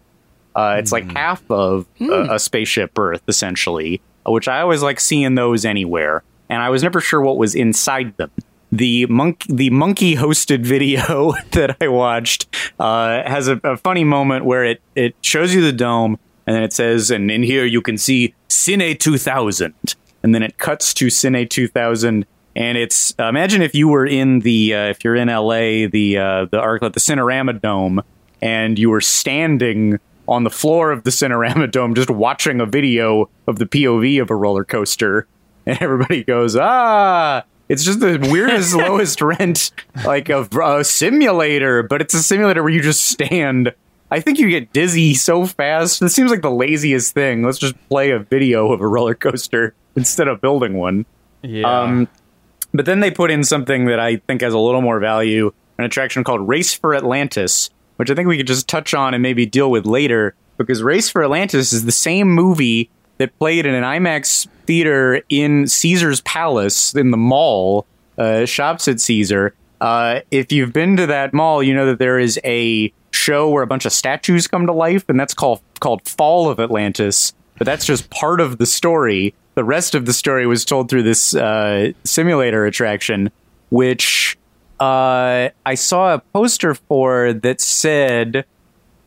[0.52, 5.36] Uh, it's like half of a, a spaceship Earth, essentially, which I always like seeing
[5.36, 6.24] those anywhere.
[6.48, 8.32] And I was never sure what was inside them.
[8.72, 14.44] The monkey, the monkey hosted video that I watched uh, has a, a funny moment
[14.44, 17.80] where it it shows you the dome, and then it says, and in here you
[17.80, 19.72] can see Cine 2000,
[20.24, 22.26] and then it cuts to Cine 2000,
[22.56, 26.16] and it's uh, imagine if you were in the uh, if you're in LA, the
[26.18, 28.02] uh, the ArcLight, the Cinerama Dome,
[28.40, 33.28] and you were standing on the floor of the Cinerama Dome just watching a video
[33.46, 35.28] of the POV of a roller coaster,
[35.66, 37.44] and everybody goes, ah.
[37.68, 39.72] It's just the weirdest, lowest rent,
[40.04, 43.74] like a, a simulator, but it's a simulator where you just stand.
[44.08, 45.98] I think you get dizzy so fast.
[45.98, 47.42] This seems like the laziest thing.
[47.42, 51.06] Let's just play a video of a roller coaster instead of building one.
[51.42, 51.66] Yeah.
[51.66, 52.08] Um,
[52.72, 55.84] but then they put in something that I think has a little more value an
[55.84, 59.46] attraction called Race for Atlantis, which I think we could just touch on and maybe
[59.46, 63.84] deal with later because Race for Atlantis is the same movie that played in an
[63.84, 67.86] IMAX theater in Caesar's Palace in the mall,
[68.18, 69.54] uh, shops at Caesar.
[69.80, 73.62] Uh, if you've been to that mall, you know that there is a show where
[73.62, 77.34] a bunch of statues come to life, and that's called called Fall of Atlantis.
[77.58, 79.34] But that's just part of the story.
[79.56, 83.30] The rest of the story was told through this uh, simulator attraction,
[83.70, 84.36] which
[84.78, 88.44] uh, I saw a poster for that said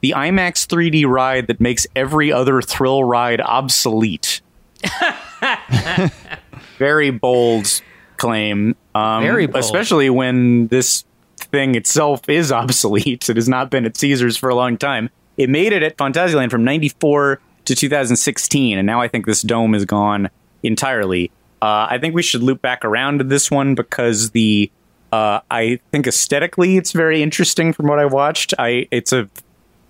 [0.02, 4.42] the IMAX 3D ride that makes every other thrill ride obsolete.
[6.80, 7.82] Very bold
[8.18, 8.76] claim.
[8.96, 9.64] Um, Very bold.
[9.64, 11.06] Especially when this
[11.38, 13.30] thing itself is obsolete.
[13.30, 15.12] It has not been at Caesars for a long time.
[15.38, 19.76] It made it at Phantasialand from 94 to 2016, and now I think this dome
[19.76, 20.30] is gone
[20.64, 21.31] entirely.
[21.61, 24.72] Uh, I think we should loop back around to this one because the
[25.11, 28.53] uh, I think aesthetically it's very interesting from what I watched.
[28.60, 29.30] I it's a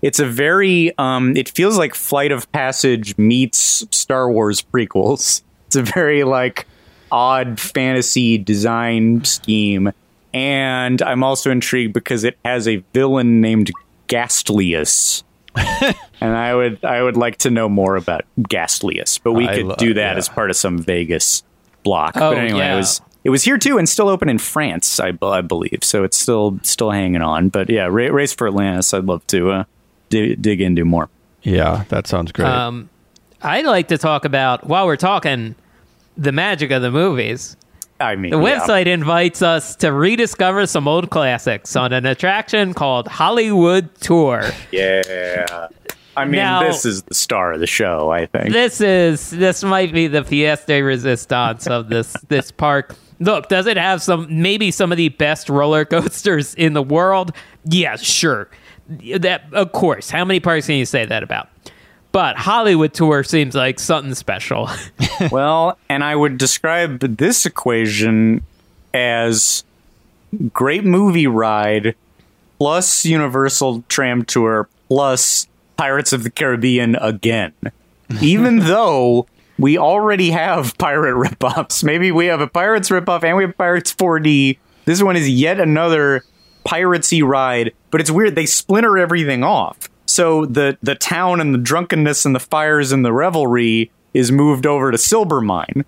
[0.02, 5.42] it's a very um, it feels like Flight of Passage meets Star Wars prequels.
[5.70, 6.66] It's a very like
[7.12, 9.92] odd fantasy design scheme,
[10.34, 13.70] and I'm also intrigued because it has a villain named
[14.08, 15.22] Ghastlius.
[16.20, 19.66] and I would I would like to know more about Ghastlius, but we I could
[19.66, 20.18] lo- do that yeah.
[20.18, 21.42] as part of some Vegas
[21.82, 22.16] block.
[22.16, 22.74] Oh, but anyway, yeah.
[22.74, 25.80] it was it was here too, and still open in France, I, I believe.
[25.82, 27.48] So it's still still hanging on.
[27.48, 29.64] But yeah, Ra- Race for Atlantis, I'd love to uh,
[30.08, 31.08] dig, dig into more.
[31.42, 32.48] yeah, that sounds great.
[32.48, 32.88] Um,
[33.42, 35.54] I'd like to talk about while we're talking
[36.16, 37.56] the magic of the movies.
[38.00, 38.58] I mean, The yeah.
[38.60, 44.42] website invites us to rediscover some old classics on an attraction called Hollywood Tour.
[44.72, 45.68] Yeah.
[46.16, 48.52] I mean, Now- this is the star of the show, I think.
[48.52, 52.94] this is this might be the pièce de resistance of this this park.
[53.20, 57.32] Look, does it have some maybe some of the best roller coasters in the world?
[57.64, 58.48] Yeah, sure.
[59.18, 60.10] That of course.
[60.10, 61.48] How many parks can you say that about?
[62.12, 64.68] But Hollywood Tour seems like something special.
[65.30, 68.42] well, and I would describe this equation
[68.92, 69.64] as
[70.52, 71.94] great movie ride
[72.58, 75.46] plus Universal Tram Tour plus
[75.76, 77.52] Pirates of the Caribbean again.
[78.20, 79.26] Even though
[79.58, 81.84] we already have pirate ripoffs.
[81.84, 84.58] Maybe we have a Pirates ripoff and we have Pirates 4D.
[84.86, 86.24] This one is yet another
[86.64, 88.34] piracy ride, but it's weird.
[88.34, 89.89] They splinter everything off.
[90.10, 94.66] So the the town and the drunkenness and the fires and the revelry is moved
[94.66, 95.84] over to Silvermine.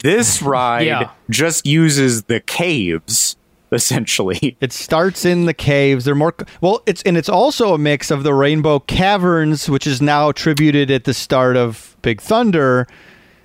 [0.00, 1.10] This ride Yeah.
[1.30, 3.36] just uses the caves
[3.72, 4.56] essentially.
[4.60, 6.04] It starts in the caves.
[6.04, 6.82] They're more well.
[6.86, 11.04] It's and it's also a mix of the Rainbow Caverns, which is now attributed at
[11.04, 12.86] the start of Big Thunder.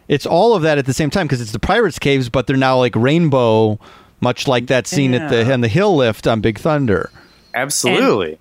[0.07, 2.57] It's all of that at the same time because it's the Pirates Caves, but they're
[2.57, 3.80] now like rainbow,
[4.22, 7.11] much like that scene at the on the hill lift on Big Thunder.
[7.53, 8.39] Absolutely.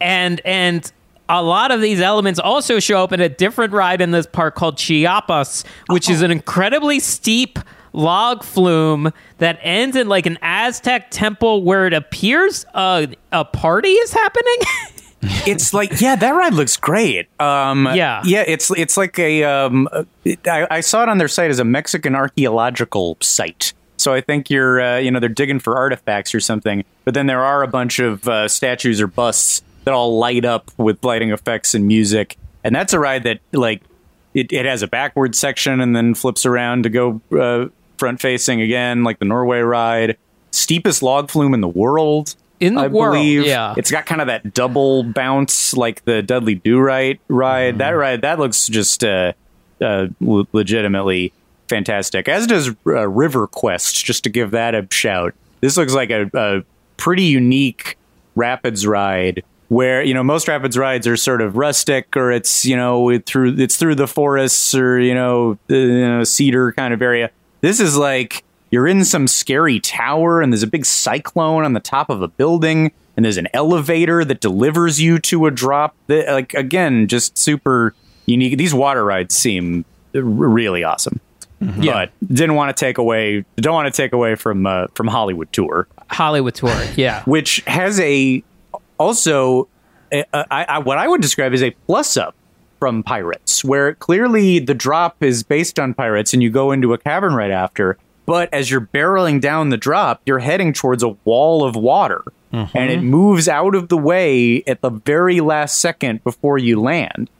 [0.00, 0.90] And and
[1.28, 4.54] a lot of these elements also show up in a different ride in this park
[4.54, 7.58] called Chiapas, which is an incredibly steep
[7.92, 13.90] log flume that ends in like an Aztec temple where it appears a, a party
[13.90, 14.56] is happening.
[15.46, 18.22] it's like yeah that ride looks great um Yeah.
[18.24, 19.88] yeah it's it's like a um
[20.24, 24.20] it- I, I saw it on their site as a mexican archaeological site so i
[24.20, 27.64] think you're uh, you know they're digging for artifacts or something but then there are
[27.64, 31.86] a bunch of uh, statues or busts that all light up with lighting effects and
[31.86, 33.82] music and that's a ride that like
[34.34, 38.60] it, it has a backward section and then flips around to go uh, front facing
[38.60, 40.16] again like the norway ride
[40.50, 43.46] steepest log flume in the world In the I world, believe.
[43.46, 43.74] yeah.
[43.76, 47.78] It's got kind of that double bounce like the Dudley Do Right ride.
[47.78, 49.32] That ride that looks just uh,
[49.80, 51.32] uh, le- legitimately
[51.68, 52.28] fantastic.
[52.28, 54.04] As does uh, River Quest.
[54.04, 56.62] Just to give that a shout, this looks like a, a
[56.96, 57.96] pretty unique
[58.34, 62.76] rapids ride where you know most rapids rides are sort of rustic or it's you
[62.76, 66.92] know it through it's through the forests or you know, the, you know cedar kind
[66.92, 67.30] of area.
[67.60, 71.80] This is like you're in some scary tower and there's a big cyclone on the
[71.80, 75.94] top of a building and there's an elevator that delivers you to a drop.
[76.06, 77.94] That, like again, just super
[78.26, 78.58] unique.
[78.58, 81.20] These water rides seem really awesome.
[82.20, 85.52] But didn't want to take away don't want to take away from uh, from Hollywood
[85.52, 86.74] tour Hollywood tour.
[86.96, 87.22] Yeah.
[87.26, 88.42] which has a
[88.98, 89.68] also
[90.12, 92.34] a, a, I, I, what I would describe as a plus up
[92.78, 96.98] from Pirates, where clearly the drop is based on Pirates, and you go into a
[96.98, 97.98] cavern right after.
[98.26, 102.22] But as you're barreling down the drop, you're heading towards a wall of water,
[102.52, 102.76] mm-hmm.
[102.76, 107.30] and it moves out of the way at the very last second before you land.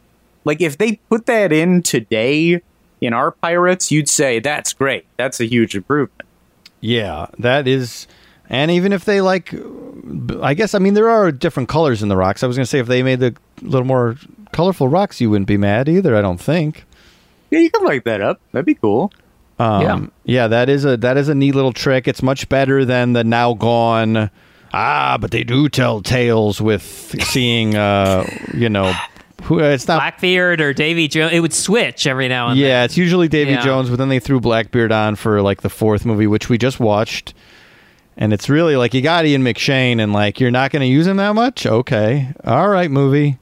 [0.45, 2.61] Like if they put that in today
[3.01, 5.05] in our Pirates, you'd say that's great.
[5.15, 6.27] That's a huge improvement.
[6.81, 8.07] Yeah, that is.
[8.49, 9.53] And even if they like,
[10.41, 12.41] I guess I mean there are different colors in the rocks.
[12.43, 14.15] I was gonna say if they made the little more
[14.51, 16.15] colorful rocks, you wouldn't be mad either.
[16.15, 16.85] I don't think.
[17.51, 18.39] Yeah, you can light that up.
[18.51, 19.11] That'd be cool.
[19.59, 20.47] Um, yeah.
[20.47, 22.07] that is a that is a neat little trick.
[22.07, 24.31] It's much better than the now gone.
[24.73, 26.83] Ah, but they do tell tales with
[27.23, 28.93] seeing, uh, you know,
[29.43, 29.97] who it's not.
[29.97, 31.33] Blackbeard or Davy Jones.
[31.33, 33.63] It would switch every now and yeah, it's usually Davy Yeah.
[33.63, 36.79] Jones, but then they threw Blackbeard on for like the fourth movie, which we just
[36.79, 37.33] watched.
[38.19, 41.07] And it's really like you got Ian McShane, and like you're not going to use
[41.07, 41.65] him that much.
[41.65, 43.39] Okay, all right, movie.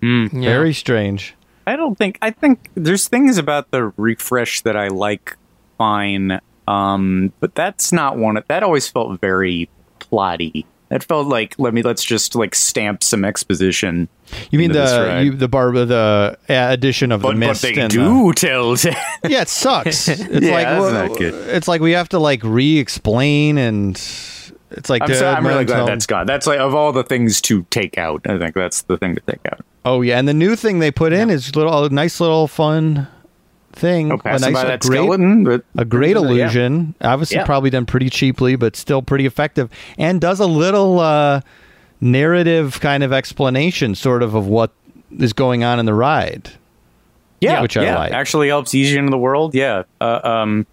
[0.00, 0.42] then.
[0.42, 0.48] Yeah.
[0.48, 1.34] Very strange.
[1.66, 5.36] I don't think I think there's things about the refresh that I like
[5.78, 6.40] fine.
[6.66, 9.68] Um, but that's not one that always felt very
[10.00, 10.64] plotty.
[10.88, 14.08] That felt like let me let's just like stamp some exposition.
[14.50, 17.90] You mean the you, the bar the addition of but, the but mist they and
[17.90, 18.90] do tell ta-
[19.22, 20.08] the, yeah, it sucks.
[20.08, 23.96] It's Yeah, like well, it's like we have to like re-explain, and
[24.70, 26.26] it's like I'm, so, I'm really glad that's gone.
[26.26, 28.20] That's like of all the things to take out.
[28.28, 29.64] I think that's the thing to take out.
[29.84, 33.08] Oh yeah, and the new thing they put in is little a nice little fun
[33.76, 34.10] thing.
[34.12, 35.44] Oh, a nice a great, skeleton.
[35.44, 36.22] But, a great Yeah.
[36.22, 36.94] illusion.
[37.00, 37.44] Obviously, Yeah.
[37.44, 41.40] probably done pretty cheaply, but still pretty effective, and does a little uh,
[42.00, 44.70] narrative kind of explanation, sort of of what
[45.18, 46.50] is going on in the ride.
[47.40, 48.12] Yeah, which I yeah, like.
[48.12, 49.54] Actually helps ease you into the world.
[49.54, 50.66] Yeah, uh, um,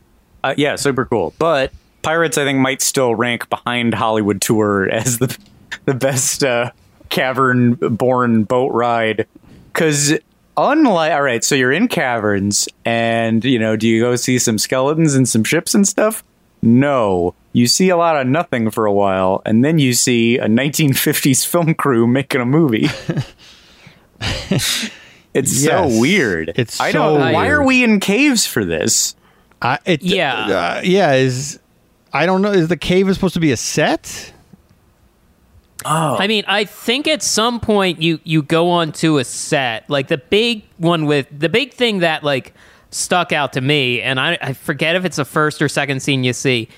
[0.44, 1.34] uh, yeah, super cool.
[1.38, 1.72] But
[2.04, 5.38] Pirates, I think, might still rank behind Hollywood Tour as the
[5.86, 6.72] the best uh,
[7.10, 9.28] cavern-born boat ride
[9.72, 10.14] because.
[10.56, 14.58] Unlike, all right, so you're in caverns, and you know, do you go see some
[14.58, 16.24] skeletons and some ships and stuff?
[16.62, 20.46] No, you see a lot of nothing for a while, and then you see a
[20.46, 22.88] 1950s film crew making a movie.
[25.34, 25.92] It's Yes.
[25.94, 26.52] so weird.
[26.56, 27.34] It's I so don't.
[27.34, 29.16] Why are we in caves for this?
[29.64, 30.34] I, it, Yeah.
[30.78, 31.14] uh, yeah.
[31.14, 31.60] Is
[32.14, 32.52] I don't know.
[32.52, 34.32] Is the cave is supposed to be a set?
[35.86, 36.16] Oh.
[36.18, 40.18] I mean, I think at some point you you go onto a set like the
[40.18, 42.54] big one with the big thing that like
[42.92, 46.24] stuck out to me, and I, I forget if it's the first or second scene
[46.24, 46.70] you see,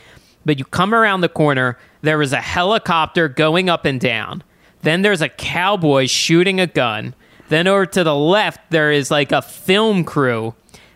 [0.46, 4.44] but you come around the corner, there is a helicopter going up and down,
[4.82, 7.14] then there's a cowboy shooting a gun,
[7.50, 10.56] then over to the left there is like a film crew.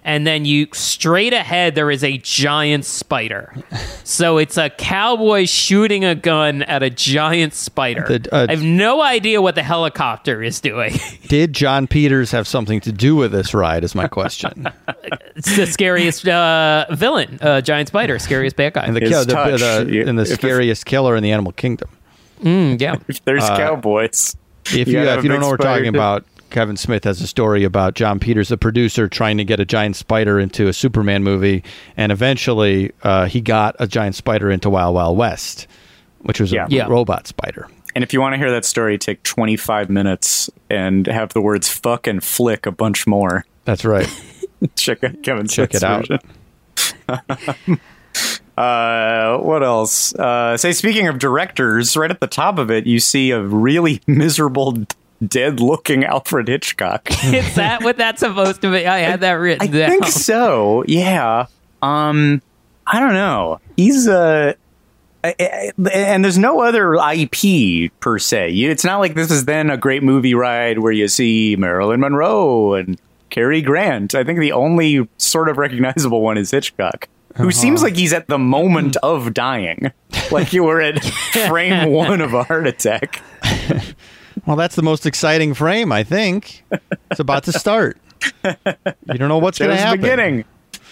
[0.10, 3.54] And then you straight ahead, there is a giant spider.
[4.04, 8.18] So it's a cowboy shooting a gun at a giant spider.
[8.18, 10.96] The, uh, I have no idea what the helicopter is doing.
[11.28, 13.84] Did Jon Peters have something to do with this ride?
[13.84, 14.68] Is my question.
[15.36, 18.86] it's the scariest uh, villain, uh, giant spider, scariest bad guy.
[18.86, 19.60] And the, His kill, the, touch.
[19.60, 21.88] the, and the scariest killer in the animal kingdom.
[22.42, 22.96] Mm, yeah.
[23.08, 26.26] If there's cowboys, If You you, gotta if you don't know what we're talking about,
[26.50, 29.96] Kevin Smith has a story about Jon Peters, the producer, trying to get a giant
[29.96, 31.64] spider into a Superman movie,
[31.98, 35.68] and eventually uh, he got a giant spider into Wild Wild West,
[36.22, 36.66] which was Yeah.
[36.66, 36.88] a Yeah.
[36.88, 37.68] robot spider.
[37.96, 41.68] and if you want to hear that story, take 25 minutes and have the words
[41.70, 43.46] "fuck" and "flick" a bunch more.
[43.66, 44.08] That's right.
[44.76, 46.20] Check out Kevin Check Smith's it
[47.10, 47.80] out.
[48.58, 50.14] Uh, what else?
[50.16, 54.02] Uh, say, speaking of directors, right at the top of it, you see a really
[54.06, 54.78] miserable,
[55.26, 57.10] dead-looking Alfred Hitchcock.
[57.26, 58.86] is that what that's supposed to be?
[58.88, 59.90] I had that written I down.
[59.90, 60.84] think so.
[60.88, 61.46] Yeah.
[61.82, 62.42] Um,
[62.88, 63.60] I don't know.
[63.78, 64.54] He's uh
[65.24, 68.52] I- I- and there's no other IP per se.
[68.54, 72.74] It's not like this is then a great movie ride where you see Marilyn Monroe
[72.76, 74.16] and Cary Grant.
[74.16, 78.28] I think the only sort of recognizable one is Hitchcock, who seems like he's at
[78.28, 79.92] the moment of dying,
[80.32, 81.04] like you were at
[81.48, 83.22] frame one of a heart attack.
[84.46, 86.64] Well, that's the most exciting frame, I think.
[87.12, 87.98] It's about to start.
[88.44, 90.02] You don't know what's going to the happen.
[90.02, 90.46] beginning.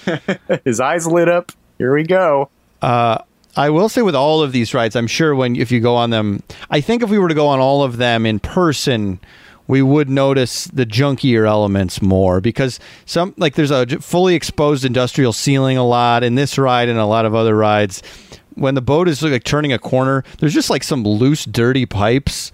[0.65, 1.51] His eyes lit up.
[1.77, 2.49] Here we go.
[2.81, 3.21] I
[3.57, 6.11] I will say with all of these rides, I'm sure when if you go on
[6.11, 9.19] them, I think if we were to go on all of them in person,
[9.67, 15.33] we would notice the junkier elements more because some like there's a fully exposed industrial
[15.33, 18.03] ceiling a lot in this ride and a lot of other rides.
[18.53, 22.51] When the boat is like turning a corner, there's just like some loose, dirty pipes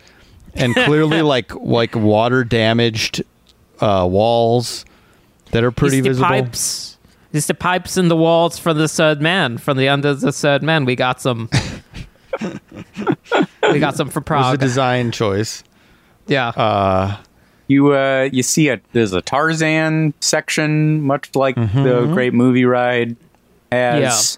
[0.56, 3.24] and clearly like like water damaged
[3.80, 4.86] uh, walls
[5.52, 6.28] that are pretty It's the visible.
[6.30, 6.98] pipes.
[7.32, 10.62] It's the pipes in the walls from the third man, from the under the third
[10.64, 10.86] man.
[10.86, 11.50] We got some.
[13.72, 15.64] we got some for It was a design choice.
[16.28, 17.18] yeah.
[17.68, 23.16] You uh, you see a there's a Tarzan section, much like the great movie ride
[23.72, 24.38] has,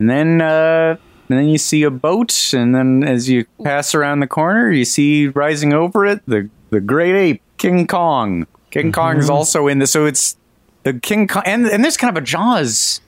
[0.00, 0.96] and then uh,
[1.28, 4.84] and then you see a boat, and then as you pass around the corner, you
[4.84, 8.46] see rising over it the the great ape King Kong.
[8.70, 10.36] King Kong is also in this, so it's
[10.82, 13.00] the King Kong, and and there's kind of a Jaws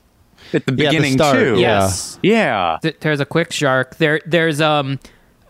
[0.52, 1.52] at the Yeah, the beginning start, too.
[1.58, 1.80] yeah.
[1.80, 2.18] yes.
[2.22, 2.78] yeah.
[2.82, 3.96] Th- there's a quick shark.
[3.96, 5.00] There, there's um,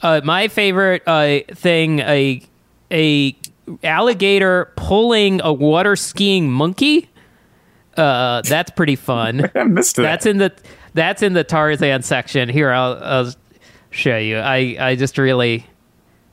[0.02, 2.42] uh, my favorite uh thing a
[2.90, 3.36] a
[3.84, 7.10] alligator pulling a water skiing monkey.
[7.96, 9.50] Uh, that's pretty fun.
[9.54, 10.02] I missed that.
[10.02, 10.52] that's in the
[10.96, 12.48] that's in the Tarzan section.
[12.48, 13.32] Here, I'll, I'll
[13.90, 14.38] show you.
[14.38, 15.64] I I just really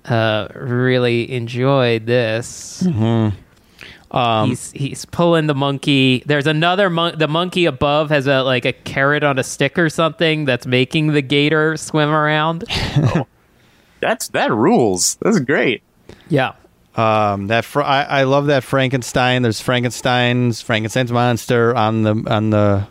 [0.06, 2.84] uh really enjoyed this.
[4.46, 6.24] he's he's pulling the monkey.
[6.26, 9.90] There's another mon- the monkey above has a like a carrot on a stick or
[9.90, 12.64] something that's making the gator swim around.
[14.02, 15.16] That's that rules.
[15.22, 15.82] That's great.
[16.28, 16.54] Yeah.
[16.96, 19.42] Um, that fr- I, I love that Frankenstein.
[19.42, 22.86] There's Frankenstein's Frankenstein's monster on the on the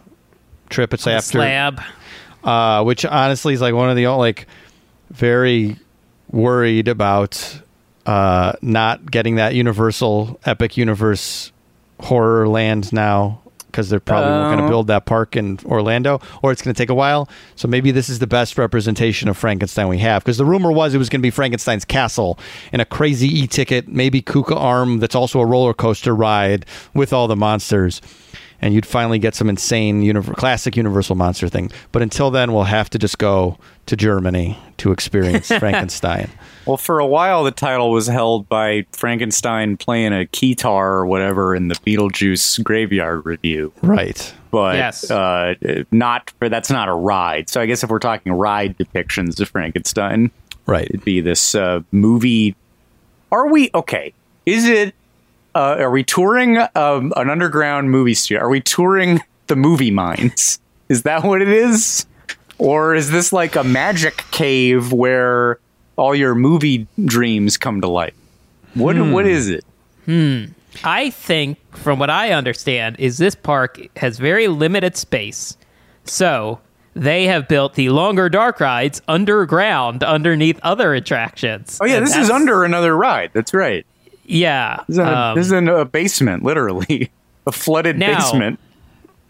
[0.73, 0.93] trip.
[0.93, 1.81] It's after Slab.
[2.43, 4.47] uh, which honestly is like one of the only like
[5.11, 5.77] very
[6.31, 7.61] worried about
[8.07, 11.53] uh, not getting that Universal Epic Universe
[12.01, 14.69] horror land now because they're probably going to Oh.
[14.69, 17.27] build that park in Orlando, or it's going to take a while.
[17.57, 20.23] So maybe this is the best representation of Frankenstein we have.
[20.23, 22.39] Because the rumor was it was going to be Frankenstein's castle
[22.71, 27.29] and a crazy e-ticket, maybe Kuka Arm, that's also a roller coaster ride with all
[27.29, 28.03] the monsters.
[28.63, 31.73] And you'd finally get some insane univer- classic Universal monster thing.
[31.91, 36.31] But until then, we'll have to just go to Germany to experience Frankenstein.
[36.65, 40.65] Well, for a while, the title was held by Frankenstein playing a keytar
[40.95, 44.33] or whatever in the Beetlejuice Graveyard Revue, Right.
[44.53, 45.11] but Yes.
[45.11, 45.55] uh,
[45.91, 47.49] not for that's not a ride.
[47.51, 50.31] So I guess if we're talking ride depictions of Frankenstein,
[50.67, 50.87] Right.
[50.89, 52.55] it'd be this uh, movie.
[53.33, 54.15] Are we okay?
[54.47, 54.95] Is it?
[55.55, 58.43] Uh, are we touring um, an underground movie studio?
[58.43, 60.59] Are we touring the movie mines?
[60.89, 62.07] Is that what it is?
[62.59, 65.59] Or is this like a magic cave where
[65.97, 68.15] all your movie dreams come to life?
[68.75, 69.65] What what is it?
[70.85, 75.57] I think, from what I understand, is this park has very limited space.
[76.05, 76.61] So
[76.95, 81.79] they have built the longer dark rides underground underneath other attractions.
[81.81, 83.31] Oh yeah, And this is under another ride.
[83.33, 83.87] That's right.
[84.25, 84.85] Yeah.
[84.89, 87.11] This is in a, um, this is in a basement, literally
[87.47, 88.59] a flooded Now- basement.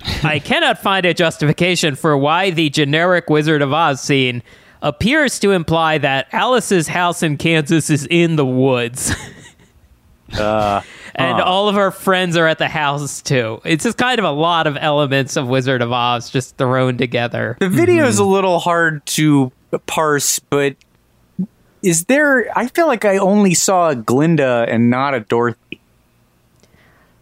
[0.24, 4.42] I cannot find a justification for why the generic Wizard of Oz scene
[4.82, 9.14] appears to imply that Alice's house in Kansas is in the woods.
[10.32, 13.60] and all of her friends are at the house too.
[13.64, 17.56] It's just kind of a lot of elements of Wizard of Oz just thrown together.
[17.60, 19.52] The video is a little hard to
[19.86, 20.74] parse, but
[21.82, 22.46] is there?
[22.56, 25.80] I feel like I only saw a Glinda and not a Dorothy.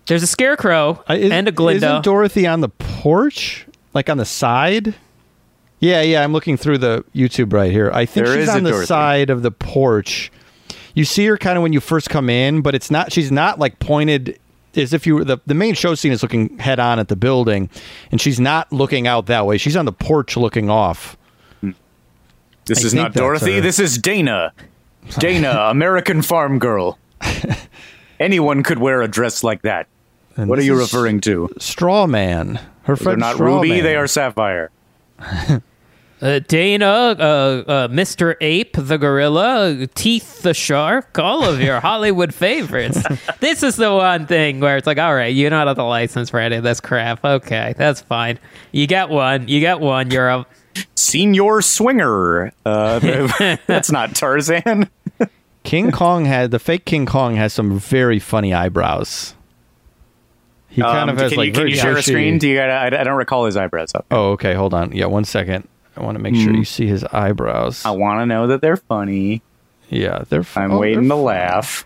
[0.07, 1.87] There's a scarecrow Uh, is- and a Glinda.
[1.87, 3.67] Isn't Dorothy on the porch?
[3.95, 4.95] Like on the side?
[5.79, 7.91] Yeah, yeah, I'm looking through the YouTube right here.
[7.93, 8.87] I think There she's is on the Dorothy.
[8.87, 10.31] side of the porch.
[10.95, 13.59] You see her kind of when you first come in, but it's not she's not
[13.59, 14.39] like pointed
[14.77, 17.17] as if you were the, the main show scene is looking head on at the
[17.17, 17.69] building
[18.13, 19.57] and she's not looking out that way.
[19.59, 21.17] She's on the porch looking off.
[22.71, 23.57] This I is not Dorothy.
[23.57, 23.61] her.
[23.61, 24.53] This is Dana.
[25.19, 26.99] Dana, American farm girl.
[28.21, 29.89] Anyone could wear a dress like that.
[30.37, 31.49] And What are you referring to?
[31.59, 32.61] Straw Man.
[32.85, 32.97] Her friend.
[32.97, 33.69] They're friend not Straw Ruby.
[33.71, 33.83] Man.
[33.83, 34.71] They are Sapphire.
[36.23, 38.35] Uh, Dana, uh, uh, Mr.
[38.43, 43.03] Ape, the gorilla, Teeth, the shark, all of your Hollywood favorites.
[43.41, 46.29] this is the one thing where it's like, all right, you don't have the license
[46.29, 47.25] for any of this crap.
[47.25, 48.39] Okay, that's fine.
[48.71, 49.49] You got one.
[49.49, 50.11] You got one.
[50.11, 50.47] You're a.
[50.95, 52.53] Senior Swinger.
[52.65, 52.99] Uh,
[53.67, 54.89] that's not Tarzan.
[55.65, 59.35] King Kong had the fake King Kong has some very funny eyebrows.
[60.69, 62.39] He kind Um, of has can like you, can you share a screen?
[62.39, 62.71] Do you got?
[62.71, 64.07] I, I don't recall his eyebrows up.
[64.11, 64.55] Oh, okay.
[64.55, 64.93] Hold on.
[64.93, 65.67] Yeah, one second.
[65.97, 66.45] I want to make Hmm.
[66.45, 67.85] sure you see his eyebrows.
[67.85, 69.43] I want to know that they're funny.
[69.89, 70.41] Yeah, they're.
[70.41, 71.85] f- I'm oh, waiting to they're- laugh.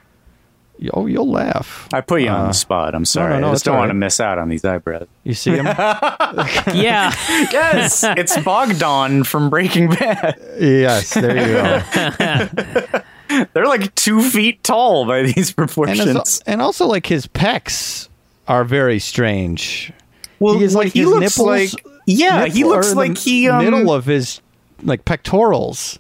[0.93, 1.89] Oh, you'll laugh.
[1.95, 2.95] I put you on Uh, the spot.
[2.95, 3.35] I'm sorry.
[3.35, 5.07] no, no, I just don't all want to miss out on these eyebrows.
[5.23, 5.67] You see them?
[6.75, 7.13] Yeah.
[7.53, 10.37] yes, it's Bogdan from Breaking Bad.
[10.61, 11.55] yes, there you
[12.91, 13.45] go.
[13.53, 16.17] They're like two feet tall by these And, proportions.
[16.17, 18.09] as- and also, like his pecs
[18.47, 19.93] are very strange.
[20.39, 21.47] well, he is like he his looks nipples.
[21.75, 24.41] like yeah, he nipple- looks are in like the he um, middle of his
[24.83, 25.99] like pectorals.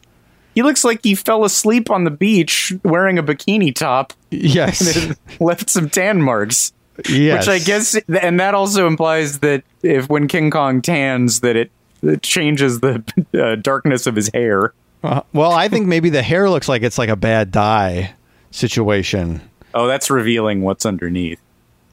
[0.55, 5.16] He looks like he fell asleep on the beach wearing a bikini top Yes, and
[5.40, 6.72] left some tan marks.
[7.09, 7.47] yes.
[7.47, 11.70] Which I guess, and that also implies that if when King Kong tans, that it,
[12.02, 13.02] it changes the
[13.35, 14.72] uh, darkness of his hair.
[15.02, 18.14] Uh, well, I think maybe the hair looks like it's like a bad dye
[18.51, 19.40] situation.
[19.74, 21.40] Oh, that's revealing what's underneath.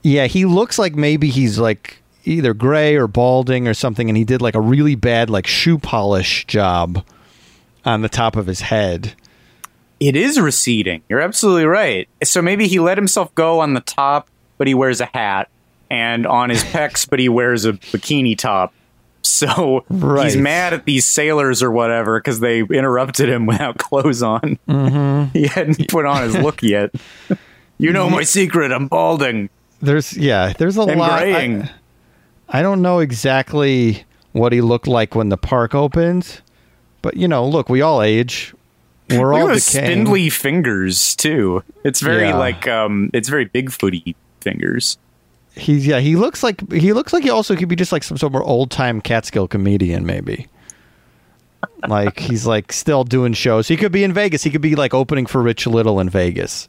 [0.03, 4.23] Yeah, he looks like maybe he's like either gray or balding or something, and he
[4.23, 7.03] did like a really bad like shoe polish job
[7.85, 9.13] on the top of his head.
[9.99, 11.03] It is receding.
[11.09, 12.07] You're absolutely right.
[12.23, 15.49] So maybe he let himself go on the top, but he wears a hat,
[15.89, 18.73] and on his pecs, but he wears a bikini top.
[19.23, 20.25] So Right.
[20.25, 24.57] he's mad at these sailors or whatever because they interrupted him without clothes on.
[24.67, 25.29] Mm-hmm.
[25.37, 26.91] He hadn't put on his look yet.
[27.77, 28.71] You know my secret.
[28.71, 29.49] I'm balding
[29.81, 31.19] There's yeah, there's a and lot.
[31.21, 31.63] graying.
[32.49, 34.03] I, I don't know exactly
[34.33, 36.41] what he looked like when the park opened,
[37.01, 38.53] but you know, look, we all age.
[39.09, 39.85] We're all at those decaying.
[40.05, 41.63] spindly fingers too.
[41.83, 42.37] It's very Yeah.
[42.37, 44.97] like um, it's very Bigfooty fingers.
[45.53, 48.17] He's yeah, he looks like he looks like he also could be just like some
[48.17, 50.47] sort of old time Catskill comedian, maybe.
[51.87, 53.67] like he's like still doing shows.
[53.67, 54.43] He could be in Vegas.
[54.43, 56.67] He could be like opening for Rich Little in Vegas.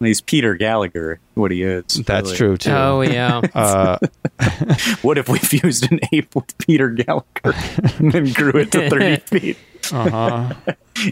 [0.00, 1.20] He's Peter Gallagher.
[1.34, 1.84] What he is.
[2.04, 2.36] That's really.
[2.36, 2.70] true too.
[2.70, 3.40] Oh yeah.
[3.54, 3.98] Uh,
[5.02, 7.24] What if we fused an ape with Peter Gallagher
[7.98, 9.56] and then grew it to thirty feet
[9.92, 10.52] uh-huh.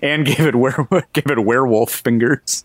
[0.03, 2.65] and gave it were gave it werewolf fingers?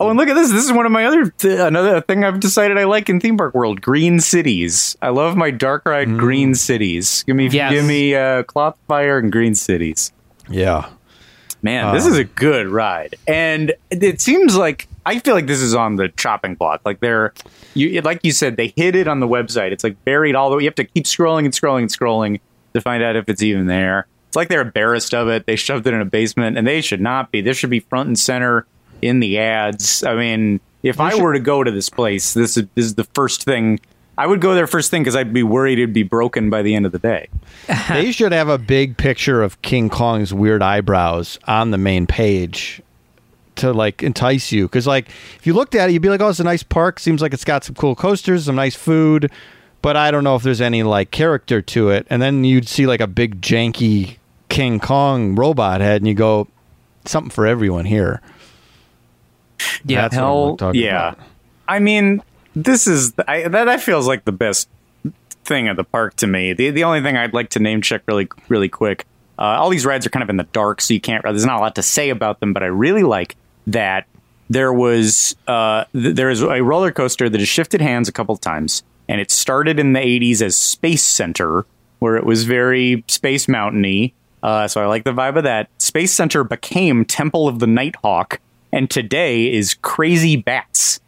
[0.00, 0.50] oh, and look at this!
[0.50, 3.36] This is one of my other th- another thing I've decided I like in theme
[3.36, 4.96] park world: green cities.
[5.00, 6.18] I love my dark ride Mm.
[6.18, 7.22] green cities.
[7.26, 7.72] Give me Yes.
[7.72, 10.12] give me uh, cloth fire and green cities.
[10.50, 10.88] Yeah.
[11.66, 15.60] Man, this um, is a good ride, and it seems like I feel like this
[15.60, 16.80] is on the chopping block.
[16.84, 17.34] Like they're,
[17.74, 19.72] you like you said, they hid it on the website.
[19.72, 20.62] It's like buried all the way.
[20.62, 22.38] You have to keep scrolling and scrolling and scrolling
[22.72, 24.06] to find out if it's even there.
[24.28, 25.46] It's like they're embarrassed of it.
[25.46, 27.40] They shoved it in a basement, and they should not be.
[27.40, 28.64] This should be front and center
[29.02, 30.04] in the ads.
[30.04, 33.08] I mean, if I were to go to this place, this is this is the
[33.12, 33.80] first thing.
[34.18, 36.74] I would go there first thing because I'd be worried it'd be broken by the
[36.74, 37.28] end of the day.
[37.88, 42.80] they should have a big picture of King Kong's weird eyebrows on the main page
[43.56, 44.64] to like entice you.
[44.64, 46.98] Because like if you looked at it, you'd be like, "Oh, it's a nice park.
[46.98, 49.30] Seems like it's got some cool coasters, some nice food."
[49.82, 52.06] But I don't know if there's any like character to it.
[52.08, 54.16] And then you'd see like a big janky
[54.48, 56.48] King Kong robot head, and you go,
[57.04, 58.22] "Something for everyone here."
[59.84, 60.02] Yeah.
[60.02, 61.08] That's what I'm Hell, talking yeah.
[61.12, 61.18] about.
[61.68, 62.22] I mean,
[62.56, 63.64] this is I, that.
[63.66, 64.68] That feels like the best
[65.44, 66.54] thing at the park to me.
[66.54, 69.06] The the only thing I'd like to name check really really quick.
[69.38, 71.22] Uh, all these rides are kind of in the dark, so you can't.
[71.22, 74.06] There's not a lot to say about them, but I really like that
[74.48, 78.36] there was uh, th- there is a roller coaster that has shifted hands a couple
[78.38, 81.66] times, and it started in the '80s as Space Center,
[81.98, 84.14] where it was very Space Mountainy.
[84.42, 85.68] Uh, so I like the vibe of that.
[85.78, 88.40] Space Center became Temple of the Nighthawk,
[88.72, 91.00] and today is Crazy Bats.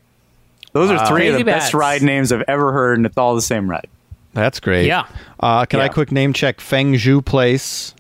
[0.79, 3.35] Those are three of Crazy the best ride names I've ever heard, and it's all
[3.35, 3.87] the same ride.
[4.35, 4.87] That's great.
[4.87, 5.07] Yeah.
[5.41, 7.95] Uh, can I quick name check Feng Ju Palace?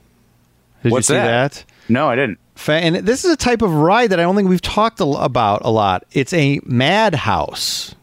[0.82, 1.52] Did What's you see that?
[1.52, 1.64] that?
[1.88, 2.38] No, I didn't.
[2.54, 5.04] Fa- And this is a type of ride that I don't think we've talked a-
[5.04, 6.04] about a lot.
[6.12, 7.94] It's a madhouse.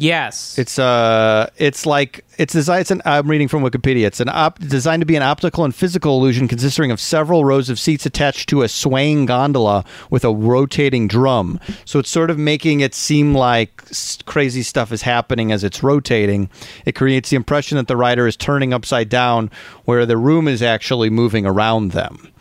[0.00, 0.58] Yes.
[0.58, 2.80] It's uh, it's like it's designed.
[2.80, 4.06] It's an, I'm reading from Wikipedia.
[4.06, 7.68] It's an op, designed to be an optical and physical illusion consisting of several rows
[7.68, 11.60] of seats attached to a swaying gondola with a rotating drum.
[11.84, 13.84] So it's sort of making it seem like
[14.24, 16.48] crazy stuff is happening as it's rotating.
[16.86, 19.50] It creates the impression that the rider is turning upside down,
[19.84, 22.32] where the room is actually moving around them.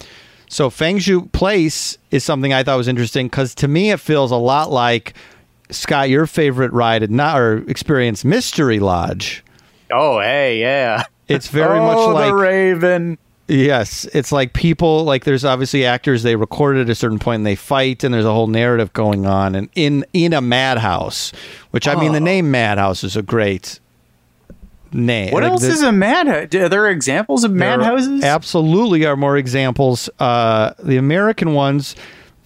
[0.48, 4.32] So Feng Ju Palace is something I thought was interesting because to me it feels
[4.32, 5.14] a lot like
[5.72, 9.44] Scott, your favorite ride at not or experience Mystery Lodge.
[9.92, 11.04] Oh, hey, yeah.
[11.28, 13.18] It's very oh, much like the Raven.
[13.48, 17.46] yes, it's like people like there's obviously actors they record at a certain point and
[17.46, 21.32] they fight and there's a whole narrative going on and in in a madhouse,
[21.72, 23.80] which I mean the name madhouse is a great
[24.92, 25.32] name.
[25.32, 26.54] What Like, else the- is a madhouse?
[26.56, 28.24] Are there examples of madhouses?
[28.24, 30.10] Absolutely are more examples.
[30.20, 31.96] Uh, the American ones,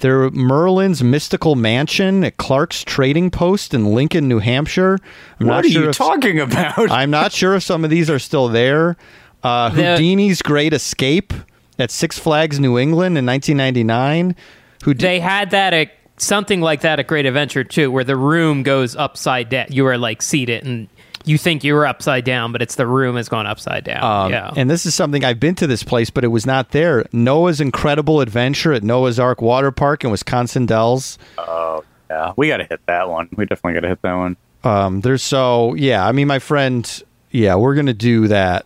[0.03, 4.99] they're Merlin's Mystical Mansion at Clark's Trading Post in Lincoln, New Hampshire.
[5.39, 6.91] I'm what not are sure you if, talking about?
[6.91, 8.97] I'm not sure if some of these are still there.
[9.43, 11.33] Uh, The- Houdini's Great Escape
[11.79, 14.35] at Six Flags New England in 1999.
[14.83, 14.93] who.
[14.93, 18.95] They had that at something like that at Great Adventure too, where the room goes
[18.97, 19.67] upside down.
[19.69, 20.89] You are like seated and
[21.25, 24.03] you think you were upside down, but it's the room has gone upside down.
[24.03, 24.51] Um, yeah.
[24.55, 27.05] And this is something I've been to this place, but it was not there.
[27.11, 31.17] Noah's Incredible Adventure at Noah's Ark Water Park in Wisconsin Dells.
[31.37, 33.29] Oh, yeah, we got to hit that one.
[33.35, 34.37] We definitely got to hit that one.
[34.63, 36.07] Um, there's so yeah.
[36.07, 38.65] I mean, my friend, yeah, we're gonna do that.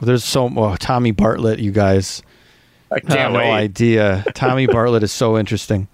[0.00, 2.22] There's so oh, Tommy Bartlett, you guys.
[2.90, 3.50] I I can't have no wait.
[3.50, 4.24] idea.
[4.34, 5.88] Tommy Bartlett is so interesting.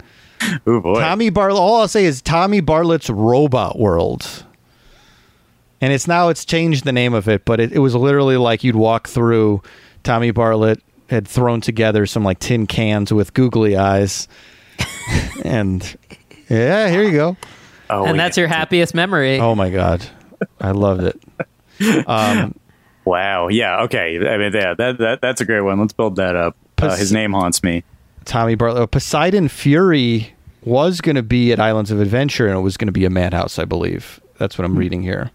[0.67, 0.99] Oh boy.
[0.99, 1.61] Tommy Bartlett.
[1.61, 4.45] All I'll say is Tommy Bartlett's Robot World,
[5.81, 8.63] and it's now it's changed the name of it, but it, it was literally like
[8.63, 9.61] you'd walk through.
[10.03, 14.27] Tommy Bartlett had thrown together some like tin cans with googly eyes,
[15.43, 15.97] and
[16.49, 17.37] yeah, here you go.
[17.89, 19.39] oh, and that's your happiest memory.
[19.39, 20.05] Oh my god,
[20.59, 22.07] I loved it.
[22.07, 22.55] Um,
[23.05, 23.47] wow.
[23.47, 23.83] Yeah.
[23.83, 24.17] Okay.
[24.17, 25.79] I mean, yeah, that, that that's a great one.
[25.79, 26.55] Let's build that up.
[26.77, 27.83] Uh, his name haunts me.
[28.25, 30.33] Tommy Bartlett, Poseidon Fury
[30.63, 33.09] was going to be at Islands of Adventure, and it was going to be a
[33.09, 34.19] madhouse, I believe.
[34.37, 35.31] That's what I'm reading here.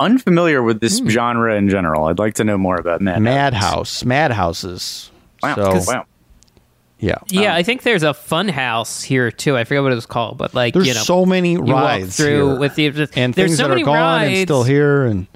[0.00, 2.04] Unfamiliar with this genre in general.
[2.06, 3.22] I'd like to know more about Madhouse.
[3.22, 5.10] Madhouse, madhouses.
[5.42, 5.54] Wow.
[5.54, 6.06] So wow.
[6.98, 9.56] yeah, yeah, I think there's a fun house here too.
[9.56, 12.50] I forget what it was called, but like there's you know, so many rides through
[12.50, 12.58] here.
[12.58, 14.38] with the and there's things so that many are gone rides.
[14.38, 15.26] and still here, and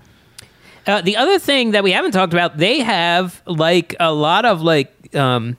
[0.86, 4.60] Uh, the other thing that we haven't talked about, they have like a lot of
[4.62, 5.56] like um,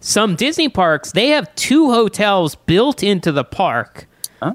[0.00, 1.12] some Disney parks.
[1.12, 4.06] They have two hotels built into the park,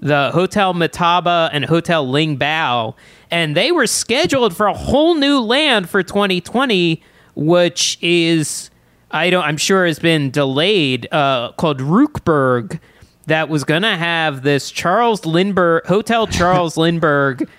[0.01, 2.95] the Hotel Matamba and Hotel Ling Bao,
[3.31, 7.01] and they were scheduled for a whole new land for 2020,
[7.35, 8.69] which is
[9.11, 11.07] I don't I'm sure has been delayed.
[11.11, 12.79] Uh, called Rookburgh.
[13.27, 17.49] That was gonna have this Charles Lindbergh Hotel Charles Lindbergh,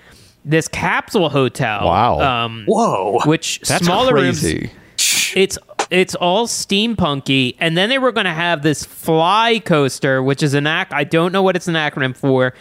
[0.44, 1.86] this capsule hotel.
[1.86, 2.20] Wow.
[2.20, 3.18] Um, Whoa.
[3.24, 4.59] which that's smaller crazy.
[4.59, 4.70] rooms
[5.34, 5.59] it's
[5.90, 10.55] it's all steampunky and then they were going to have this fly coaster which is
[10.55, 12.55] an ac- i don't know what it's an acronym for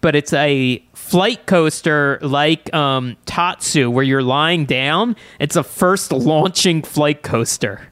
[0.00, 5.16] but it's a flight coaster like um, tatsu where you're lying down.
[5.40, 7.88] It's a first launching flight coaster.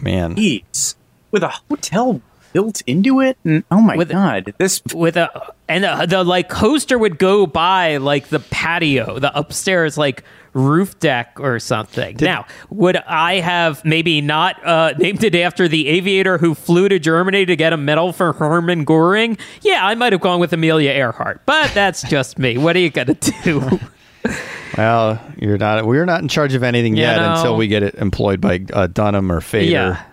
[0.00, 0.94] Man, Jeez.
[1.30, 2.22] With a hotel
[2.54, 3.36] built into it?
[3.44, 4.54] And, oh my With- god.
[4.56, 9.36] This with a and the, the like coaster would go by like the patio the
[9.38, 10.22] upstairs like
[10.52, 15.88] roof deck or something now would i have maybe not uh, named it after the
[15.88, 20.12] aviator who flew to germany to get a medal for hermann goring yeah i might
[20.12, 23.80] have gone with amelia earhart but that's just me what are you gonna do
[24.78, 25.86] well, you're not.
[25.86, 27.34] We're not in charge of anything You yet know.
[27.34, 29.70] until we get it employed by uh, Dunham or Fator.
[29.70, 30.04] yeah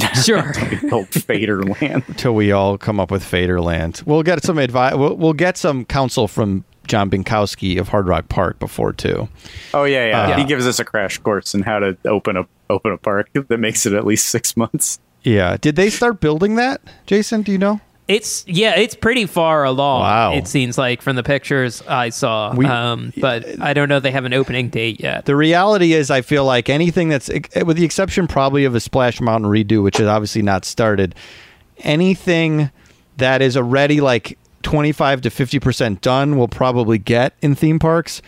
[0.24, 0.52] sure
[0.90, 2.06] called Fatorland.
[2.08, 4.94] Until we all come up with Fatorland, we'll get some advice.
[4.94, 9.28] We'll, we'll get some counsel from Jon Binkowski of Hard Rock Park before too.
[9.74, 10.20] Oh yeah, yeah.
[10.34, 13.30] Uh, He gives us a crash course in how to open a open a park
[13.48, 14.98] that makes it at least six months.
[15.22, 15.56] Yeah.
[15.60, 17.42] Did they start building that, Jason?
[17.42, 17.80] Do you know?
[18.08, 20.00] It's yeah, it's pretty far along.
[20.00, 20.32] Wow.
[20.32, 22.54] It seems like from the pictures I saw.
[22.54, 24.00] We- um, but I don't know.
[24.00, 25.26] They have an opening date yet.
[25.26, 29.20] The reality is, I feel like anything that's, with the exception probably of a Splash
[29.20, 31.14] Mountain redo, which is obviously not started,
[31.78, 32.70] anything
[33.18, 38.22] that is already like 25 to 50% done will probably get in theme parks,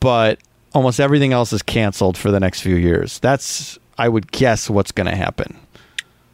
[0.00, 0.38] but
[0.74, 3.18] almost everything else is canceled for the next few years.
[3.20, 5.58] That's, I would guess, what's going to happen.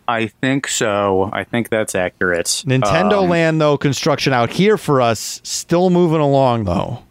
[0.06, 1.30] I think so.
[1.32, 2.46] I think that's accurate.
[2.66, 7.02] Nintendo Um, Land, though, construction out here for us, still moving along, though.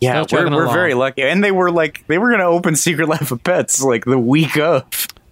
[0.00, 0.74] Yeah, Still we're, we're along.
[0.74, 3.82] very lucky, and they were like they were going to open Secret Life of Pets
[3.82, 4.84] like the week of.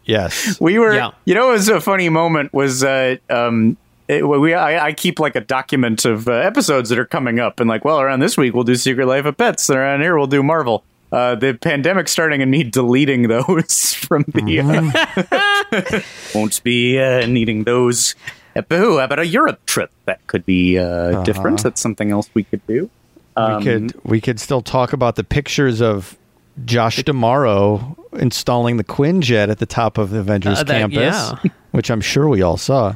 [0.05, 0.59] Yes.
[0.61, 1.11] We were, Yeah.
[1.27, 2.53] you know, it was a funny moment.
[2.55, 3.77] Was uh, um,
[4.09, 7.61] it, we I, I keep like a document of uh, episodes that are coming up,
[7.61, 10.17] and like, well, around this week we'll do Secret Life of Pets, and around here
[10.17, 10.85] we'll do Marvel.
[11.13, 14.61] Uh, the pandemic starting and need deleting those from the.
[14.61, 16.01] Uh,
[16.35, 18.15] won't be uh, needing those.
[18.57, 19.91] Uh, but How about a Europe trip?
[20.07, 21.63] That could be uh, different.
[21.63, 22.91] That's something else we could do.
[23.37, 26.17] Um, we could we could still talk about the pictures of
[26.65, 30.99] Josh D'Amaro installing the Quinjet at the top of the Avengers Uh, that- campus,
[31.45, 31.51] yeah.
[31.71, 32.95] which I'm sure we all saw.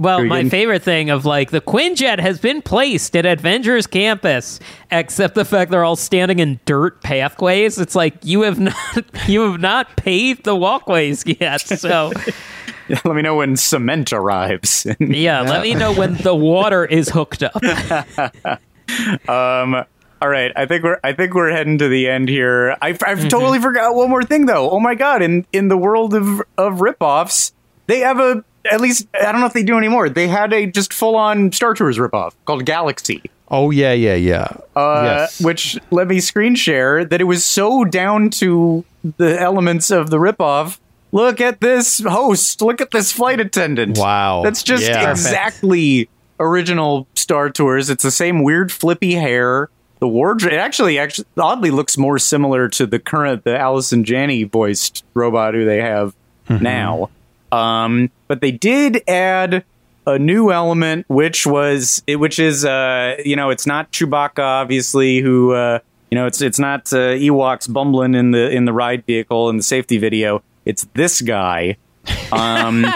[0.00, 4.58] Well, my favorite thing of like the Quinjet has been placed at Avengers Campus,
[4.90, 7.78] except the fact they're all standing in dirt pathways.
[7.78, 11.60] It's like you have not you have not paved the walkways yet.
[11.60, 12.12] So
[13.04, 14.86] let me know when cement arrives.
[15.00, 17.62] yeah, let me know when the water is hooked up.
[19.28, 19.84] Um,
[20.22, 22.74] all right, I think we're I think we're heading to the end here.
[22.80, 24.70] I, I've totally forgot one more thing though.
[24.70, 25.20] Oh my god!
[25.20, 27.52] In in the world of of ripoffs,
[27.86, 30.08] they have a at least I don't know if they do anymore.
[30.08, 33.22] They had a just full on Star Tours ripoff called Galaxy.
[33.48, 34.48] Oh yeah, yeah, yeah.
[34.76, 35.40] Uh, yes.
[35.40, 38.84] Which let me screen share that it was so down to
[39.16, 40.78] the elements of the ripoff
[41.12, 43.98] look at this host, look at this flight attendant.
[43.98, 44.42] Wow.
[44.44, 45.10] That's just Yeah.
[45.10, 46.08] exactly
[46.38, 47.90] original Star Tours.
[47.90, 49.68] It's the same weird flippy hair.
[49.98, 54.44] The wardrobe it actually actually oddly looks more similar to the current the Allison Janney
[54.44, 56.14] voiced robot who they have
[56.48, 57.10] now.
[57.52, 59.64] Um, but they did add
[60.06, 65.20] a new element, which was it, which is uh, you know it's not Chewbacca obviously
[65.20, 69.04] who uh, you know it's it's not uh, Ewoks bumbling in the in the ride
[69.06, 70.42] vehicle in the safety video.
[70.64, 71.76] It's this guy.
[72.32, 72.86] Um,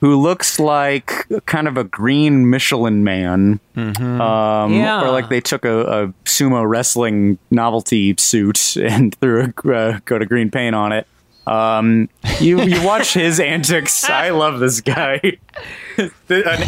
[0.00, 3.60] who looks like kind of a green Michelin man.
[3.76, 5.04] Um, Yeah.
[5.04, 10.22] Or like they took a, a sumo wrestling novelty suit and threw a uh, coat
[10.22, 11.06] of green paint on it.
[11.46, 12.08] Um,
[12.40, 14.08] you you watch his antics.
[14.08, 15.20] I love this guy.
[15.98, 16.10] An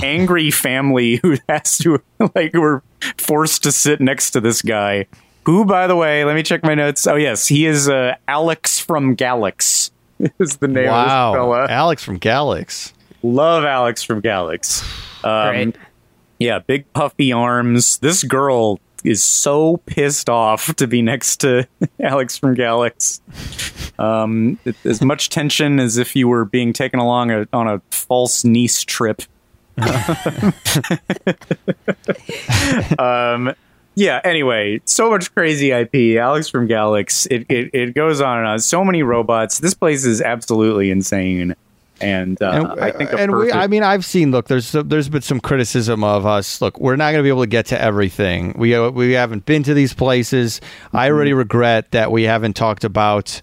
[0.04, 2.02] angry family who has to
[2.34, 2.82] like were
[3.18, 5.06] forced to sit next to this guy.
[5.44, 7.06] Who, by the way, let me check my notes.
[7.06, 9.90] Oh yes, he is uh, Alex from Galax.
[10.38, 11.32] Is the name of this Wow.
[11.34, 11.66] fella?
[11.68, 12.92] Alex from Galax.
[13.24, 14.82] Love Alex from Galax.
[15.24, 15.74] Um.
[16.38, 17.98] Yeah, big puffy arms.
[17.98, 21.66] This girl is so pissed off to be next to
[22.00, 23.20] Alex from Galax.
[23.98, 27.82] Um, it- as much tension as if you were being taken along a, on a
[27.90, 29.22] false Nice trip.
[32.98, 33.54] um,
[33.94, 34.20] yeah.
[34.24, 36.18] Anyway, so much crazy IP.
[36.18, 37.26] Alex from Galax.
[37.30, 38.58] It, it it goes on and on.
[38.60, 39.58] So many robots.
[39.58, 41.54] This place is absolutely insane.
[42.02, 44.30] And, uh, And, I think a and we, I mean, I've seen.
[44.32, 46.60] Look, there's there's been some criticism of us.
[46.60, 48.54] Look, we're not going to be able to get to everything.
[48.56, 50.60] We uh, we haven't been to these places.
[50.92, 51.14] I Mm-hmm.
[51.14, 53.40] already regret that we haven't talked about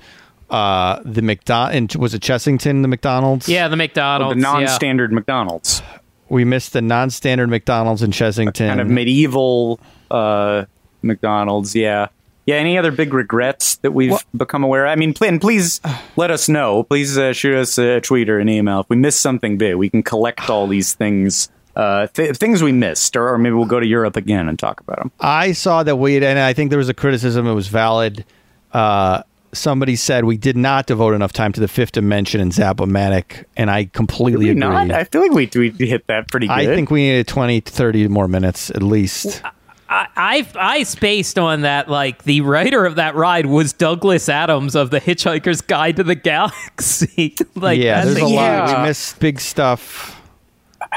[0.50, 1.76] uh, the McDonald.
[1.76, 2.82] And was it Chessington?
[2.82, 3.48] The McDonald's.
[3.48, 4.36] Yeah, the McDonald's.
[4.36, 5.82] the non-standard McDonald's,
[6.30, 8.68] we missed the non-standard McDonald's in Chessington.
[8.68, 9.80] kind of medieval
[10.12, 10.66] uh,
[11.02, 11.76] McDonald's.
[11.76, 12.08] Yeah,
[12.50, 12.56] yeah.
[12.56, 14.86] Any other big regrets that we've become aware?
[14.86, 14.92] of?
[14.92, 15.82] I mean, and please
[16.16, 16.84] let us know.
[16.84, 19.76] Please uh, shoot us a tweet or an email if we missed something big.
[19.76, 21.50] We can collect all these things.
[21.76, 24.82] Uh, th- things we missed, or, or maybe we'll go to Europe again and talk
[24.82, 25.12] about them.
[25.20, 27.48] I saw that we, and I think there was a criticism.
[27.48, 28.26] It was valid.
[28.74, 29.24] Uh,
[29.54, 33.70] somebody said we did not devote enough time to the fifth dimension in Zapomatic, and
[33.70, 34.60] I completely agree.
[34.60, 36.54] Not, I feel like we we hit that pretty good.
[36.54, 39.42] I think we needed 20 30 more minutes at least.
[39.92, 41.90] I, I I spaced on that.
[41.90, 46.16] Like the writer of that ride was Douglas Adams of the Hitchhiker's Guide to the
[46.16, 47.36] Galaxy.
[47.56, 48.32] like yeah, there's a a- lot.
[48.34, 48.82] yeah.
[48.84, 50.16] We missed big stuff.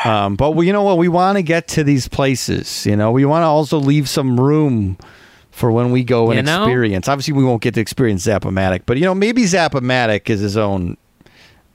[0.05, 0.99] Um, but we, you know what?
[0.99, 2.87] We want to get to these places.
[2.87, 4.97] You know, we want to also leave some room
[5.51, 6.63] for when we go and You know?
[6.65, 7.09] experience.
[7.09, 10.97] Obviously, we won't get to experience Zapomatic, but you know, maybe Zapomatic is his own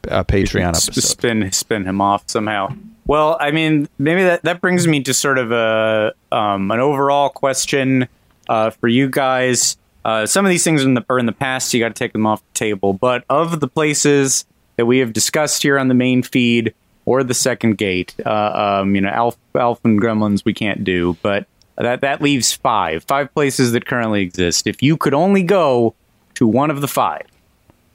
[0.09, 1.01] uh, Patreon s- episode.
[1.07, 2.73] spin spin him off somehow.
[3.07, 7.29] Well, I mean, maybe that that brings me to sort of a um, an overall
[7.29, 8.09] question
[8.49, 9.77] uh, for you guys.
[10.03, 11.99] Uh, some of these things in the are in the past, so you got to
[11.99, 12.91] take them off the table.
[12.93, 16.73] But of the places that we have discussed here on the main feed
[17.05, 21.15] or the second gate, uh, um, you know, Alf, Alf and Gremlins we can't do,
[21.21, 21.47] but
[21.77, 24.67] that that leaves five five places that currently exist.
[24.67, 25.95] If you could only go
[26.33, 27.25] to one of the five,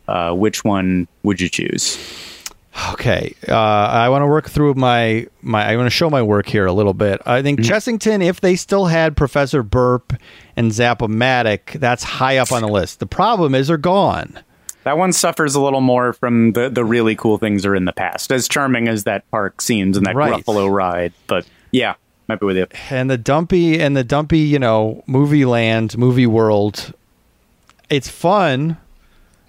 [0.08, 1.98] uh, which one would you choose?
[2.92, 5.72] Okay, uh, I want to work through my my.
[5.72, 7.20] I want to show my work here a little bit.
[7.26, 10.14] I think Chessington, if they still had Professor Burp
[10.56, 12.98] and Zapomatic, that's high up on the list.
[13.00, 14.38] The problem is they're gone.
[14.84, 17.92] That one suffers a little more from the, the really cool things are in the
[17.92, 20.42] past, as charming as that park seems and that Right.
[20.46, 21.12] Ride.
[21.26, 21.94] But yeah,
[22.26, 22.66] might be with you.
[22.90, 26.94] and the dumpy and the dumpy, you know, movie land, movie world.
[27.90, 28.78] It's fun.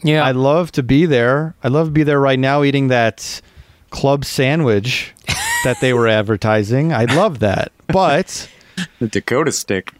[0.03, 0.25] Yeah.
[0.25, 1.55] I'd love to be there.
[1.63, 3.41] I'd love to be there right now eating that
[3.89, 5.13] club sandwich
[5.63, 6.93] that they were advertising.
[6.93, 7.71] I'd love that.
[7.88, 8.49] But
[8.99, 9.93] The Dakota stick.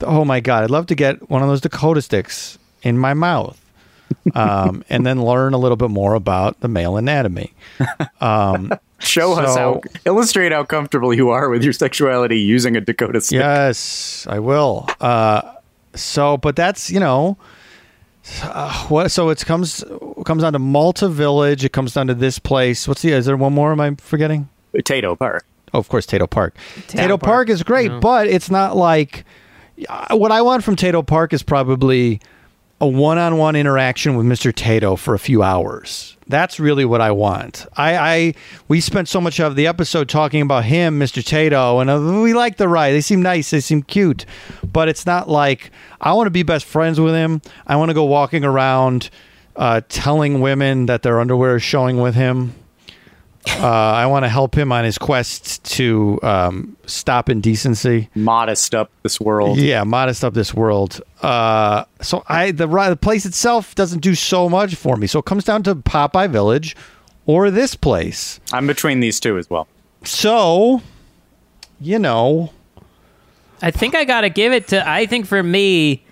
[0.00, 3.60] oh my god, I'd love to get one of those Dakota sticks in my mouth.
[4.34, 7.52] Um, and then learn a little bit more about the male anatomy.
[9.00, 13.38] Show us how, illustrate how comfortable you are with your sexuality using a Dakota stick.
[13.38, 14.88] Yes, I will.
[15.00, 15.42] Uh,
[15.94, 17.36] so, but that's you know,
[18.42, 19.10] uh, what?
[19.10, 19.84] So it comes
[20.24, 21.64] comes down to Malta Village.
[21.64, 22.88] It comes down to this place.
[22.88, 23.12] What's the?
[23.12, 23.72] Is there one more?
[23.72, 24.48] Am I forgetting?
[24.72, 25.44] Potato Park.
[25.72, 26.56] Oh, of course, Tayto Park.
[26.86, 27.22] Tayto, Park.
[27.22, 27.48] Park.
[27.48, 29.24] is great, but it's not like
[29.88, 32.20] uh, what I want from Tayto Park is probably
[32.80, 34.52] a one-on-one interaction with Mr.
[34.52, 36.16] Tayto for a few hours.
[36.26, 37.66] That's really what I want.
[37.76, 38.34] I, I
[38.68, 41.22] we spent so much of the episode talking about him, Mr.
[41.22, 42.92] Tayto, and uh, we like the ride.
[42.92, 43.50] They seem nice.
[43.50, 44.26] They seem cute,
[44.62, 45.70] but it's not like
[46.00, 47.42] I want to be best friends with him.
[47.66, 49.10] I want to go walking around,
[49.56, 52.54] uh, telling women that their underwear is showing with him.
[53.46, 58.08] Uh, I want to help him on his quest to um, stop indecency.
[58.14, 59.58] Modest up this world.
[59.58, 61.00] Yeah, modest up this world.
[61.22, 65.06] Uh, so I the the place itself doesn't do so much for me.
[65.06, 66.76] So it comes down to Popeye Village
[67.26, 68.40] or this place.
[68.52, 69.68] I'm between these two as well.
[70.04, 70.82] So,
[71.80, 72.50] you know,
[73.62, 74.88] I think I gotta give it to.
[74.88, 76.03] I think for me,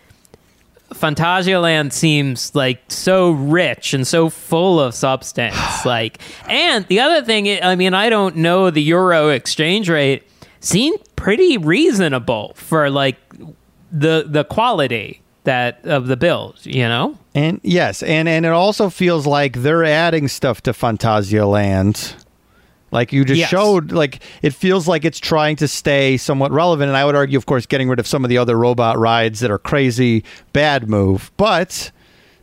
[0.94, 5.56] Phantasialand seems like so rich and so full of substance.
[5.84, 10.22] like, and the other thing, i- I mean, I don't know the euro exchange rate.
[10.60, 13.16] Seemed pretty reasonable for like
[13.90, 16.64] the the quality that of the bills.
[16.64, 17.18] You know.
[17.34, 22.14] and yes, and and it also feels like they're adding stuff to Phantasialand.
[22.92, 23.48] Like you just Yes.
[23.48, 26.88] showed, like it feels like it's trying to stay somewhat relevant.
[26.90, 29.40] And I would argue, of course, getting rid of some of the other robot rides
[29.40, 31.32] that are crazy, bad move.
[31.36, 31.90] But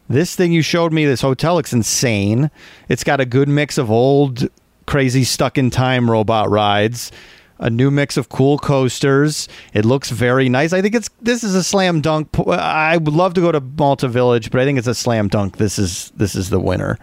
[0.10, 2.50] this thing you showed me, this hotel looks insane.
[2.90, 4.48] It's got a good mix of old,
[4.88, 7.12] crazy, stuck in time robot rides,
[7.60, 9.48] a new mix of cool coasters.
[9.76, 10.74] It looks very nice.
[10.74, 12.30] I think it's this is a slam dunk.
[12.50, 15.58] I would love to go to Malta Village, but I think it's a slam dunk.
[15.58, 16.98] This is this is the winner.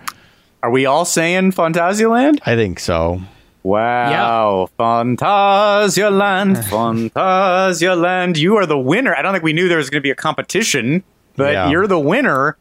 [0.65, 2.41] Are we all saying Phantasialand?
[2.45, 3.21] I think so.
[3.67, 4.69] Wow.
[4.79, 8.37] Phantasialand, Phantasialand.
[8.47, 9.15] You are the winner.
[9.17, 11.03] I don't think we knew there was going to be a competition,
[11.37, 11.71] but Yeah.
[11.71, 12.57] you're the winner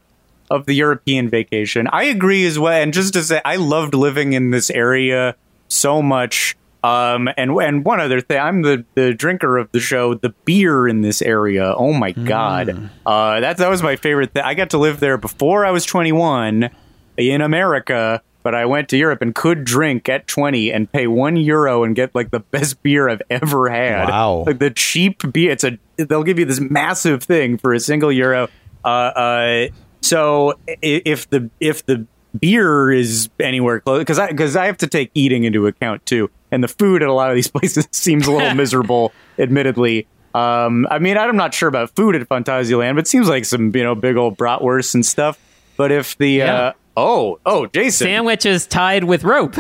[0.50, 1.88] of the European vacation.
[1.92, 2.74] I agree as well.
[2.82, 5.36] And just to say, I loved living in this area
[5.68, 6.56] so much.
[6.84, 10.14] Um, and and one other thing, I'm the, the drinker of the show.
[10.14, 14.44] The beer in this area, oh my god, uh, that that was my favorite thing.
[14.44, 16.70] I got to live there before I was 21
[17.18, 21.36] in America, but I went to Europe and could drink at 20 and pay one
[21.36, 24.08] euro and get like the best beer I've ever had.
[24.08, 24.44] Wow.
[24.46, 25.52] Like the cheap beer.
[25.52, 28.48] It's a, they'll give you this massive thing for a single euro.
[28.84, 29.68] Uh, uh,
[30.02, 32.06] so if the, if the
[32.40, 36.30] beer is anywhere close, because I, because I have to take eating into account too.
[36.52, 40.06] And the food at a lot of these places seems a little miserable, admittedly.
[40.36, 43.76] Um, I mean, I'm not sure about food at Phantasialand, but it seems like some,
[43.76, 45.40] you know, big old bratwursts and stuff.
[45.78, 46.54] But if the, Yeah.
[46.56, 49.56] uh, oh, oh, Jason, Sandwiches tied with rope.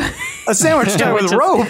[0.47, 1.67] a sandwich tied with rope.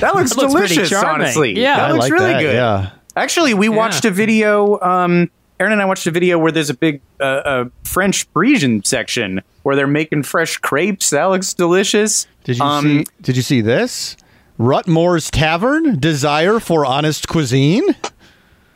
[0.00, 1.60] That looks That looks delicious, honestly.
[1.60, 1.76] Yeah.
[1.76, 2.54] that I looks like really that, good.
[2.54, 2.90] yeah.
[3.16, 4.78] Actually, we watched a video.
[4.80, 8.82] Um, Erin and I watched a video where there's a big uh, uh, French Parisian
[8.84, 11.10] section where they're making fresh crepes.
[11.10, 12.26] That looks delicious.
[12.44, 13.06] Did you Um, see?
[13.20, 14.16] Did you see this?
[14.58, 17.84] Rutmor's Tavern, desire for honest cuisine.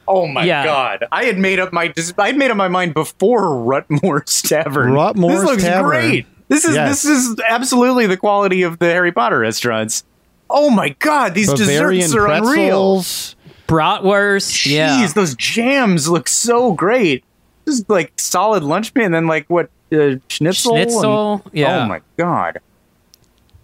[0.06, 0.64] Oh my Yeah.
[0.64, 1.05] god!
[1.12, 4.93] I had made up my I had made up my mind before Rutmor's Tavern.
[4.93, 5.90] Rutmor's this looks Tavern.
[5.90, 6.26] great.
[6.48, 7.02] This is Yes.
[7.02, 10.05] this is absolutely the quality of the Harry Potter restaurants.
[10.51, 11.35] Oh my god!
[11.35, 12.52] These Bavarian desserts are unreal.
[12.52, 13.36] pretzels.
[13.66, 14.51] Bratwurst.
[14.52, 15.06] Jeez, Yeah.
[15.14, 17.24] those jams look so great.
[17.66, 20.76] Just like solid lunch meat, and then like what uh, schnitzel?
[20.76, 21.85] and- Schnitzel, yeah.
[21.85, 22.59] Oh my god,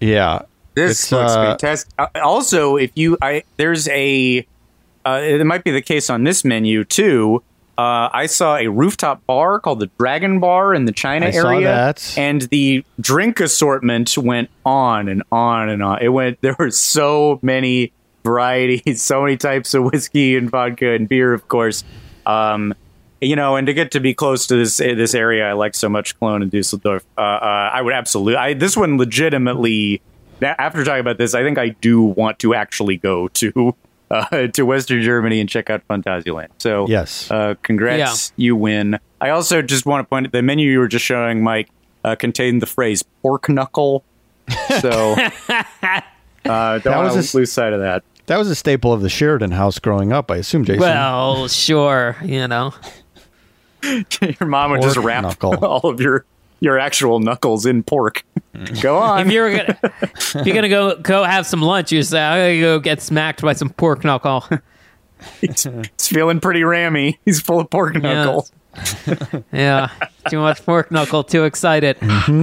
[0.00, 0.40] Yeah,
[0.74, 1.92] this It's, looks uh, fantastic.
[1.98, 4.46] Uh, also, if you, I there's a,
[5.05, 7.43] uh, it might be the case on this menu too.
[7.78, 11.68] Uh, I saw a rooftop bar called the Dragon Bar in the China I area,
[11.68, 12.14] that.
[12.18, 16.02] and the drink assortment went on and on and on.
[16.02, 16.39] It went.
[16.43, 21.48] There were so many varieties, so many types of whiskey and vodka and beer, of
[21.48, 21.82] course.
[22.27, 22.74] Um,
[23.22, 25.89] you know, and to get to be close to this this area I like so
[25.89, 28.36] much, Cologne and Dusseldorf, uh, uh, I would absolutely.
[28.36, 30.02] I, this one legitimately.
[30.43, 33.74] After talking about this, I think I do want to actually go to
[34.11, 36.49] uh, to Western Germany and check out Phantasialand.
[36.59, 37.31] So Yes.
[37.31, 38.99] uh, congrats, you win.
[39.20, 41.69] I also just want to point out the menu you were just showing, Mike,
[42.05, 44.05] uh, contained the phrase pork knuckle.
[44.81, 46.01] So uh,
[46.45, 48.03] don't That was want a to s- lose sight of that.
[48.27, 50.31] that was a staple of the Sheridan House growing up.
[50.31, 50.81] I assume, Jason.
[50.81, 52.16] Well, sure.
[52.24, 52.74] You know.
[53.82, 55.55] your mom would just wrap knuckle.
[55.65, 56.24] all of your
[56.61, 58.24] your actual knuckles in pork.
[58.81, 59.27] Go on.
[59.27, 62.61] If you're gonna, if you're gonna go go have some lunch, you say, "I'm gonna
[62.61, 64.45] go get smacked by some pork knuckle."
[65.41, 67.19] he's, he's feeling pretty rammy.
[67.24, 68.49] He's full of pork knuckle.
[69.53, 69.91] yeah,
[70.28, 71.24] too much pork knuckle.
[71.24, 71.97] Too excited.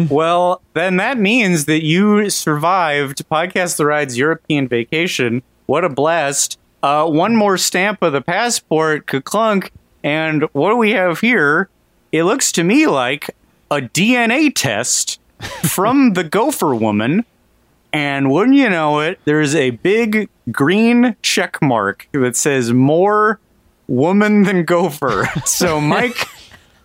[0.09, 5.43] Well, then that means that you survived Podcast the Ride's European vacation.
[5.67, 6.59] What a blast.
[6.83, 9.71] Uh, one more stamp of the passport, clunk.
[10.03, 11.69] And what do we have here?
[12.11, 13.35] It looks to me like
[13.71, 15.19] a DNA test
[15.63, 17.25] from the gopher woman.
[17.93, 23.39] And wouldn't you know it, there's a big green check mark that says more
[23.87, 25.27] woman than gopher.
[25.45, 26.17] So, Mike,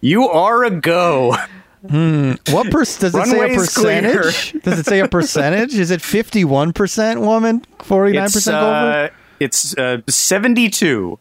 [0.00, 1.36] you are a go.
[1.82, 3.54] What per- does it say a clear.
[3.56, 4.52] percentage?
[4.62, 5.74] does it say a percentage?
[5.74, 9.08] Is it fifty-one percent woman, forty-nine It's percent uh,
[9.40, 11.18] it's uh, 72.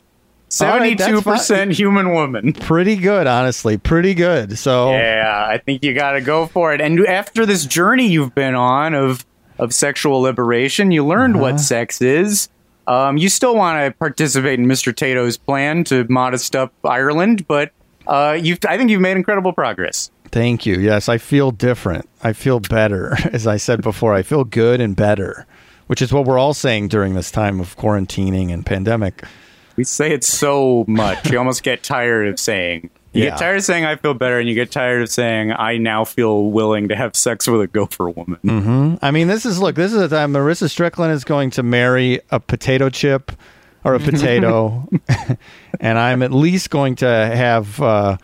[0.59, 2.53] That's 72% human woman.
[2.53, 3.77] Pretty good, honestly.
[3.77, 4.57] Pretty good.
[4.57, 6.81] So Yeah, I think you got to go for it.
[6.81, 9.25] And after this journey you've been on of
[9.59, 10.91] of sexual liberation.
[10.91, 11.43] You learned Uh-huh.
[11.43, 12.49] what sex is.
[12.87, 14.91] Um, you still want to participate in Mr.
[14.93, 17.71] Tayto's plan to modest up Ireland, but
[18.07, 20.09] uh, you've, I think you've made incredible progress.
[20.31, 20.79] Thank you.
[20.79, 22.09] Yes, I feel different.
[22.23, 23.15] I feel better.
[23.31, 25.45] As I said before, I feel good and better,
[25.85, 29.23] which is what we're all saying during this time of quarantining and pandemic.
[29.81, 31.31] We say it so much.
[31.31, 32.91] You almost get tired of saying.
[33.13, 33.29] You Yeah.
[33.31, 36.05] get tired of saying I feel better, and you get tired of saying I now
[36.05, 38.99] feel willing to have sex with a gopher woman.
[39.01, 39.73] I mean, this is look.
[39.73, 43.31] This is a time Marissa Strickland is going to marry a potato chip
[43.83, 44.87] or a potato,
[45.79, 48.17] and I'm at least going to have uh,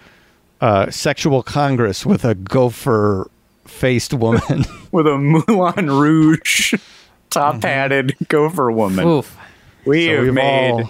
[0.62, 3.32] uh, sexual congress with a gopher
[3.66, 4.64] faced woman.
[4.92, 6.76] With a Moulin Rouge
[7.32, 9.08] top hatted gopher woman.
[9.08, 9.36] Oof.
[9.86, 10.72] We So have we've made.
[10.72, 10.90] all-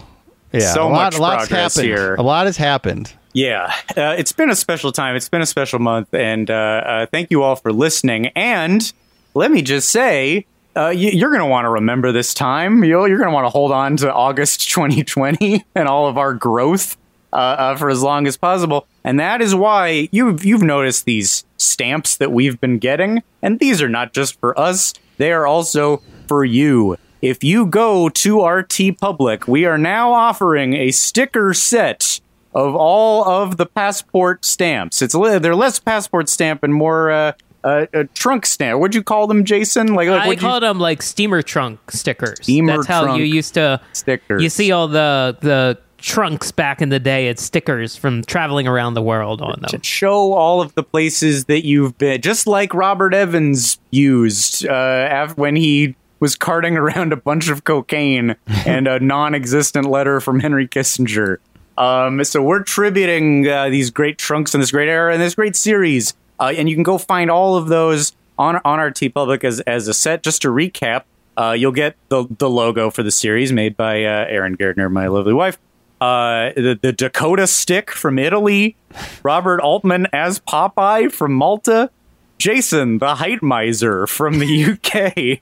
[0.52, 1.88] yeah, so a lot, much lot's progress happened.
[1.88, 2.16] here.
[2.16, 3.14] A lot has happened.
[3.34, 5.16] Yeah, uh, it's been a special time.
[5.16, 8.28] It's been a special month, and uh, uh, thank you all for listening.
[8.36, 8.92] And
[9.34, 10.46] let me just say,
[10.76, 12.84] uh, you, you're going to want to remember this time.
[12.84, 16.34] You'll, you're going to want to hold on to August 2020 and all of our
[16.34, 16.98] growth
[17.34, 18.88] uh, uh, for as long as possible.
[19.04, 23.82] And that is why you've you've noticed these stamps that we've been getting, and these
[23.82, 26.98] are not just for us; they are also for you.
[27.22, 32.20] If you go to our TeePublic, we are now offering a sticker set
[32.54, 35.02] of all of the passport stamps.
[35.02, 37.32] It's they're less passport stamp and more uh,
[37.64, 38.80] uh, uh, trunk stamp.
[38.80, 39.94] What'd you call them, Jason?
[39.94, 42.40] Like, like I what'd you- called them like steamer trunk stickers.
[42.42, 44.42] Steamer That's how you used to stickers.
[44.42, 47.28] You see all the the trunks back in the day.
[47.28, 49.70] It's stickers from traveling around the world on them.
[49.70, 55.08] to show all of the places that you've been, just like Robert Evans used uh,
[55.12, 58.36] af- when he was carting around a bunch of cocaine
[58.66, 61.38] and a non-existent letter from Henry Kissinger.
[61.78, 65.56] Um, so we're tributing uh, these great trunks in this great era and this great
[65.56, 69.60] series, uh, and you can go find all of those on on our TeePublic as
[69.62, 70.24] as a set.
[70.24, 71.04] Just to recap,
[71.38, 75.08] uh, you'll get the the logo for the series made by uh, Erin Gairdner, my
[75.08, 75.60] lovely wife.
[76.00, 78.76] Uh, the, the Dakota stick from Italy,
[79.24, 81.90] Robert Altman as Popeye from Malta,
[82.38, 85.42] Jason the height miser from the UK,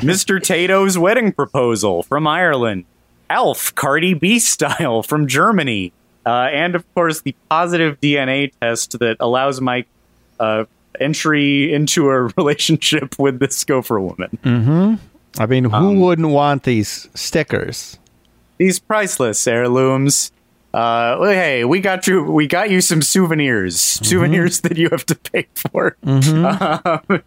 [0.00, 0.40] Mr.
[0.40, 2.84] Tayto's wedding proposal from Ireland,
[3.28, 5.92] Alf Cardi B style from Germany,
[6.24, 9.88] uh, and of course the positive DNA test that allows Mike
[10.38, 10.64] uh,
[11.00, 14.38] entry into a relationship with this gopher woman.
[14.42, 14.94] Hmm.
[15.38, 17.98] I mean, who Um, wouldn't want these stickers?
[18.58, 20.32] These priceless heirlooms.
[20.76, 22.22] Uh, well, hey, we got you.
[22.22, 23.80] We got you some souvenirs.
[23.80, 25.96] Souvenirs that you have to pay for.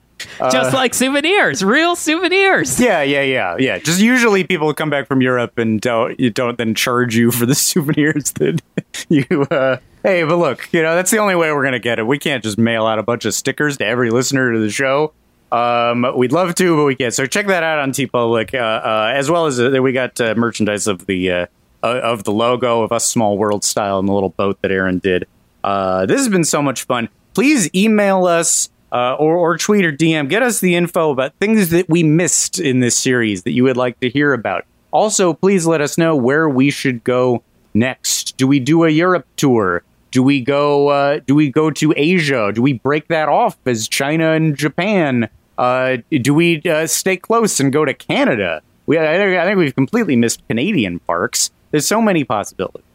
[0.52, 2.80] Just like souvenirs, real souvenirs.
[2.80, 3.80] Yeah, yeah, yeah, yeah.
[3.80, 7.48] Just usually people come back from Europe and don't you don't then charge you for
[7.48, 8.62] the souvenirs that
[9.10, 9.26] you.
[9.50, 12.06] Uh, hey, but look, you know that's the only way we're gonna get it.
[12.06, 15.14] We can't just mail out a bunch of stickers to every listener to the show.
[15.52, 17.16] Um, we'd love to, but we can't.
[17.16, 20.36] So check that out on TeePublic, uh, uh, as well as uh, we got uh,
[20.36, 21.48] merchandise of the
[21.84, 25.00] uh, of the logo of us Small World style and the little boat that Erin
[25.00, 25.28] did.
[25.64, 27.10] Uh, this has been so much fun.
[27.34, 30.30] Please email us uh, or, or tweet or DM.
[30.30, 33.78] Get us the info about things that we missed in this series that you would
[33.78, 34.66] like to hear about.
[34.92, 37.44] Also, please let us know where we should go
[37.74, 38.36] next.
[38.38, 39.84] Do we do a Europe tour?
[40.12, 40.88] Do we go?
[40.88, 42.52] Uh, do we go to Asia?
[42.54, 45.30] Do we break that off as China and Japan?
[45.58, 48.64] Uh, do we uh, stay close and go to Canada?
[48.88, 51.52] We, I think we've completely missed Canadian parks.
[51.72, 52.86] There's so many possibilities.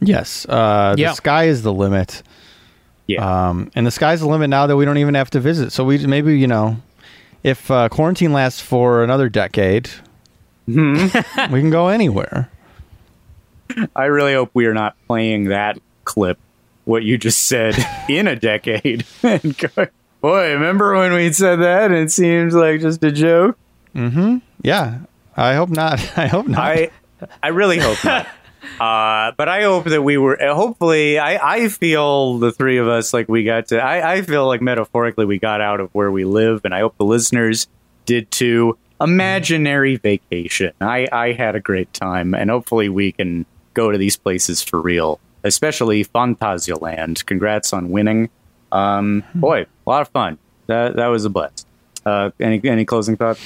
[0.00, 0.46] Yes.
[0.48, 1.10] Uh, Yeah.
[1.10, 2.22] The sky is the limit.
[3.06, 3.48] Yeah.
[3.50, 5.72] Um, and the sky's the limit now that we don't even have to visit.
[5.72, 6.76] So we maybe you know,
[7.42, 9.90] if uh, quarantine lasts for another decade,
[10.68, 11.52] Mm-hmm.
[11.52, 12.48] we can go anywhere.
[13.96, 16.38] I really hope we are not playing that clip,
[16.84, 17.74] what you just said,
[18.08, 19.04] in a decade.
[19.22, 19.86] and go,
[20.20, 21.90] Boy, remember when we said that?
[21.90, 23.58] It seems like just a joke.
[23.94, 24.42] Mhm.
[24.62, 24.98] Yeah.
[25.36, 25.98] I hope not.
[26.18, 26.60] I hope not.
[26.60, 26.90] I,
[27.42, 28.26] I really hope not.
[28.78, 30.40] Uh, but I hope that we were.
[30.40, 33.78] uh, Hopefully, I, I feel the three of us like we got to.
[33.82, 36.94] I, I feel like metaphorically we got out of where we live, and I hope
[36.98, 37.68] the listeners
[38.04, 38.76] did too.
[39.00, 40.72] Imaginary vacation.
[40.78, 44.78] I, I had a great time, and hopefully we can go to these places for
[44.78, 47.24] real, especially Phantasialand.
[47.24, 48.28] Congrats on winning.
[48.72, 50.36] Um, boy, a lot of fun.
[50.66, 51.66] That that was a blast.
[52.04, 53.40] Uh, any any closing thoughts?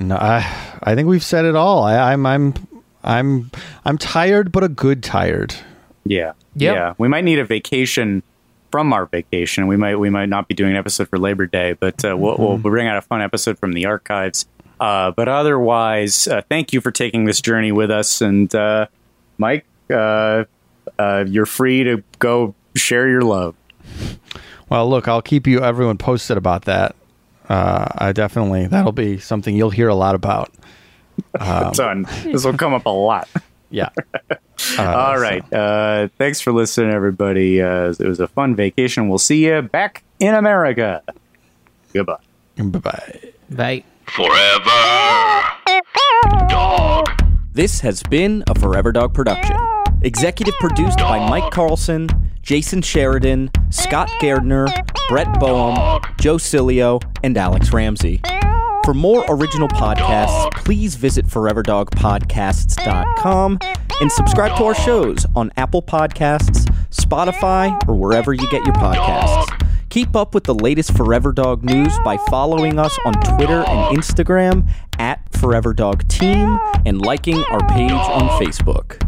[0.00, 1.84] No, I, I think we've said it all.
[1.84, 2.54] I, I'm, I'm,
[3.04, 3.50] I'm,
[3.84, 5.54] I'm tired, but a good tired.
[6.04, 6.32] Yeah.
[6.56, 6.74] Yep.
[6.74, 6.94] Yeah.
[6.98, 8.22] We might need a vacation
[8.70, 9.66] from our vacation.
[9.66, 12.36] We might we might not be doing an episode for Labor Day, but uh, we'll,
[12.38, 14.46] we'll bring out a fun episode from the archives.
[14.78, 18.20] Uh, but otherwise, uh, thank you for taking this journey with us.
[18.22, 18.86] And uh,
[19.38, 20.44] Mike, uh,
[20.98, 23.54] uh, you're free to go share your love.
[24.68, 26.94] Well, look, I'll keep you everyone posted about that.
[27.50, 30.52] Uh, I definitely that'll be something you'll hear a lot about.
[31.38, 32.06] Um, Done.
[32.24, 33.28] This will come up a lot.
[33.72, 33.90] Yeah.
[34.78, 35.42] Uh, All right.
[35.52, 37.62] Uh, thanks for listening, everybody.
[37.62, 39.08] Uh, it was a fun vacation.
[39.08, 41.02] We'll see you back in America.
[41.94, 42.18] Goodbye.
[42.58, 43.20] Bye bye.
[43.50, 43.84] Bye.
[44.06, 45.50] Forever
[46.48, 47.08] Dog.
[47.54, 49.56] This has been a Forever Dog production.
[50.02, 52.08] Executive produced by Mike Carlson,
[52.42, 54.66] Jason Sheridan, Scott Gairdner,
[55.08, 58.20] Brett Boehm, Joe Cilio, and Alex Ramsey.
[58.84, 63.58] For more original podcasts, please visit foreverdogpodcasts.com
[64.00, 69.46] and subscribe to our shows on Apple Podcasts, Spotify, or wherever you get your podcasts.
[69.90, 74.66] Keep up with the latest Forever Dog news by following us on Twitter and Instagram
[74.98, 79.02] at Forever Dog Team and liking our page on Facebook.